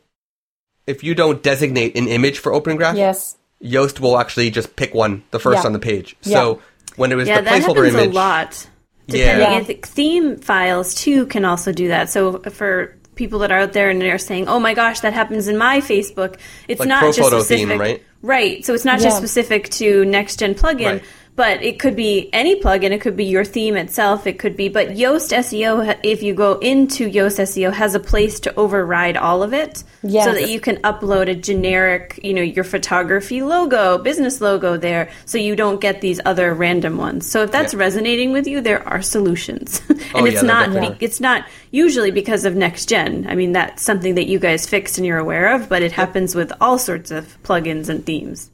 if 0.86 1.02
you 1.04 1.14
don't 1.14 1.42
designate 1.42 1.96
an 1.96 2.08
image 2.08 2.38
for 2.38 2.52
Open 2.52 2.76
Graph, 2.76 2.96
Yes. 2.96 3.36
Yoast 3.62 4.00
will 4.00 4.18
actually 4.18 4.50
just 4.50 4.76
pick 4.76 4.94
one, 4.94 5.22
the 5.30 5.38
first 5.38 5.62
Yeah. 5.62 5.66
on 5.66 5.72
the 5.72 5.78
page. 5.78 6.16
Yeah. 6.22 6.38
So 6.38 6.60
when 6.96 7.12
it 7.12 7.16
was 7.16 7.28
Yeah, 7.28 7.40
the 7.40 7.44
that 7.44 7.62
placeholder 7.62 7.84
happens 7.86 7.94
image, 7.94 8.10
a 8.10 8.12
lot. 8.14 8.66
Yeah. 9.06 9.36
Depending, 9.36 9.68
Yeah. 9.68 9.74
I 9.74 9.80
theme 9.86 10.36
files 10.38 10.94
too 10.94 11.26
can 11.26 11.44
also 11.44 11.72
do 11.72 11.88
that. 11.88 12.08
So 12.10 12.38
for 12.50 12.94
people 13.14 13.38
that 13.40 13.52
are 13.52 13.60
out 13.60 13.72
there 13.72 13.90
and 13.90 14.00
they're 14.00 14.18
saying, 14.18 14.48
"Oh 14.48 14.58
my 14.58 14.74
gosh, 14.74 15.00
that 15.00 15.12
happens 15.12 15.46
in 15.48 15.56
my 15.56 15.80
Facebook," 15.80 16.36
it's 16.68 16.80
Like 16.80 16.88
not 16.88 17.14
just 17.14 17.28
specific, 17.28 17.68
theme, 17.68 17.78
right? 17.80 18.02
Right. 18.22 18.64
So 18.64 18.74
it's 18.74 18.84
not 18.84 18.98
Yeah. 18.98 19.04
just 19.04 19.18
specific 19.18 19.68
to 19.70 20.04
next 20.06 20.38
gen 20.38 20.54
plugin. 20.54 20.84
Right. 20.86 21.02
But 21.36 21.64
it 21.64 21.80
could 21.80 21.96
be 21.96 22.30
any 22.32 22.60
plugin. 22.60 22.92
It 22.92 23.00
could 23.00 23.16
be 23.16 23.24
your 23.24 23.44
theme 23.44 23.76
itself. 23.76 24.24
It 24.24 24.38
could 24.38 24.56
be, 24.56 24.68
but 24.68 24.90
Yoast 24.90 25.32
SEO, 25.36 25.98
if 26.04 26.22
you 26.22 26.32
go 26.32 26.58
into 26.60 27.10
Yoast 27.10 27.40
SEO, 27.40 27.72
has 27.72 27.96
a 27.96 27.98
place 28.00 28.38
to 28.40 28.54
override 28.54 29.16
all 29.16 29.42
of 29.42 29.52
it, 29.52 29.82
Yes. 30.04 30.26
so 30.26 30.32
that 30.32 30.48
you 30.48 30.60
can 30.60 30.76
upload 30.82 31.28
a 31.28 31.34
generic, 31.34 32.20
you 32.22 32.34
know, 32.34 32.42
your 32.42 32.62
photography 32.62 33.42
logo, 33.42 33.98
business 33.98 34.40
logo 34.40 34.76
there, 34.76 35.08
so 35.24 35.36
you 35.36 35.56
don't 35.56 35.80
get 35.80 36.00
these 36.00 36.20
other 36.24 36.54
random 36.54 36.98
ones. 36.98 37.28
So 37.28 37.42
if 37.42 37.50
that's 37.50 37.74
Yeah. 37.74 37.80
resonating 37.80 38.30
with 38.30 38.46
you, 38.46 38.60
there 38.60 38.86
are 38.88 39.02
solutions, 39.02 39.82
and 39.88 40.00
Oh, 40.14 40.24
it's 40.26 40.36
yeah, 40.42 40.48
not, 40.48 41.02
it's 41.02 41.18
not 41.20 41.46
usually 41.72 42.12
because 42.12 42.44
of 42.44 42.54
next 42.54 42.88
gen. 42.88 43.26
I 43.28 43.34
mean, 43.34 43.50
that's 43.50 43.82
something 43.82 44.14
that 44.14 44.26
you 44.28 44.38
guys 44.38 44.66
fixed 44.68 44.98
and 44.98 45.06
you're 45.06 45.18
aware 45.18 45.52
of, 45.56 45.68
but 45.68 45.82
it 45.82 45.90
happens 45.90 46.36
with 46.36 46.52
all 46.60 46.78
sorts 46.78 47.10
of 47.10 47.36
plugins 47.42 47.88
and 47.88 48.06
themes. 48.06 48.50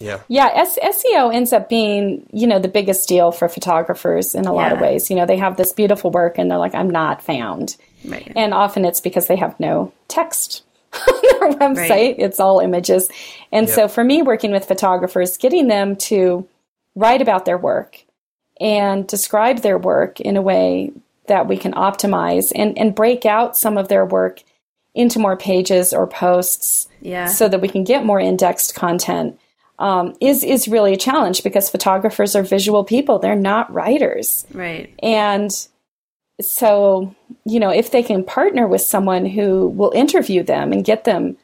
Yeah, 0.00 0.20
Yeah, 0.28 0.48
S- 0.54 0.78
SEO 0.82 1.32
ends 1.32 1.52
up 1.52 1.68
being, 1.68 2.26
you 2.32 2.46
know, 2.46 2.58
the 2.58 2.68
biggest 2.68 3.08
deal 3.08 3.30
for 3.30 3.48
photographers 3.48 4.34
in 4.34 4.46
a 4.46 4.52
lot 4.52 4.72
of 4.72 4.80
ways. 4.80 5.10
You 5.10 5.16
know, 5.16 5.26
they 5.26 5.36
have 5.36 5.56
this 5.56 5.72
beautiful 5.72 6.10
work 6.10 6.38
and 6.38 6.50
they're 6.50 6.58
like, 6.58 6.74
I'm 6.74 6.90
not 6.90 7.22
found. 7.22 7.76
Right. 8.04 8.32
And 8.34 8.52
often 8.54 8.84
it's 8.84 9.00
because 9.00 9.26
they 9.28 9.36
have 9.36 9.60
no 9.60 9.92
text 10.08 10.62
on 10.94 11.14
their 11.22 11.50
website. 11.58 11.88
Right. 11.90 12.14
It's 12.18 12.40
all 12.40 12.60
images. 12.60 13.08
And 13.52 13.68
so 13.68 13.86
for 13.88 14.02
me, 14.02 14.22
working 14.22 14.50
with 14.52 14.64
photographers, 14.66 15.36
getting 15.36 15.68
them 15.68 15.94
to 15.96 16.48
write 16.96 17.22
about 17.22 17.44
their 17.44 17.58
work 17.58 18.02
and 18.60 19.06
describe 19.06 19.58
their 19.58 19.78
work 19.78 20.18
in 20.20 20.36
a 20.36 20.42
way 20.42 20.92
that 21.28 21.46
we 21.46 21.56
can 21.56 21.72
optimize 21.74 22.50
and, 22.54 22.76
and 22.76 22.94
break 22.94 23.24
out 23.24 23.56
some 23.56 23.78
of 23.78 23.88
their 23.88 24.04
work 24.04 24.42
into 24.94 25.18
more 25.20 25.36
pages 25.36 25.92
or 25.92 26.06
posts 26.06 26.88
Yeah. 27.00 27.26
so 27.26 27.48
that 27.48 27.60
we 27.60 27.68
can 27.68 27.84
get 27.84 28.04
more 28.04 28.18
indexed 28.18 28.74
content 28.74 29.38
um, 29.80 30.14
is 30.20 30.44
is 30.44 30.68
really 30.68 30.92
a 30.92 30.98
challenge 30.98 31.42
because 31.42 31.68
photographers 31.70 32.36
are 32.36 32.42
visual 32.42 32.84
people. 32.84 33.18
They're 33.18 33.34
not 33.34 33.72
writers. 33.72 34.46
Right. 34.52 34.94
and 35.02 35.50
so 36.40 37.14
you 37.44 37.60
know 37.60 37.70
if 37.70 37.90
they 37.90 38.02
can 38.02 38.24
partner 38.24 38.66
with 38.66 38.80
someone 38.80 39.26
who 39.26 39.68
will 39.68 39.92
interview 39.92 40.42
them 40.42 40.72
and 40.72 40.84
get 40.84 41.04
them 41.04 41.36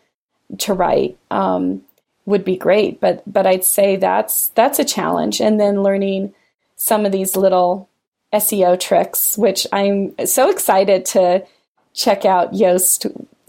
to 0.59 0.72
write 0.72 1.18
um, 1.30 1.82
would 2.26 2.45
be 2.45 2.57
great. 2.57 3.01
But 3.01 3.22
but 3.26 3.47
i'd 3.47 3.64
say 3.64 3.97
that's 3.97 4.49
that's 4.51 4.78
a 4.78 4.84
challenge. 4.84 5.41
And 5.41 5.59
then 5.59 5.82
learning 5.82 6.34
some 6.76 7.07
of 7.07 7.12
these 7.12 7.37
little 7.37 7.89
seo 8.34 8.78
tricks 8.78 9.39
which 9.39 9.66
i'm 9.72 10.12
so 10.26 10.51
excited 10.51 11.07
to 11.07 11.43
check 11.95 12.26
out 12.26 12.53
yoast 12.53 13.07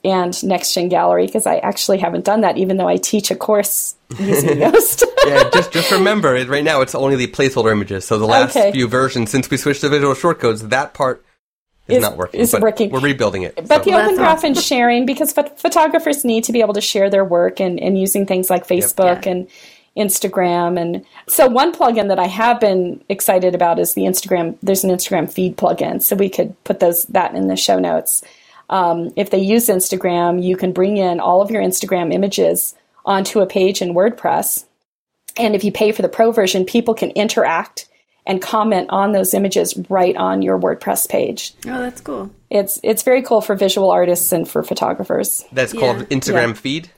and 0.08 0.44
Next 0.44 0.74
Gen 0.74 0.90
Gallery 0.90 1.26
because 1.26 1.46
I 1.46 1.58
actually 1.58 1.98
haven't 2.00 2.26
done 2.26 2.42
that, 2.42 2.58
even 2.58 2.78
though 2.78 2.88
I 2.88 2.98
teach 2.98 3.30
a 3.32 3.36
course 3.36 3.96
using 4.20 4.58
Yoast. 4.60 5.04
yeah, 5.26 5.50
just 5.54 5.72
just 5.72 5.92
remember 5.92 6.36
it 6.36 6.48
right 6.48 6.64
now. 6.64 6.82
It's 6.82 6.96
only 6.96 7.16
the 7.16 7.28
placeholder 7.28 7.72
images. 7.72 8.06
So 8.08 8.18
the 8.18 8.26
last 8.26 8.56
Okay. 8.56 8.72
few 8.72 8.88
versions, 8.88 9.30
since 9.30 9.50
we 9.50 9.58
switched 9.58 9.82
to 9.82 9.90
visual 9.90 10.14
shortcodes, 10.14 10.70
that 10.70 10.94
part 10.94 11.24
is, 11.88 11.98
Is- 11.98 12.02
not 12.02 12.18
working. 12.18 12.40
is 12.40 12.52
but 12.52 12.62
working. 12.62 12.90
We're 12.92 13.00
rebuilding 13.00 13.44
it. 13.44 13.56
But 13.68 13.84
the 13.84 13.94
open 13.94 14.16
graph 14.16 14.44
and 14.44 14.58
sharing, 14.58 15.06
because 15.06 15.34
phot- 15.34 15.58
photographers 15.60 16.24
need 16.26 16.44
to 16.46 16.52
be 16.52 16.62
able 16.62 16.74
to 16.76 16.82
share 16.82 17.10
their 17.10 17.24
work 17.26 17.60
and, 17.60 17.80
and 17.80 17.98
using 18.00 18.26
things 18.26 18.50
like 18.50 18.66
Facebook 18.68 19.26
Yeah. 19.26 19.32
and 19.32 19.48
Instagram. 19.98 20.80
And 20.80 21.06
so, 21.28 21.48
one 21.48 21.74
plugin 21.74 22.10
that 22.10 22.20
I 22.20 22.28
have 22.28 22.60
been 22.60 23.04
excited 23.10 23.56
about 23.56 23.80
is 23.80 23.94
the 23.94 24.04
Instagram. 24.04 24.56
There's 24.62 24.84
an 24.84 24.92
Instagram 24.92 25.32
feed 25.32 25.58
plugin, 25.58 26.02
so 26.02 26.16
we 26.16 26.30
could 26.30 26.62
put 26.64 26.80
those 26.80 27.06
that 27.06 27.34
in 27.36 27.48
the 27.48 27.56
show 27.56 27.80
notes. 27.80 28.24
Um, 28.70 29.12
if 29.16 29.30
they 29.30 29.40
use 29.40 29.68
Instagram, 29.68 30.44
you 30.44 30.58
can 30.58 30.72
bring 30.74 30.98
in 30.98 31.20
all 31.20 31.42
of 31.42 31.50
your 31.52 31.62
Instagram 31.62 32.14
images 32.14 32.76
onto 33.06 33.40
a 33.40 33.46
page 33.48 33.82
in 33.82 33.94
WordPress. 33.94 34.66
And 35.38 35.56
if 35.56 35.64
you 35.64 35.72
pay 35.72 35.92
for 35.92 36.02
the 36.02 36.10
pro 36.10 36.32
version, 36.32 36.66
people 36.66 36.94
can 36.94 37.12
interact 37.12 37.88
and 38.26 38.42
comment 38.42 38.88
on 38.90 39.14
those 39.14 39.34
images 39.34 39.78
right 39.90 40.16
on 40.18 40.42
your 40.42 40.60
WordPress 40.60 41.08
page 41.08 41.54
Oh, 41.66 41.80
that's 41.80 42.02
cool. 42.02 42.30
it's 42.50 42.78
it's 42.84 43.04
very 43.04 43.22
cool 43.22 43.40
for 43.40 43.56
visual 43.56 43.90
artists 43.90 44.34
and 44.34 44.46
for 44.50 44.64
photographers. 44.64 45.46
That's 45.54 45.74
Yeah. 45.74 45.80
called 45.80 46.10
Instagram 46.10 46.48
Yeah. 46.50 46.54
feed. 46.54 46.90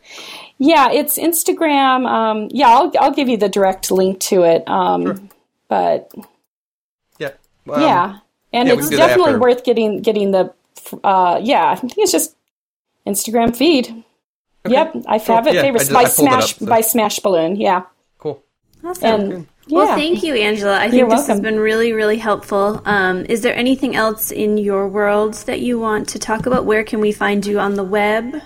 Yeah, 0.57 0.89
it's 0.91 1.19
Instagram. 1.19 2.07
Um, 2.07 2.47
yeah, 2.49 2.69
I'll 2.69 2.91
I'll 2.99 3.11
give 3.11 3.29
you 3.29 3.37
the 3.37 3.47
direct 3.49 3.91
link 3.91 4.19
to 4.21 4.41
it. 4.43 4.67
Um, 4.67 5.29
But 5.67 6.11
Yeah. 7.19 7.27
Um, 7.71 7.81
yeah, 7.81 8.17
and 8.51 8.67
yeah, 8.67 8.73
it's 8.73 8.81
can 8.83 8.89
do 8.89 8.97
that 8.97 9.07
definitely 9.09 9.35
worth 9.35 9.63
getting 9.63 10.01
getting 10.01 10.31
the. 10.31 10.51
Uh, 11.03 11.39
yeah, 11.41 11.69
I 11.71 11.75
think 11.75 11.93
it's 11.97 12.11
just 12.11 12.35
Instagram 13.07 13.55
feed. 13.55 14.03
Yep, 14.67 14.95
I 15.07 15.19
Cool. 15.19 15.35
have 15.35 15.47
it 15.47 15.53
Yeah, 15.53 15.61
I 15.61 15.63
favorites 15.63 15.85
just- 15.87 15.93
by 15.93 15.99
I 16.01 16.03
pulled 16.03 16.27
it 16.27 16.31
Smash 16.31 16.53
up, 16.53 16.59
so- 16.59 16.65
by 16.65 16.81
Smash 16.81 17.19
Balloon. 17.19 17.55
Yeah, 17.55 17.83
Cool. 18.19 18.43
Awesome. 18.83 19.05
and 19.21 19.47
yeah, 19.67 19.77
Well, 19.77 19.95
thank 19.95 20.21
you, 20.23 20.33
Angela. 20.35 20.77
I 20.77 20.85
You're 20.85 21.07
think 21.07 21.09
this 21.11 21.27
has 21.27 21.39
been 21.39 21.59
really, 21.59 21.93
really 21.93 22.17
helpful. 22.17 22.81
Um, 22.85 23.25
is 23.29 23.41
there 23.41 23.55
anything 23.55 23.95
else 23.95 24.31
in 24.31 24.57
your 24.57 24.87
world 24.87 25.35
that 25.45 25.59
you 25.61 25.79
want 25.79 26.09
to 26.09 26.19
talk 26.19 26.45
about? 26.45 26.65
Where 26.65 26.83
can 26.83 26.99
we 26.99 27.11
find 27.11 27.45
you 27.45 27.59
on 27.59 27.75
the 27.75 27.83
web? 27.83 28.41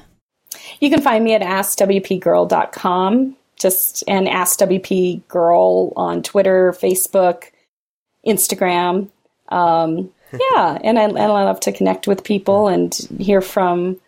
You 0.80 0.90
can 0.90 1.02
find 1.02 1.24
me 1.24 1.34
at 1.34 1.42
askwpgirl.com, 1.42 3.36
just 3.58 4.04
and 4.08 4.28
askwpgirl 4.28 5.94
on 5.96 6.24
Twitter, 6.24 6.72
Facebook, 6.74 7.46
Instagram. 8.28 9.10
Um, 9.50 10.12
yeah, 10.34 10.78
and 10.84 11.00
I, 11.00 11.04
and 11.04 11.18
I 11.18 11.44
love 11.44 11.60
to 11.62 11.72
connect 11.72 12.08
with 12.08 12.24
people 12.24 12.68
and 12.68 12.94
hear 13.18 13.42
from 13.42 14.00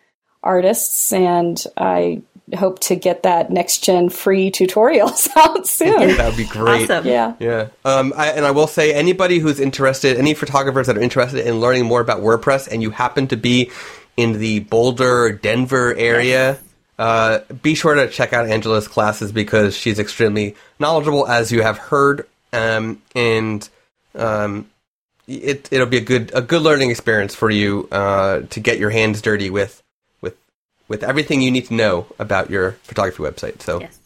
artists, 0.42 1.12
and 1.12 1.62
I 1.76 2.22
hope 2.56 2.78
to 2.78 2.94
get 2.94 3.24
that 3.24 3.50
next 3.50 3.82
gen 3.82 4.08
free 4.08 4.50
tutorials 4.50 5.28
out 5.36 5.66
soon. 5.66 6.16
That 6.16 6.28
would 6.28 6.36
be 6.36 6.44
great. 6.44 6.84
Awesome. 6.84 7.06
Yeah. 7.06 7.34
Yeah. 7.40 7.68
Um, 7.84 8.12
I, 8.16 8.28
and 8.28 8.44
I 8.44 8.52
will 8.52 8.68
say, 8.68 8.94
anybody 8.94 9.38
who's 9.38 9.58
interested, 9.58 10.16
any 10.16 10.34
photographers 10.34 10.86
that 10.86 10.96
are 10.96 11.02
interested 11.02 11.46
in 11.46 11.60
learning 11.60 11.86
more 11.86 12.00
about 12.00 12.20
WordPress, 12.20 12.68
and 12.70 12.82
you 12.82 12.90
happen 12.90 13.26
to 13.28 13.36
be 13.36 13.70
in 14.16 14.34
the 14.34 14.60
Boulder, 14.60 15.32
Denver 15.32 15.94
area, 15.94 16.58
uh, 16.98 17.40
be 17.62 17.74
sure 17.74 17.94
to 17.94 18.08
check 18.08 18.32
out 18.32 18.48
Angela's 18.48 18.88
classes 18.88 19.32
because 19.32 19.76
she's 19.76 19.98
extremely 19.98 20.56
knowledgeable, 20.78 21.26
as 21.26 21.52
you 21.52 21.62
have 21.62 21.76
heard, 21.76 22.26
um, 22.52 23.02
and 23.14 23.68
um, 24.14 24.70
it 25.26 25.68
it'll 25.72 25.86
be 25.86 25.96
a 25.96 26.00
good 26.02 26.30
a 26.34 26.42
good 26.42 26.62
learning 26.62 26.90
experience 26.90 27.34
for 27.34 27.50
you 27.50 27.88
uh, 27.90 28.40
to 28.50 28.60
get 28.60 28.78
your 28.78 28.90
hands 28.90 29.20
dirty 29.22 29.50
with 29.50 29.82
with 30.20 30.36
with 30.88 31.02
everything 31.02 31.42
you 31.42 31.50
need 31.50 31.66
to 31.66 31.74
know 31.74 32.06
about 32.18 32.50
your 32.50 32.72
photography 32.82 33.22
website. 33.22 33.60
So. 33.62 33.80
Yes. 33.80 33.98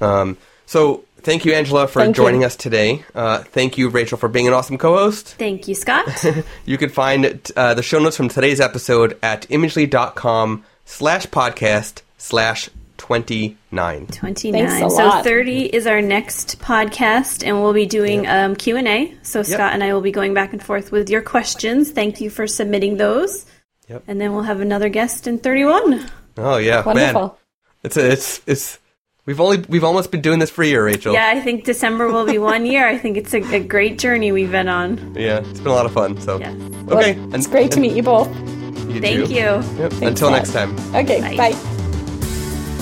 Um, 0.00 0.36
so 0.66 1.04
thank 1.18 1.44
you, 1.44 1.52
Angela, 1.54 1.86
for 1.86 2.00
Thank 2.00 2.16
you. 2.16 2.24
joining 2.24 2.44
us 2.44 2.56
today. 2.56 3.04
Uh, 3.14 3.38
thank 3.38 3.78
you, 3.78 3.88
Rachel, 3.88 4.18
for 4.18 4.28
being 4.28 4.46
an 4.46 4.52
awesome 4.52 4.78
co-host. 4.78 5.28
Thank 5.38 5.68
you, 5.68 5.74
Scott. 5.74 6.06
You 6.66 6.76
can 6.76 6.90
find 6.90 7.50
uh, 7.56 7.74
the 7.74 7.82
show 7.82 8.00
notes 8.00 8.16
from 8.16 8.28
today's 8.28 8.60
episode 8.60 9.16
at 9.22 9.46
imagely.com 9.48 10.64
slash 10.84 11.26
podcast 11.28 12.02
slash 12.18 12.68
29. 12.96 14.06
29. 14.06 14.66
Thanks 14.66 14.92
a 14.92 14.96
so 14.96 15.22
30 15.22 15.64
is 15.66 15.86
our 15.86 16.00
next 16.00 16.58
podcast 16.60 17.46
and 17.46 17.60
we'll 17.62 17.72
be 17.72 17.86
doing 17.86 18.26
um, 18.26 18.56
Q&A. 18.56 19.14
So 19.22 19.42
Scott 19.42 19.72
and 19.72 19.82
I 19.84 19.92
will 19.94 20.00
be 20.00 20.12
going 20.12 20.34
back 20.34 20.52
and 20.52 20.62
forth 20.62 20.92
with 20.92 21.10
your 21.10 21.22
questions. 21.22 21.90
Thank 21.90 22.20
you 22.20 22.30
for 22.30 22.46
submitting 22.46 22.96
those. 22.96 23.44
Yep. 23.88 24.04
And 24.08 24.20
then 24.20 24.32
we'll 24.32 24.42
have 24.42 24.60
another 24.60 24.88
guest 24.88 25.26
in 25.26 25.38
31. 25.38 26.10
Oh 26.38 26.56
yeah, 26.56 26.76
man. 26.76 26.84
Wonderful. 26.86 27.38
It's 27.82 27.96
a, 27.96 28.10
it's 28.10 28.40
it's 28.46 28.78
we've 29.26 29.40
only 29.40 29.58
we've 29.68 29.84
almost 29.84 30.10
been 30.10 30.20
doing 30.22 30.38
this 30.40 30.50
for 30.50 30.62
a 30.62 30.66
year, 30.66 30.84
Rachel. 30.84 31.12
Yeah, 31.14 31.28
I 31.28 31.40
think 31.40 31.64
December 31.64 32.08
will 32.10 32.26
be 32.26 32.38
one 32.38 32.66
year. 32.66 32.86
I 32.86 32.98
think 32.98 33.16
it's 33.16 33.32
a, 33.32 33.40
a 33.54 33.60
great 33.60 33.98
journey 33.98 34.32
we've 34.32 34.50
been 34.50 34.68
on. 34.68 35.14
Yeah, 35.14 35.38
it's 35.38 35.60
been 35.60 35.68
a 35.70 35.74
lot 35.74 35.86
of 35.86 35.92
fun. 35.92 36.20
So 36.20 36.38
Yes. 36.40 36.52
okay, 36.90 37.14
Well, 37.18 37.34
it's 37.34 37.46
great 37.46 37.70
to 37.72 37.80
meet 37.80 37.92
you 37.92 38.02
both. 38.02 38.28
you 38.90 39.00
Thank 39.00 39.28
too. 39.28 39.34
you. 39.34 39.62
Yep. 39.78 39.92
Until 40.02 40.30
next 40.30 40.52
time. 40.52 40.76
Okay, 40.94 41.20
Bye. 41.20 41.36
bye. 41.52 41.75